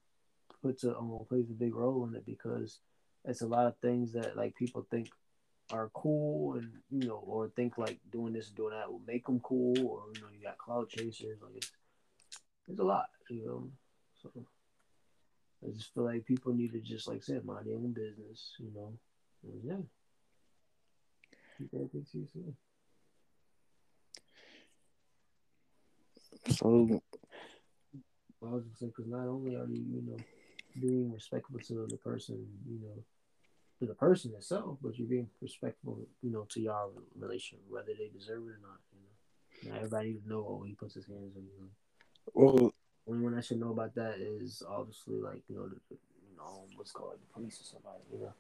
puts 0.61 0.83
a 0.83 0.97
um, 0.97 1.19
plays 1.29 1.49
a 1.49 1.53
big 1.53 1.75
role 1.75 2.07
in 2.07 2.15
it 2.15 2.25
because 2.25 2.79
it's 3.25 3.41
a 3.41 3.47
lot 3.47 3.67
of 3.67 3.77
things 3.77 4.13
that 4.13 4.35
like 4.35 4.55
people 4.55 4.85
think 4.89 5.09
are 5.71 5.89
cool 5.93 6.55
and 6.55 6.71
you 6.91 7.07
know 7.07 7.23
or 7.25 7.49
think 7.55 7.77
like 7.77 7.97
doing 8.11 8.33
this 8.33 8.47
and 8.47 8.57
doing 8.57 8.73
that 8.73 8.91
will 8.91 9.01
make 9.07 9.25
them 9.25 9.39
cool 9.39 9.73
or 9.79 10.03
you 10.13 10.21
know 10.21 10.27
you 10.33 10.43
got 10.43 10.57
cloud 10.57 10.89
chasers 10.89 11.39
like 11.41 11.55
it's 11.55 11.71
it's 12.67 12.79
a 12.79 12.83
lot 12.83 13.05
you 13.29 13.45
know? 13.45 13.69
So 14.21 14.29
I 15.65 15.71
just 15.71 15.93
feel 15.93 16.03
like 16.03 16.25
people 16.25 16.53
need 16.53 16.73
to 16.73 16.79
just 16.79 17.07
like 17.07 17.23
say 17.23 17.39
mind 17.43 17.65
their 17.65 17.75
own 17.75 17.93
business 17.93 18.53
you 18.59 18.71
know? 18.75 18.93
And, 19.43 19.61
yeah. 19.63 19.83
Keep 21.57 21.73
everything 21.73 22.05
to 22.11 22.17
yourself. 22.19 22.55
So 26.57 27.01
I 28.41 28.45
was 28.45 28.63
just 28.65 28.79
saying, 28.79 28.91
because 28.95 29.09
not 29.09 29.27
only 29.27 29.55
are 29.55 29.67
you 29.67 29.83
you 29.93 30.01
know 30.05 30.17
being 30.79 31.11
respectful 31.11 31.59
to 31.59 31.87
the 31.89 31.97
person 31.97 32.45
you 32.67 32.79
know 32.81 33.03
to 33.79 33.85
the 33.85 33.95
person 33.95 34.31
itself, 34.35 34.77
but 34.81 34.97
you're 34.97 35.07
being 35.07 35.29
respectful, 35.41 35.99
you 36.21 36.31
know, 36.31 36.45
to 36.49 36.61
your 36.61 36.89
relation, 37.17 37.57
whether 37.69 37.91
they 37.97 38.09
deserve 38.17 38.43
it 38.47 38.51
or 38.51 38.59
not. 38.61 38.79
You 39.61 39.69
know, 39.69 39.75
everybody 39.75 40.19
know 40.25 40.45
oh, 40.47 40.63
he 40.65 40.73
puts 40.73 40.95
his 40.95 41.05
hands 41.05 41.35
on 41.35 41.43
you. 41.43 41.69
Well, 42.33 42.73
only 43.07 43.23
one 43.23 43.37
I 43.37 43.41
should 43.41 43.59
know 43.59 43.71
about 43.71 43.95
that 43.95 44.19
is 44.19 44.63
obviously 44.67 45.19
like 45.19 45.43
you 45.47 45.55
know, 45.55 45.67
the, 45.67 45.75
you 45.89 46.37
know, 46.37 46.65
what's 46.75 46.91
called 46.91 47.13
the 47.13 47.33
police 47.33 47.59
or 47.59 47.63
somebody, 47.63 48.03
you 48.11 48.19
know. 48.19 48.33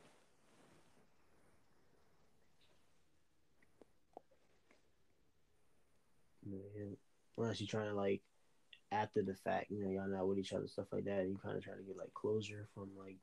And 6.45 6.97
unless 7.37 7.61
you're 7.61 7.67
trying 7.67 7.89
to 7.89 7.95
like 7.95 8.21
after 8.93 9.21
the 9.21 9.33
fact, 9.33 9.71
you 9.71 9.83
know, 9.83 9.89
y'all 9.89 10.07
not 10.07 10.27
with 10.27 10.37
each 10.37 10.53
other, 10.53 10.67
stuff 10.67 10.87
like 10.91 11.05
that, 11.05 11.25
you 11.27 11.39
kind 11.43 11.57
of 11.57 11.63
try 11.63 11.73
to 11.73 11.81
get 11.83 11.97
like 11.97 12.13
closure 12.13 12.67
from 12.73 12.89
like 12.97 13.17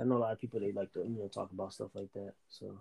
I 0.00 0.04
know 0.04 0.16
a 0.16 0.18
lot 0.18 0.32
of 0.32 0.38
people 0.38 0.60
they 0.60 0.72
like 0.72 0.92
to 0.92 1.00
you 1.00 1.18
know 1.18 1.28
talk 1.28 1.50
about 1.52 1.72
stuff 1.72 1.90
like 1.94 2.12
that. 2.14 2.34
So, 2.48 2.80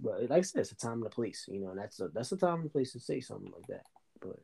but 0.00 0.22
like 0.22 0.38
I 0.38 0.40
said, 0.42 0.60
it's 0.60 0.72
a 0.72 0.76
time 0.76 0.98
and 0.98 1.06
a 1.06 1.10
place. 1.10 1.46
You 1.50 1.60
know, 1.60 1.70
and 1.70 1.78
that's 1.78 2.00
a 2.00 2.08
that's 2.08 2.32
a 2.32 2.36
time 2.36 2.60
and 2.60 2.72
place 2.72 2.92
to 2.92 3.00
say 3.00 3.20
something 3.20 3.52
like 3.52 3.66
that. 3.66 3.86
But 4.20 4.38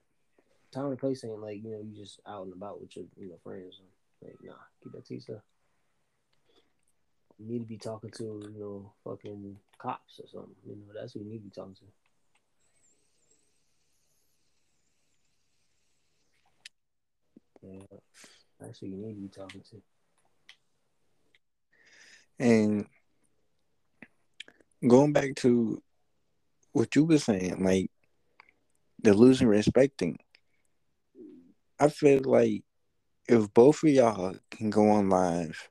time 0.72 0.86
and 0.86 0.98
place 0.98 1.24
ain't 1.24 1.40
like 1.40 1.62
you 1.62 1.70
know 1.70 1.80
you 1.80 1.96
just 1.96 2.20
out 2.26 2.44
and 2.44 2.52
about 2.52 2.80
with 2.80 2.96
your 2.96 3.06
you 3.16 3.28
know 3.28 3.38
friends. 3.42 3.80
Like 4.22 4.36
nah, 4.42 4.54
keep 4.82 4.92
that 4.92 5.10
yourself. 5.10 5.42
You 7.38 7.46
need 7.46 7.60
to 7.60 7.64
be 7.64 7.78
talking 7.78 8.10
to 8.10 8.24
you 8.24 8.60
know 8.60 8.92
fucking 9.04 9.56
cops 9.78 10.20
or 10.20 10.26
something. 10.26 10.54
You 10.66 10.74
know 10.74 11.00
that's 11.00 11.12
who 11.12 11.20
you 11.20 11.26
need 11.26 11.38
to 11.38 11.44
be 11.44 11.50
talking 11.50 11.76
to. 11.76 11.84
Yeah, 17.62 17.98
that's 18.58 18.78
who 18.78 18.86
you 18.86 18.96
need 18.96 19.14
to 19.14 19.20
be 19.20 19.28
talking 19.28 19.62
to. 19.70 19.82
And 22.38 22.86
going 24.86 25.12
back 25.12 25.34
to 25.36 25.82
what 26.72 26.94
you 26.96 27.04
were 27.04 27.18
saying, 27.18 27.62
like 27.62 27.90
the 29.02 29.14
losing 29.14 29.48
respecting. 29.48 30.18
I 31.78 31.88
feel 31.88 32.20
like 32.24 32.62
if 33.28 33.52
both 33.54 33.82
of 33.82 33.90
y'all 33.90 34.34
can 34.50 34.70
go 34.70 34.90
on 34.90 35.08
live 35.08 35.68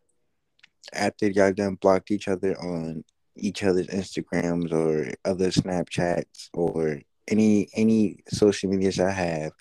after 0.94 1.28
y'all 1.30 1.54
done 1.54 1.76
blocked 1.76 2.12
each 2.12 2.28
other 2.28 2.60
on 2.60 3.04
each 3.36 3.64
other's 3.64 3.88
Instagrams 3.88 4.72
or 4.72 5.14
other 5.26 5.50
Snapchats 5.50 6.50
or 6.54 7.00
any 7.28 7.70
any 7.76 8.24
social 8.28 8.70
medias 8.70 9.00
I 9.00 9.12
have, 9.12 9.52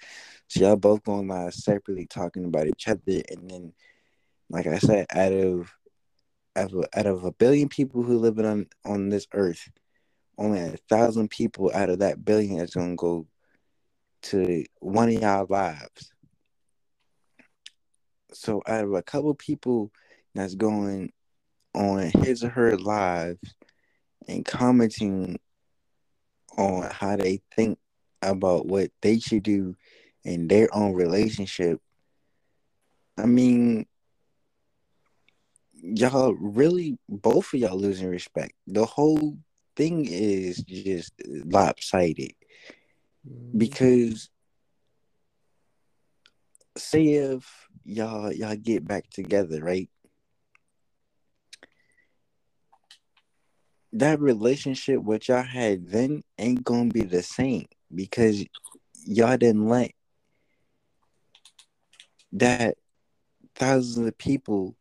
so 0.49 0.61
y'all 0.61 0.77
both 0.77 1.05
going 1.05 1.29
live 1.29 1.53
separately 1.53 2.07
talking 2.07 2.47
about 2.47 2.67
each 2.67 2.89
other, 2.89 3.01
and 3.07 3.51
then, 3.51 3.73
like 4.49 4.67
I 4.67 4.79
said, 4.79 5.07
out 5.11 5.33
of 5.33 5.71
out 6.57 6.73
of, 6.73 6.85
out 6.95 7.07
of 7.07 7.25
a 7.25 7.33
billion 7.33 7.69
people 7.69 8.03
who 8.03 8.19
live 8.19 8.39
on 8.39 8.67
on 8.85 9.11
this 9.11 9.27
earth, 9.35 9.71
only 10.39 10.61
a 10.61 10.77
thousand 10.89 11.29
people 11.29 11.71
out 11.75 11.91
of 11.91 11.99
that 11.99 12.25
billion 12.25 12.61
is 12.61 12.75
gonna 12.75 12.97
go 12.97 13.27
to 14.23 14.65
one 14.81 15.09
of 15.09 15.21
y'all 15.21 15.47
lives. 15.51 16.13
So 18.33 18.63
out 18.67 18.85
of 18.85 18.95
a 18.95 19.03
couple 19.03 19.35
people 19.35 19.93
that's 20.35 20.55
going 20.55 21.13
on 21.75 22.11
his 22.23 22.43
or 22.43 22.49
her 22.49 22.77
lives 22.79 23.55
and 24.27 24.45
commenting 24.47 25.39
on 26.57 26.91
how 26.91 27.17
they 27.17 27.43
think 27.55 27.79
about 28.23 28.67
what 28.67 28.91
they 29.03 29.19
should 29.19 29.43
do 29.43 29.77
in 30.25 30.49
their 30.49 30.69
own 30.75 30.93
relationship, 30.95 31.81
I 33.17 33.27
mean, 33.27 33.87
y'all 35.75 36.35
really 36.35 36.99
both 37.09 37.53
of 37.55 37.61
y'all 37.61 37.79
losing 37.79 38.09
respect. 38.09 38.53
The 38.67 38.85
whole 38.85 39.37
thing 39.77 40.07
is 40.07 40.59
just 40.59 41.13
lopsided 41.27 42.33
because 43.57 44.29
say 46.77 47.07
if 47.15 47.69
y'all 47.85 48.33
y'all 48.33 48.57
get 48.57 48.87
back 48.87 49.09
together, 49.11 49.63
right? 49.63 49.89
That 53.93 54.21
relationship 54.21 55.01
what 55.03 55.29
y'all 55.29 55.43
had 55.43 55.89
then 55.89 56.23
ain't 56.39 56.63
gonna 56.63 56.91
be 56.91 57.03
the 57.03 57.23
same 57.23 57.67
because 57.95 58.45
y'all 59.05 59.37
didn't 59.37 59.69
let 59.69 59.93
that 62.33 62.77
thousands 63.55 64.07
of 64.07 64.17
people 64.19 64.77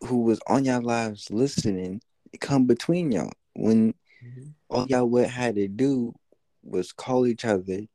who 0.00 0.22
was 0.22 0.40
on 0.46 0.64
y'all 0.64 0.82
lives 0.82 1.30
listening 1.30 2.00
come 2.40 2.66
between 2.66 3.12
y'all 3.12 3.32
when 3.54 3.94
Mhm. 4.22 4.54
all 4.68 4.86
y'all 4.86 5.08
would 5.08 5.28
had 5.28 5.56
to 5.56 5.68
do 5.68 6.14
was 6.62 6.92
call 6.92 7.26
each 7.26 7.44
other 7.44 7.86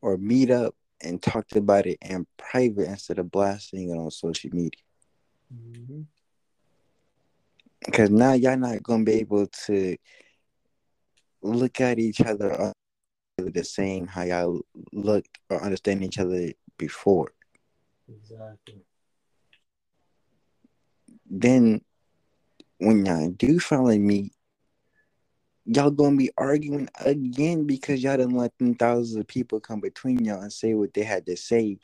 or 0.00 0.16
meet 0.16 0.50
up 0.50 0.74
and 1.00 1.22
talked 1.22 1.56
about 1.56 1.86
it 1.86 1.98
in 2.00 2.26
private 2.36 2.88
instead 2.88 3.18
of 3.18 3.30
blasting 3.30 3.90
it 3.90 3.98
on 3.98 4.10
social 4.10 4.50
media. 4.52 4.80
Mhm. 5.52 6.06
Because 7.84 8.10
now 8.10 8.32
y'all 8.32 8.56
not 8.56 8.82
gonna 8.82 9.04
be 9.04 9.12
able 9.14 9.46
to 9.66 9.96
look 11.42 11.80
at 11.80 11.98
each 11.98 12.20
other 12.20 12.72
the 13.36 13.64
same 13.64 14.06
how 14.06 14.22
y'all 14.22 14.60
looked 14.92 15.38
or 15.50 15.62
understand 15.62 16.04
each 16.04 16.18
other 16.18 16.52
before. 16.78 17.32
Exactly. 18.16 18.84
Then 21.28 21.82
when 22.78 23.06
y'all 23.06 23.30
do 23.30 23.58
finally 23.58 23.98
meet, 23.98 24.32
y'all 25.64 25.90
gonna 25.90 26.16
be 26.16 26.30
arguing 26.36 26.88
again 27.04 27.66
because 27.66 28.02
y'all 28.02 28.16
didn't 28.16 28.36
let 28.36 28.56
them 28.58 28.74
thousands 28.74 29.16
of 29.16 29.26
people 29.26 29.60
come 29.60 29.80
between 29.80 30.24
y'all 30.24 30.42
and 30.42 30.52
say 30.52 30.74
what 30.74 30.92
they 30.94 31.02
had 31.04 31.26
to 31.26 31.36
say, 31.36 31.78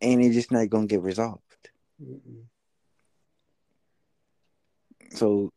and 0.00 0.22
it's 0.22 0.34
just 0.34 0.52
not 0.52 0.70
gonna 0.70 0.86
get 0.86 1.02
resolved. 1.02 1.42
Mm-mm. 2.02 2.44
So 5.10 5.52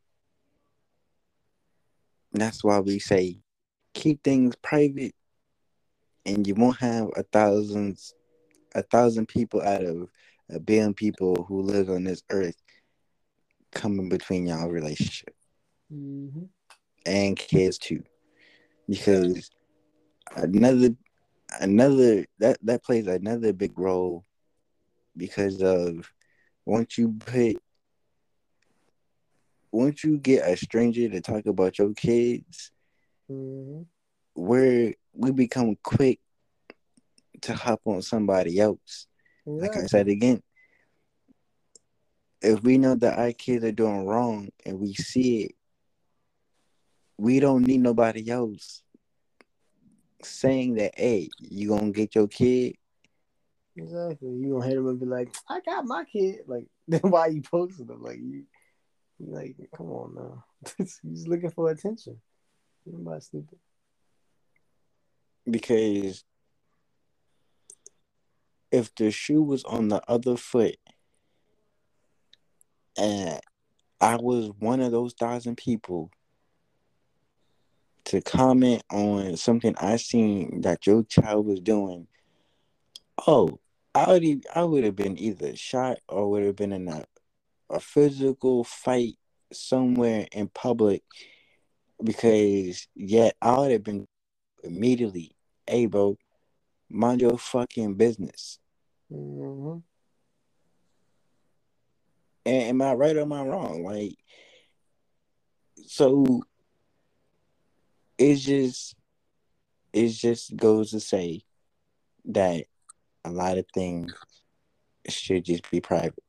that's 2.33 2.63
why 2.63 2.79
we 2.79 2.99
say 2.99 3.39
keep 3.93 4.23
things 4.23 4.55
private, 4.55 5.13
and 6.25 6.45
you 6.47 6.55
won't 6.55 6.77
have 6.79 7.09
a 7.15 7.23
thousand 7.23 7.99
a 8.75 8.83
thousand 8.83 9.27
people 9.27 9.61
out 9.61 9.83
of 9.83 10.09
a 10.49 10.59
billion 10.59 10.93
people 10.93 11.43
who 11.43 11.61
live 11.61 11.89
on 11.89 12.03
this 12.03 12.23
earth 12.29 12.55
coming 13.71 14.09
between 14.09 14.47
y'all 14.47 14.69
relationship 14.69 15.35
Mhm. 15.91 16.49
and 17.05 17.37
kids 17.37 17.77
too, 17.77 18.03
because 18.87 19.49
another 20.35 20.95
another 21.59 22.25
that 22.39 22.57
that 22.63 22.83
plays 22.83 23.07
another 23.07 23.53
big 23.53 23.77
role 23.77 24.25
because 25.17 25.61
of 25.61 26.11
once 26.65 26.97
you 26.97 27.13
put 27.19 27.61
once 29.71 30.03
you 30.03 30.17
get 30.17 30.47
a 30.47 30.55
stranger 30.57 31.09
to 31.09 31.21
talk 31.21 31.45
about 31.45 31.77
your 31.79 31.93
kids 31.93 32.71
Mhm. 33.29 33.85
where 34.33 34.93
we 35.13 35.31
become 35.31 35.75
quick 35.83 36.19
to 37.41 37.53
hop 37.53 37.81
on 37.85 38.01
somebody 38.01 38.59
else 38.59 39.07
like 39.45 39.75
i 39.75 39.85
said 39.85 40.07
again 40.07 40.41
if 42.41 42.61
we 42.63 42.77
know 42.77 42.95
that 42.95 43.19
our 43.19 43.31
kids 43.31 43.63
are 43.63 43.71
doing 43.71 44.05
wrong 44.05 44.49
and 44.65 44.79
we 44.79 44.93
see 44.93 45.43
it 45.43 45.51
we 47.17 47.39
don't 47.39 47.65
need 47.67 47.81
nobody 47.81 48.29
else 48.29 48.81
saying 50.23 50.75
that 50.75 50.93
hey 50.97 51.29
you 51.39 51.69
gonna 51.69 51.91
get 51.91 52.15
your 52.15 52.27
kid 52.27 52.75
Exactly. 53.75 54.29
You 54.29 54.53
gonna 54.53 54.65
hit 54.65 54.77
him 54.77 54.87
and 54.87 54.99
be 54.99 55.05
like, 55.05 55.33
"I 55.49 55.61
got 55.61 55.85
my 55.85 56.03
kid." 56.05 56.41
Like, 56.47 56.67
then 56.87 57.01
why 57.01 57.27
you 57.27 57.41
posting 57.41 57.87
them? 57.87 58.01
Like 58.01 58.17
you, 58.17 58.45
you 59.19 59.33
like, 59.33 59.55
come 59.75 59.87
on 59.87 60.15
now. 60.15 60.45
He's 60.77 61.27
looking 61.27 61.51
for 61.51 61.69
attention. 61.71 62.19
Nobody 62.85 63.21
stupid. 63.21 63.59
because 65.49 66.23
if 68.71 68.93
the 68.95 69.11
shoe 69.11 69.41
was 69.41 69.63
on 69.65 69.89
the 69.89 70.01
other 70.07 70.37
foot 70.37 70.77
and 72.97 73.39
I 73.99 74.15
was 74.15 74.51
one 74.59 74.81
of 74.81 74.91
those 74.91 75.13
thousand 75.13 75.57
people 75.57 76.11
to 78.05 78.21
comment 78.21 78.83
on 78.91 79.37
something 79.37 79.75
I 79.79 79.97
seen 79.97 80.61
that 80.61 80.87
your 80.87 81.03
child 81.03 81.45
was 81.45 81.59
doing, 81.59 82.07
oh, 83.27 83.59
I 83.93 84.11
would 84.11 84.45
I 84.55 84.63
would 84.63 84.83
have 84.83 84.95
been 84.95 85.19
either 85.19 85.55
shot 85.55 85.99
or 86.09 86.29
would 86.31 86.43
have 86.43 86.55
been 86.55 86.73
in 86.73 86.87
a, 86.87 87.05
a 87.69 87.79
physical 87.79 88.63
fight 88.63 89.15
somewhere 89.53 90.27
in 90.31 90.47
public 90.47 91.03
because 92.03 92.87
yeah, 92.95 93.31
I 93.41 93.59
would 93.59 93.71
have 93.71 93.83
been 93.83 94.07
immediately, 94.63 95.35
hey 95.67 95.85
bro, 95.85 96.17
mind 96.89 97.21
your 97.21 97.37
fucking 97.37 97.95
business. 97.95 98.59
Mm-hmm. 99.11 99.79
And 102.45 102.63
am 102.63 102.81
I 102.81 102.93
right 102.93 103.15
or 103.15 103.21
am 103.21 103.33
I 103.33 103.43
wrong? 103.43 103.83
Like, 103.83 104.15
so 105.87 106.41
it's 108.17 108.41
just 108.41 108.95
it 109.93 110.09
just 110.09 110.55
goes 110.55 110.91
to 110.91 110.99
say 110.99 111.43
that 112.25 112.65
a 113.25 113.31
lot 113.31 113.57
of 113.57 113.65
things 113.73 114.13
should 115.07 115.43
just 115.43 115.69
be 115.69 115.81
private. 115.81 116.23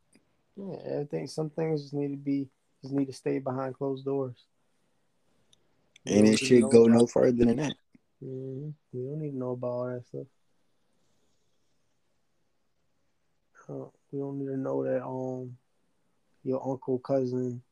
Yeah, 0.56 1.00
I 1.00 1.04
think 1.04 1.30
some 1.30 1.50
things 1.50 1.82
just 1.82 1.94
need 1.94 2.10
to 2.10 2.16
be 2.16 2.48
just 2.82 2.94
need 2.94 3.06
to 3.06 3.12
stay 3.12 3.38
behind 3.38 3.74
closed 3.74 4.04
doors. 4.04 4.46
And 6.04 6.26
it 6.26 6.38
should 6.38 6.68
go 6.68 6.86
no 6.86 7.06
further 7.06 7.44
than 7.44 7.56
that. 7.56 7.74
Mhm. 8.22 8.74
We 8.92 9.02
don't 9.02 9.20
need 9.20 9.30
to 9.30 9.36
know 9.36 9.52
about 9.52 9.68
all 9.68 9.86
that 9.86 10.06
stuff. 10.06 10.26
Uh, 13.51 13.51
we 13.68 14.18
don't 14.18 14.38
need 14.38 14.46
to 14.46 14.56
know 14.56 14.84
that 14.84 15.04
um 15.04 15.56
your 16.44 16.66
uncle, 16.66 16.98
cousin, 16.98 17.62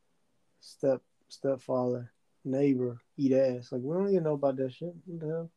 step 0.60 1.02
stepfather, 1.28 2.12
neighbor 2.44 3.00
eat 3.16 3.32
ass. 3.32 3.72
Like 3.72 3.82
we 3.82 3.94
don't 3.94 4.10
even 4.10 4.24
know 4.24 4.34
about 4.34 4.56
that 4.56 4.72
shit. 4.72 4.94
What 5.06 5.20
the 5.20 5.26
hell? 5.26 5.50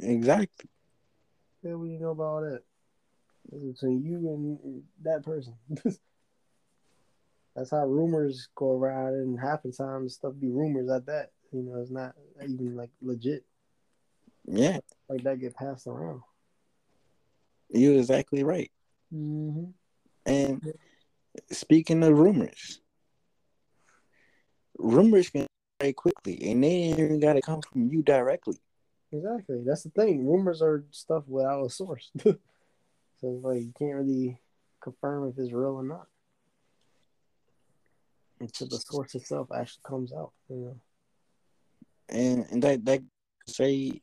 Exactly. 0.00 0.70
Yeah, 1.62 1.74
we 1.74 1.90
to 1.90 2.02
know 2.02 2.10
about 2.10 2.24
all 2.24 2.40
that. 2.42 2.62
It's 3.52 3.80
between 3.80 4.02
you 4.02 4.16
and 4.28 4.82
that 5.02 5.22
person. 5.24 5.54
That's 7.56 7.70
how 7.70 7.84
rumors 7.84 8.48
go 8.54 8.76
around, 8.78 9.14
and 9.14 9.38
half 9.38 9.62
the 9.62 9.72
time 9.72 10.08
stuff 10.08 10.34
be 10.40 10.50
rumors 10.50 10.88
at 10.88 11.06
that. 11.06 11.32
You 11.52 11.62
know, 11.62 11.80
it's 11.80 11.90
not 11.90 12.14
even 12.42 12.76
like 12.76 12.90
legit. 13.02 13.44
Yeah. 14.46 14.78
Like 15.08 15.24
that 15.24 15.40
get 15.40 15.56
passed 15.56 15.86
around. 15.86 16.22
You're 17.70 17.98
exactly 17.98 18.44
right. 18.44 18.70
Mm-hmm. 19.14 19.70
And 20.26 20.72
speaking 21.50 22.02
of 22.02 22.18
rumors, 22.18 22.80
rumors 24.78 25.30
can 25.30 25.46
very 25.80 25.92
quickly, 25.92 26.50
and 26.50 26.62
they 26.62 26.68
ain't 26.68 26.98
even 26.98 27.20
got 27.20 27.34
to 27.34 27.40
come 27.40 27.60
from 27.62 27.88
you 27.88 28.02
directly. 28.02 28.58
Exactly. 29.12 29.62
That's 29.64 29.82
the 29.82 29.90
thing. 29.90 30.26
Rumors 30.26 30.62
are 30.62 30.84
stuff 30.90 31.24
without 31.26 31.64
a 31.64 31.70
source. 31.70 32.10
so 32.22 32.38
like 33.20 33.62
you 33.62 33.72
can't 33.78 33.94
really 33.94 34.38
confirm 34.80 35.28
if 35.28 35.38
it's 35.38 35.52
real 35.52 35.74
or 35.74 35.82
not 35.82 36.06
until 38.40 38.68
the 38.68 38.78
source 38.78 39.14
itself 39.14 39.48
actually 39.54 39.82
comes 39.84 40.12
out. 40.12 40.32
You 40.48 40.56
know. 40.56 40.76
And 42.08 42.46
and 42.50 42.62
that 42.62 42.84
that 42.84 43.02
say 43.46 44.00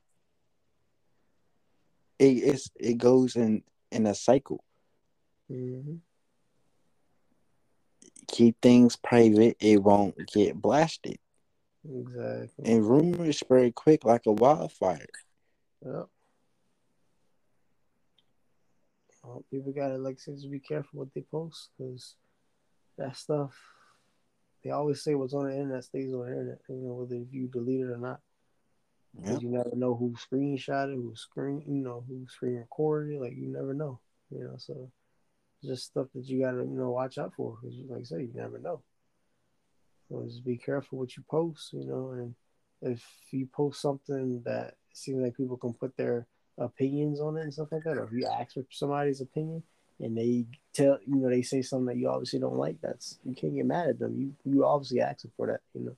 it 2.19 2.25
it's, 2.25 2.69
it 2.75 2.97
goes 2.97 3.35
in 3.35 3.63
in 3.91 4.05
a 4.07 4.15
cycle. 4.15 4.63
Mm-hmm. 5.51 5.95
Keep 8.27 8.61
things 8.61 8.95
private, 8.95 9.57
it 9.59 9.81
won't 9.81 10.15
get 10.27 10.61
blasted. 10.61 11.17
Exactly. 11.89 12.65
And 12.65 12.87
rumors 12.87 13.39
spread 13.39 13.75
quick 13.75 14.03
like 14.03 14.25
a 14.25 14.31
wildfire. 14.31 15.05
Yep. 15.85 16.07
Well, 19.23 19.45
people 19.51 19.71
gotta 19.71 19.97
like 19.97 20.19
say 20.19 20.33
just 20.33 20.51
be 20.51 20.59
careful 20.59 20.99
what 20.99 21.13
they 21.13 21.21
post 21.21 21.69
because 21.77 22.15
that 22.97 23.15
stuff 23.15 23.55
they 24.63 24.71
always 24.71 25.03
say 25.03 25.15
what's 25.15 25.33
on 25.33 25.45
the 25.45 25.51
internet 25.51 25.83
stays 25.83 26.13
on 26.13 26.21
the 26.21 26.27
internet, 26.27 26.59
you 26.67 26.75
know, 26.75 26.93
whether 26.93 27.15
you 27.31 27.47
delete 27.47 27.81
it 27.81 27.89
or 27.91 27.97
not. 27.97 28.19
Yep. 29.23 29.41
You 29.41 29.49
never 29.49 29.75
know 29.75 29.95
who 29.95 30.15
screenshot 30.15 30.91
it, 30.91 30.95
who 30.95 31.13
screen 31.15 31.63
you 31.67 31.83
know, 31.83 32.03
who 32.07 32.25
screen 32.29 32.55
recorded 32.55 33.15
it, 33.15 33.21
like 33.21 33.35
you 33.35 33.47
never 33.47 33.73
know. 33.73 33.99
You 34.29 34.43
know, 34.43 34.55
so 34.57 34.91
just 35.67 35.85
stuff 35.85 36.07
that 36.15 36.25
you 36.25 36.41
gotta, 36.41 36.57
you 36.57 36.77
know, 36.77 36.91
watch 36.91 37.17
out 37.17 37.33
for 37.35 37.57
because 37.61 37.77
like 37.89 38.01
I 38.01 38.03
say, 38.03 38.21
you 38.21 38.31
never 38.33 38.59
know. 38.59 38.81
So 40.09 40.23
just 40.25 40.45
be 40.45 40.57
careful 40.57 40.99
what 40.99 41.15
you 41.17 41.23
post, 41.29 41.73
you 41.73 41.85
know, 41.85 42.11
and 42.11 42.33
if 42.81 43.03
you 43.31 43.47
post 43.47 43.81
something 43.81 44.41
that 44.45 44.75
seems 44.93 45.21
like 45.21 45.35
people 45.35 45.57
can 45.57 45.73
put 45.73 45.95
their 45.97 46.27
opinions 46.57 47.19
on 47.19 47.37
it 47.37 47.41
and 47.41 47.53
stuff 47.53 47.71
like 47.71 47.83
that, 47.83 47.97
or 47.97 48.05
if 48.05 48.11
you 48.11 48.27
ask 48.27 48.53
for 48.53 48.65
somebody's 48.69 49.21
opinion 49.21 49.63
and 49.99 50.17
they 50.17 50.45
tell 50.73 50.99
you 51.05 51.15
know 51.15 51.29
they 51.29 51.41
say 51.41 51.61
something 51.61 51.87
that 51.87 51.97
you 51.97 52.09
obviously 52.09 52.39
don't 52.39 52.57
like, 52.57 52.77
that's 52.81 53.19
you 53.23 53.35
can't 53.35 53.55
get 53.55 53.65
mad 53.65 53.89
at 53.89 53.99
them. 53.99 54.15
You 54.17 54.33
you 54.45 54.65
obviously 54.65 55.01
asking 55.01 55.31
for 55.35 55.47
that, 55.47 55.61
you 55.73 55.85
know. 55.85 55.97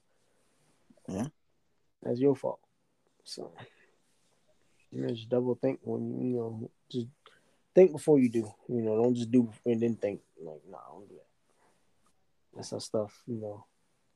Yeah. 1.07 1.27
That's 2.01 2.19
your 2.19 2.35
fault. 2.35 2.59
So 3.23 3.51
you 4.91 5.01
know, 5.01 5.09
just 5.09 5.29
double 5.29 5.55
think 5.55 5.79
when 5.83 6.19
you 6.19 6.37
know 6.37 6.71
just 6.91 7.07
think 7.75 7.91
before 7.91 8.19
you 8.19 8.29
do. 8.29 8.51
You 8.67 8.81
know, 8.81 9.01
don't 9.01 9.15
just 9.15 9.31
do 9.31 9.51
and 9.65 9.81
then 9.81 9.95
think 9.95 10.21
like, 10.41 10.61
nah, 10.69 10.77
I 10.77 10.91
don't 10.91 11.09
do 11.09 11.15
that. 11.15 12.55
That's 12.55 12.71
how 12.71 12.79
stuff, 12.79 13.23
you 13.27 13.39
know, 13.39 13.65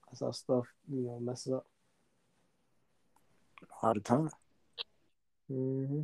that's 0.08 0.22
how 0.22 0.32
stuff, 0.32 0.66
you 0.91 1.01
know, 1.01 1.20
messes 1.20 1.54
up. 1.54 1.66
All 3.82 3.93
the 3.93 3.99
time. 3.99 4.30
Mm-hmm. 5.51 6.01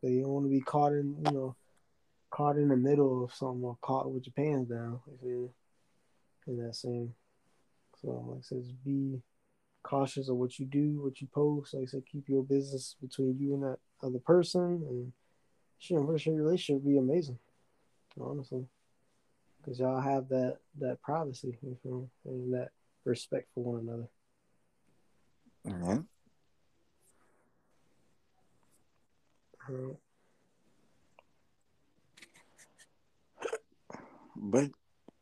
So 0.00 0.08
you 0.08 0.22
don't 0.22 0.30
want 0.30 0.46
to 0.46 0.50
be 0.50 0.60
caught 0.60 0.92
in, 0.92 1.16
you 1.24 1.32
know, 1.32 1.56
caught 2.30 2.56
in 2.56 2.68
the 2.68 2.76
middle 2.76 3.24
of 3.24 3.34
something 3.34 3.64
or 3.64 3.76
caught 3.80 4.10
with 4.10 4.26
your 4.26 4.32
pants 4.34 4.70
down. 4.70 5.00
If 5.06 5.22
you 5.22 5.52
in 6.46 6.64
that 6.64 6.74
same. 6.74 7.14
So 8.00 8.24
like 8.28 8.38
I 8.38 8.42
said, 8.42 8.64
just 8.64 8.84
be 8.84 9.20
cautious 9.82 10.28
of 10.28 10.36
what 10.36 10.58
you 10.58 10.66
do, 10.66 11.02
what 11.02 11.20
you 11.20 11.26
post. 11.28 11.74
Like 11.74 11.84
I 11.84 11.86
said, 11.86 12.04
keep 12.10 12.28
your 12.28 12.42
business 12.42 12.96
between 13.00 13.38
you 13.38 13.54
and 13.54 13.62
that 13.62 13.78
other 14.02 14.18
person, 14.18 14.60
and 14.88 15.12
sure, 15.78 15.98
I'm 15.98 16.06
pretty 16.06 16.22
sure 16.22 16.34
your 16.34 16.44
relationship 16.44 16.84
be 16.84 16.98
amazing. 16.98 17.38
Honestly, 18.20 18.66
because 19.58 19.78
y'all 19.78 20.00
have 20.00 20.28
that 20.28 20.58
that 20.78 21.00
privacy, 21.02 21.58
you 21.62 21.76
feel, 21.82 22.10
and 22.24 22.52
that 22.54 22.70
respect 23.04 23.48
for 23.54 23.64
one 23.64 23.80
another. 23.80 24.08
Mm-hmm. 25.66 26.00
Yeah. 29.68 29.76
Right. 29.76 29.96
But 34.36 34.70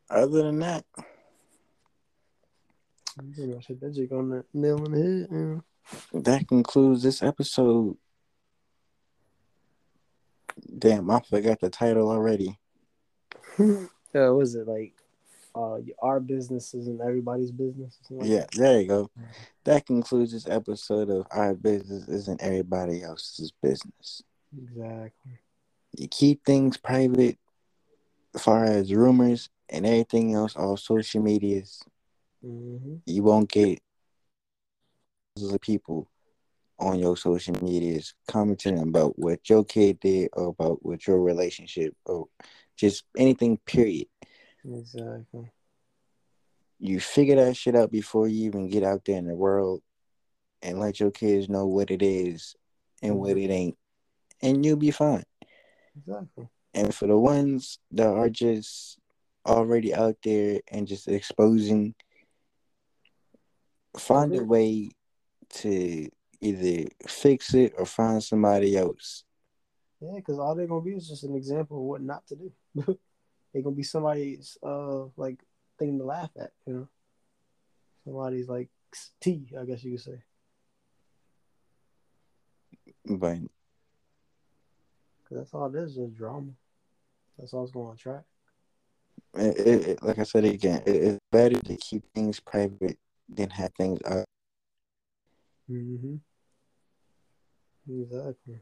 other 0.08 0.42
than 0.44 0.60
that, 0.60 0.84
know, 0.96 1.04
shit, 3.60 3.80
that 3.80 3.92
jig 3.94 4.12
on 4.12 4.30
the 4.30 4.44
nail 4.52 4.80
on 4.80 4.92
the 4.92 5.62
head. 6.12 6.22
That 6.22 6.48
concludes 6.48 7.02
this 7.02 7.22
episode. 7.22 7.96
Damn, 10.78 11.10
I 11.10 11.20
forgot 11.28 11.60
the 11.60 11.70
title 11.70 12.10
already. 12.10 12.58
Yeah, 13.58 13.86
what 14.12 14.36
was 14.36 14.54
it 14.54 14.66
like? 14.66 14.94
Uh, 15.54 15.78
our 16.00 16.20
business 16.20 16.74
isn't 16.74 17.00
everybody's 17.00 17.50
business. 17.50 17.98
like 18.08 18.28
Yeah, 18.28 18.44
there 18.54 18.80
you 18.80 18.86
go. 18.86 19.10
That 19.64 19.84
concludes 19.84 20.32
this 20.32 20.46
episode 20.48 21.10
of 21.10 21.26
Our 21.30 21.54
Business 21.54 22.08
Isn't 22.08 22.40
Everybody 22.40 23.02
Else's 23.02 23.52
Business. 23.60 24.22
Exactly. 24.56 25.38
You 25.98 26.08
keep 26.08 26.44
things 26.44 26.76
private 26.76 27.36
as 28.34 28.42
far 28.42 28.64
as 28.64 28.94
rumors 28.94 29.50
and 29.68 29.84
everything 29.84 30.34
else 30.34 30.54
on 30.54 30.76
social 30.76 31.20
medias. 31.20 31.82
Mm-hmm. 32.44 32.96
You 33.06 33.22
won't 33.22 33.50
get 33.50 33.80
thousands 35.36 35.54
of 35.54 35.60
people 35.60 36.10
on 36.78 36.98
your 36.98 37.16
social 37.16 37.54
medias 37.62 38.14
commenting 38.26 38.78
about 38.78 39.18
what 39.18 39.48
your 39.48 39.64
kid 39.64 40.00
did 40.00 40.30
or 40.32 40.48
about 40.48 40.84
what 40.84 41.06
your 41.06 41.20
relationship 41.20 41.94
or 42.06 42.26
just 42.76 43.04
anything 43.16 43.58
period. 43.66 44.06
Exactly. 44.64 45.50
You 46.78 46.98
figure 46.98 47.36
that 47.36 47.56
shit 47.56 47.76
out 47.76 47.90
before 47.90 48.26
you 48.26 48.46
even 48.46 48.70
get 48.70 48.82
out 48.82 49.04
there 49.04 49.18
in 49.18 49.26
the 49.26 49.34
world 49.34 49.82
and 50.62 50.80
let 50.80 50.98
your 51.00 51.10
kids 51.10 51.48
know 51.48 51.66
what 51.66 51.90
it 51.90 52.02
is 52.02 52.56
and 53.02 53.18
what 53.18 53.36
it 53.36 53.50
ain't. 53.50 53.76
And 54.42 54.64
you'll 54.64 54.76
be 54.76 54.90
fine. 54.90 55.24
Exactly. 55.96 56.48
And 56.72 56.94
for 56.94 57.06
the 57.06 57.18
ones 57.18 57.78
that 57.90 58.08
are 58.08 58.30
just 58.30 58.98
already 59.46 59.94
out 59.94 60.16
there 60.24 60.60
and 60.70 60.86
just 60.86 61.08
exposing, 61.08 61.94
find 63.96 64.34
a 64.36 64.44
way 64.44 64.90
to 65.50 66.08
either 66.40 66.88
fix 67.06 67.54
it 67.54 67.74
or 67.78 67.84
find 67.86 68.22
somebody 68.22 68.76
else. 68.76 69.24
Yeah, 70.00 70.12
because 70.16 70.38
all 70.38 70.54
they're 70.54 70.66
gonna 70.66 70.80
be 70.80 70.92
is 70.94 71.08
just 71.08 71.24
an 71.24 71.34
example 71.34 71.76
of 71.78 71.82
what 71.84 72.02
not 72.02 72.26
to 72.28 72.36
do. 72.36 72.52
they're 73.52 73.62
gonna 73.62 73.76
be 73.76 73.82
somebody's 73.82 74.56
uh 74.62 75.04
like 75.16 75.40
thing 75.78 75.98
to 75.98 76.04
laugh 76.04 76.30
at, 76.40 76.52
you 76.66 76.72
know. 76.74 76.88
Somebody's 78.04 78.48
like 78.48 78.68
T, 79.20 79.46
I 79.60 79.64
guess 79.64 79.84
you 79.84 79.92
could 79.92 80.00
say. 80.00 80.22
But 83.06 83.38
Cause 85.28 85.38
that's 85.38 85.54
all 85.54 85.66
it 85.66 85.78
is, 85.78 85.94
just 85.94 86.14
drama. 86.16 86.50
That's 87.38 87.52
all 87.52 87.62
it's 87.64 87.72
gonna 87.72 87.90
attract. 87.90 88.24
it, 89.36 89.58
it, 89.58 89.88
it- 89.88 90.02
like 90.02 90.18
I 90.18 90.22
said 90.24 90.44
again, 90.44 90.82
it, 90.86 90.96
it's 90.96 91.18
better 91.30 91.58
to 91.60 91.76
keep 91.76 92.04
things 92.14 92.40
private 92.40 92.98
than 93.34 93.50
have 93.50 93.72
things 93.74 94.00
out. 94.06 94.24
Mm-hmm. 95.70 96.16
Exactly. 97.88 98.60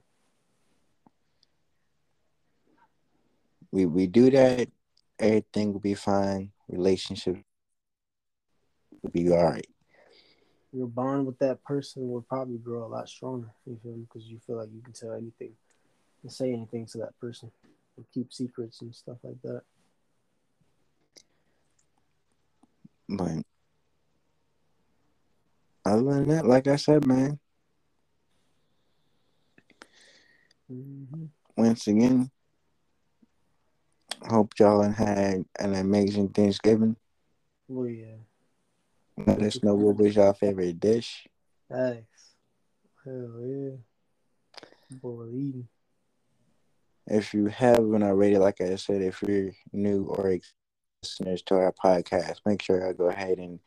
We 3.71 3.87
we 3.87 4.07
do 4.07 4.31
that, 4.31 4.69
everything 5.19 5.73
will 5.73 5.81
be 5.81 5.95
fine. 5.95 6.53
Relationship 6.69 7.37
will 9.03 9.11
be 9.11 9.31
all 9.31 9.45
right. 9.45 9.67
Your 10.73 10.87
bond 10.87 11.27
with 11.27 11.39
that 11.39 11.65
person 11.65 12.11
will 12.11 12.23
probably 12.23 12.59
grow 12.59 12.85
a 12.85 12.89
lot 12.89 13.09
stronger. 13.09 13.49
You 13.67 13.79
feel 13.83 13.93
me? 13.93 14.03
Because 14.03 14.29
you 14.29 14.39
feel 14.47 14.57
like 14.57 14.69
you 14.75 14.83
can 14.83 14.93
tell 14.93 15.13
anything 15.13 15.53
and 16.23 16.33
say 16.33 16.53
anything 16.53 16.87
to 16.87 16.99
that 16.99 17.19
person 17.19 17.51
and 17.97 18.07
keep 18.13 18.33
secrets 18.33 18.83
and 18.83 18.95
stuff 18.95 19.17
like 19.23 19.41
that. 19.43 19.63
But 23.09 23.43
other 25.89 26.03
than 26.05 26.29
that, 26.29 26.47
like 26.47 26.67
I 26.67 26.77
said, 26.77 27.07
man, 27.07 27.39
Mm-hmm. 30.71 31.25
once 31.57 31.87
again, 31.87 32.31
hope 34.29 34.53
y'all 34.59 34.83
had 34.83 35.47
an 35.59 35.75
amazing 35.75 36.29
Thanksgiving. 36.29 36.95
Oh 37.71 37.85
yeah. 37.85 38.17
Let 39.17 39.43
us 39.43 39.63
know 39.63 39.75
what 39.75 39.97
was 39.97 40.15
your 40.15 40.35
favorite 40.35 40.79
dish. 40.79 41.27
Thanks. 41.71 42.35
Hell 43.05 43.41
yeah. 43.41 43.77
Boy, 45.03 45.29
eating. 45.33 45.69
If 47.07 47.33
you 47.33 47.47
haven't 47.47 48.03
already, 48.03 48.37
like 48.37 48.61
I 48.61 48.77
said, 48.77 49.01
if 49.01 49.23
you're 49.27 49.53
new 49.73 50.05
or 50.05 50.39
listeners 51.03 51.43
to 51.47 51.55
our 51.55 51.73
podcast, 51.73 52.41
make 52.45 52.61
sure 52.61 52.87
I 52.87 52.93
go 52.93 53.07
ahead 53.07 53.39
and 53.39 53.59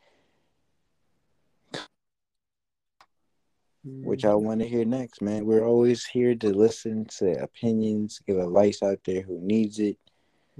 what 3.84 4.22
y'all 4.22 4.40
want 4.42 4.60
to 4.60 4.68
hear 4.68 4.84
next, 4.84 5.20
man. 5.22 5.44
We're 5.44 5.66
always 5.66 6.04
here 6.04 6.34
to 6.36 6.48
listen 6.50 7.04
to 7.18 7.42
opinions, 7.42 8.20
give 8.26 8.38
advice 8.38 8.82
out 8.82 9.00
there 9.04 9.22
who 9.22 9.40
needs 9.40 9.78
it. 9.80 9.98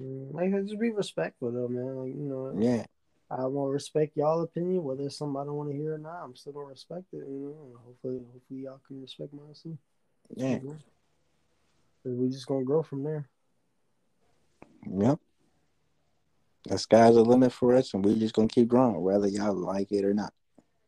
Mm, 0.00 0.32
Like, 0.34 0.50
just 0.66 0.80
be 0.80 0.90
respectful 0.90 1.52
though, 1.52 1.68
man. 1.68 1.96
Like, 1.96 2.14
you 2.14 2.22
know, 2.22 2.54
Yeah, 2.58 2.84
I 3.30 3.46
want 3.46 3.68
to 3.68 3.72
respect 3.72 4.16
y'all 4.16 4.42
opinion, 4.42 4.82
whether 4.84 5.04
it's 5.04 5.16
something 5.18 5.40
I 5.40 5.44
don't 5.44 5.54
want 5.56 5.70
to 5.70 5.76
hear 5.76 5.94
or 5.94 5.98
not. 5.98 6.22
I'm 6.24 6.34
still 6.34 6.52
gonna 6.52 6.66
respect 6.66 7.04
it, 7.12 7.18
you 7.18 7.38
know. 7.54 7.66
And 7.66 7.76
hopefully, 7.84 8.20
hopefully 8.32 8.60
y'all 8.60 8.80
can 8.86 9.00
respect 9.02 9.32
mine 9.32 9.54
too. 9.62 9.78
yeah, 10.36 10.58
you 10.58 10.68
know? 10.68 10.78
'Cause 12.02 12.14
we 12.14 12.28
just 12.30 12.46
gonna 12.46 12.64
grow 12.64 12.82
from 12.82 13.04
there. 13.04 13.28
yep. 14.90 15.20
The 16.64 16.78
sky's 16.78 17.14
the 17.14 17.24
limit 17.24 17.52
for 17.52 17.74
us, 17.74 17.92
and 17.94 18.04
we're 18.04 18.16
just 18.16 18.34
gonna 18.34 18.48
keep 18.48 18.68
growing, 18.68 19.00
whether 19.00 19.26
y'all 19.28 19.54
like 19.54 19.92
it 19.92 20.04
or 20.04 20.14
not. 20.14 20.32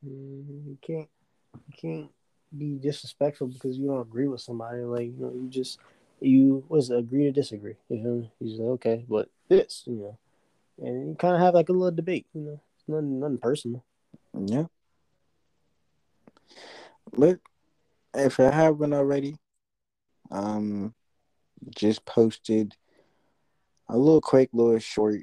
Mhm. 0.05 0.67
You 0.67 0.79
can't, 0.81 1.11
you 1.55 1.73
can't 1.77 2.11
be 2.59 2.79
disrespectful 2.81 3.49
because 3.49 3.79
you 3.79 3.87
don't 3.87 4.01
agree 4.01 4.29
with 4.29 4.41
somebody. 4.41 4.81
Like, 4.83 5.07
you 5.07 5.17
know, 5.19 5.33
you 5.35 5.49
just, 5.49 5.79
you 6.21 6.65
was 6.69 6.91
agree 6.91 7.25
to 7.25 7.33
disagree. 7.33 7.77
You 7.89 7.99
know, 7.99 8.31
you 8.41 8.57
like, 8.57 8.69
okay, 8.75 9.05
but 9.09 9.29
this, 9.49 9.83
you 9.87 9.95
know, 9.95 10.19
and 10.79 11.09
you 11.11 11.17
kind 11.17 11.35
of 11.35 11.41
have 11.41 11.55
like 11.55 11.69
a 11.69 11.73
little 11.73 11.95
debate. 11.95 12.27
You 12.35 12.41
know, 12.43 12.61
it's 12.77 12.89
nothing, 12.89 13.21
nothing 13.21 13.39
personal. 13.39 13.85
Yeah. 14.35 14.65
But 17.17 17.39
if 18.15 18.41
I 18.41 18.51
haven't 18.51 18.93
already, 18.93 19.37
um, 20.31 20.95
just 21.75 22.05
posted 22.05 22.75
a 23.89 23.97
little 23.97 24.21
quick 24.21 24.51
little 24.53 24.79
short 24.79 25.23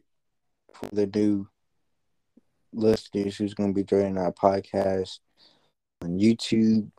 for 0.73 0.87
the 0.93 1.07
new 1.07 1.47
listeners 2.73 3.37
who's 3.37 3.53
gonna 3.53 3.73
be 3.73 3.83
joining 3.83 4.17
our 4.17 4.31
podcast 4.31 5.19
on 6.01 6.17
YouTube. 6.19 6.89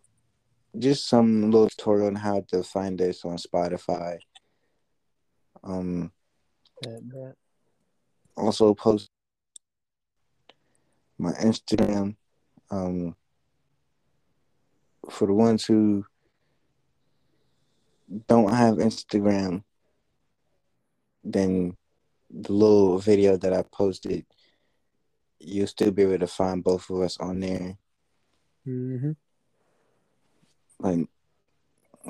Just 0.78 1.08
some 1.08 1.50
little 1.50 1.68
tutorial 1.68 2.08
on 2.08 2.14
how 2.14 2.42
to 2.48 2.62
find 2.62 3.00
us 3.02 3.24
on 3.24 3.36
Spotify. 3.36 4.18
Um, 5.62 6.12
also 8.36 8.74
post 8.74 9.10
my 11.18 11.32
Instagram. 11.32 12.16
Um, 12.70 13.14
for 15.10 15.26
the 15.26 15.34
ones 15.34 15.64
who 15.64 16.06
don't 18.28 18.52
have 18.52 18.76
Instagram, 18.76 19.62
then 21.22 21.76
the 22.30 22.52
little 22.52 22.98
video 22.98 23.36
that 23.36 23.52
I 23.52 23.62
posted, 23.70 24.24
you'll 25.38 25.66
still 25.66 25.90
be 25.90 26.02
able 26.02 26.18
to 26.18 26.26
find 26.26 26.64
both 26.64 26.88
of 26.90 27.00
us 27.02 27.18
on 27.18 27.40
there. 27.40 27.76
Mm-hmm. 28.66 29.12
Like, 30.82 31.06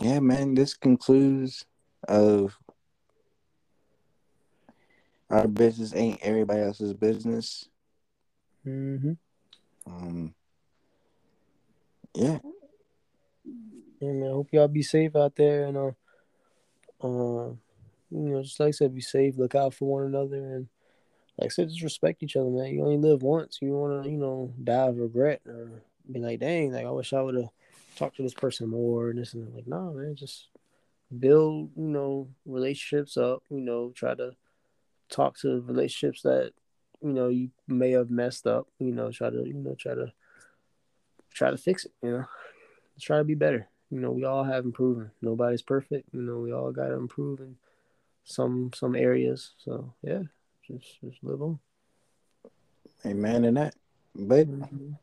yeah, 0.01 0.20
man, 0.20 0.55
this 0.55 0.73
concludes 0.73 1.66
of 2.09 2.57
our 5.29 5.47
business 5.47 5.95
ain't 5.95 6.23
everybody 6.23 6.62
else's 6.62 6.95
business. 6.95 7.68
Mm-hmm. 8.66 9.12
Um, 9.87 10.35
yeah, 12.14 12.39
Yeah, 14.01 14.12
man. 14.12 14.29
I 14.29 14.33
hope 14.33 14.49
y'all 14.53 14.68
be 14.68 14.83
safe 14.83 15.14
out 15.16 15.37
there, 15.37 15.66
and 15.66 15.77
uh, 15.77 15.93
uh, 17.03 17.53
you 18.11 18.29
know, 18.31 18.43
just 18.43 18.59
like 18.59 18.68
I 18.68 18.70
said, 18.70 18.95
be 18.95 19.03
safe. 19.03 19.37
Look 19.37 19.55
out 19.55 19.75
for 19.75 19.85
one 19.85 20.05
another, 20.05 20.37
and 20.37 20.68
like 21.37 21.47
I 21.47 21.49
said, 21.49 21.68
just 21.68 21.83
respect 21.83 22.23
each 22.23 22.37
other, 22.37 22.49
man. 22.49 22.73
You 22.73 22.85
only 22.85 22.97
live 22.97 23.23
once. 23.23 23.59
You 23.61 23.73
want 23.73 24.05
to, 24.05 24.11
you 24.11 24.16
know, 24.16 24.55
die 24.64 24.89
of 24.89 24.97
regret 24.97 25.43
or 25.47 25.83
be 26.11 26.20
like, 26.20 26.41
dang, 26.41 26.73
like 26.73 26.87
I 26.87 26.91
wish 26.91 27.12
I 27.12 27.20
would 27.20 27.35
have 27.35 27.51
talked 27.97 28.16
to 28.16 28.22
this 28.22 28.34
person 28.34 28.68
more 28.68 29.11
and 29.11 29.18
this 29.18 29.34
and 29.34 29.47
that. 29.47 29.55
Like, 29.55 29.66
no, 29.66 29.93
man, 29.93 30.14
just 30.16 30.49
build, 31.18 31.70
you 31.76 31.88
know, 31.88 32.28
relationships 32.47 33.16
up. 33.16 33.43
You 33.51 33.61
know, 33.61 33.93
try 33.95 34.14
to 34.14 34.32
talk 35.11 35.38
to 35.40 35.61
relationships 35.62 36.22
that 36.22 36.53
you 37.03 37.12
know 37.12 37.28
you 37.28 37.51
may 37.68 37.93
have 37.93 38.11
messed 38.11 38.47
up. 38.47 38.68
You 38.78 38.93
know, 38.93 39.11
try 39.11 39.30
to, 39.30 39.47
you 39.47 39.55
know, 39.55 39.74
try 39.74 39.95
to 39.95 40.12
try 41.32 41.51
to 41.51 41.57
fix 41.59 41.84
it. 41.84 41.93
You 42.03 42.11
know, 42.11 42.24
Let's 42.95 43.05
try 43.05 43.18
to 43.18 43.24
be 43.24 43.34
better. 43.34 43.68
You 43.90 44.01
know, 44.01 44.11
we 44.11 44.24
all 44.24 44.45
have 44.45 44.64
improving. 44.64 45.11
Nobody's 45.20 45.62
perfect. 45.62 46.09
You 46.12 46.22
know, 46.22 46.38
we 46.38 46.53
all 46.53 46.72
got 46.72 46.88
to 46.88 46.95
improve 46.95 47.40
in 47.40 47.57
some 48.24 48.70
some 48.74 48.95
areas. 48.95 49.53
So 49.59 49.93
yeah, 50.03 50.22
just 50.66 51.01
just 51.01 51.22
live 51.22 51.43
on. 51.43 51.59
amen 53.05 53.45
in 53.45 53.55
that. 53.55 53.74
But 54.14 54.47
Mhm. 54.49 54.97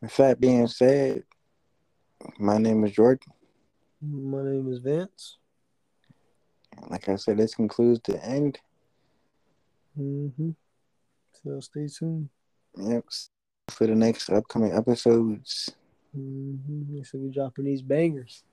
with 0.00 0.16
that 0.16 0.40
being 0.40 0.66
said, 0.66 1.24
my 2.38 2.58
name 2.58 2.84
is 2.84 2.92
Jordan. 2.92 3.32
My 4.02 4.42
name 4.42 4.70
is 4.70 4.78
Vince. 4.78 5.38
Like 6.88 7.08
I 7.08 7.16
said, 7.16 7.38
this 7.38 7.54
concludes 7.54 8.00
the 8.04 8.22
end. 8.24 8.58
Mm-hmm. 9.98 10.50
So 11.42 11.60
stay 11.60 11.88
tuned. 11.88 12.28
Yep. 12.76 13.04
For 13.70 13.86
the 13.86 13.94
next 13.94 14.30
upcoming 14.30 14.72
episodes. 14.72 15.70
Mm-hmm. 16.16 17.02
So 17.02 17.18
we 17.18 17.30
dropping 17.30 17.64
these 17.64 17.82
bangers. 17.82 18.44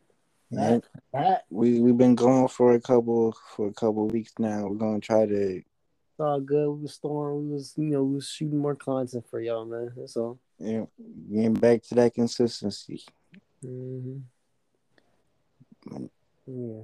Yep. 0.50 0.86
That 1.14 1.44
We 1.50 1.80
we've 1.80 1.98
been 1.98 2.16
going 2.16 2.48
for 2.48 2.74
a 2.74 2.82
couple 2.82 3.36
for 3.56 3.68
a 3.68 3.74
couple 3.74 4.08
weeks 4.08 4.34
now. 4.40 4.68
We're 4.68 4.76
gonna 4.76 5.00
try 5.00 5.26
to 5.26 5.62
it's 6.14 6.20
all 6.20 6.40
good. 6.40 6.70
We 6.70 6.84
was 6.84 6.98
throwing. 6.98 7.50
We 7.50 7.54
was 7.56 7.74
you 7.76 7.86
know 7.86 8.04
we 8.04 8.16
was 8.16 8.28
shooting 8.28 8.60
more 8.60 8.76
content 8.76 9.26
for 9.32 9.42
y'all, 9.42 9.66
man. 9.66 9.92
That's 9.98 10.16
all. 10.16 10.38
know, 10.78 10.90
getting 11.32 11.56
back 11.56 11.82
to 11.84 11.96
that 11.96 12.14
consistency. 12.14 13.04
Mm-hmm. 13.66 14.18
Yeah. 16.48 16.84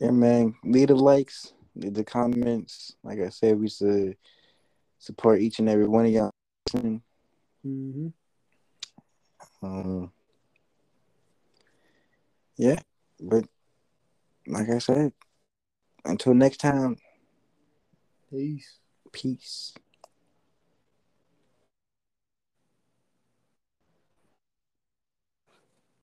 Yeah, 0.00 0.10
man. 0.10 0.54
Leave 0.64 0.88
the 0.88 0.94
likes, 0.94 1.52
leave 1.74 1.94
the 1.94 2.04
comments. 2.04 2.94
Like 3.02 3.20
I 3.20 3.28
said, 3.28 3.58
we 3.58 3.68
should 3.68 4.16
support 4.98 5.40
each 5.40 5.58
and 5.58 5.68
every 5.68 5.86
one 5.86 6.06
of 6.06 6.12
y'all. 6.12 6.32
Mm-hmm. 7.66 8.08
Um, 9.62 10.12
yeah, 12.56 12.78
but 13.20 13.44
like 14.46 14.68
I 14.68 14.78
said, 14.78 15.12
until 16.04 16.34
next 16.34 16.58
time, 16.58 16.96
Peace. 18.30 18.78
peace. 19.12 19.74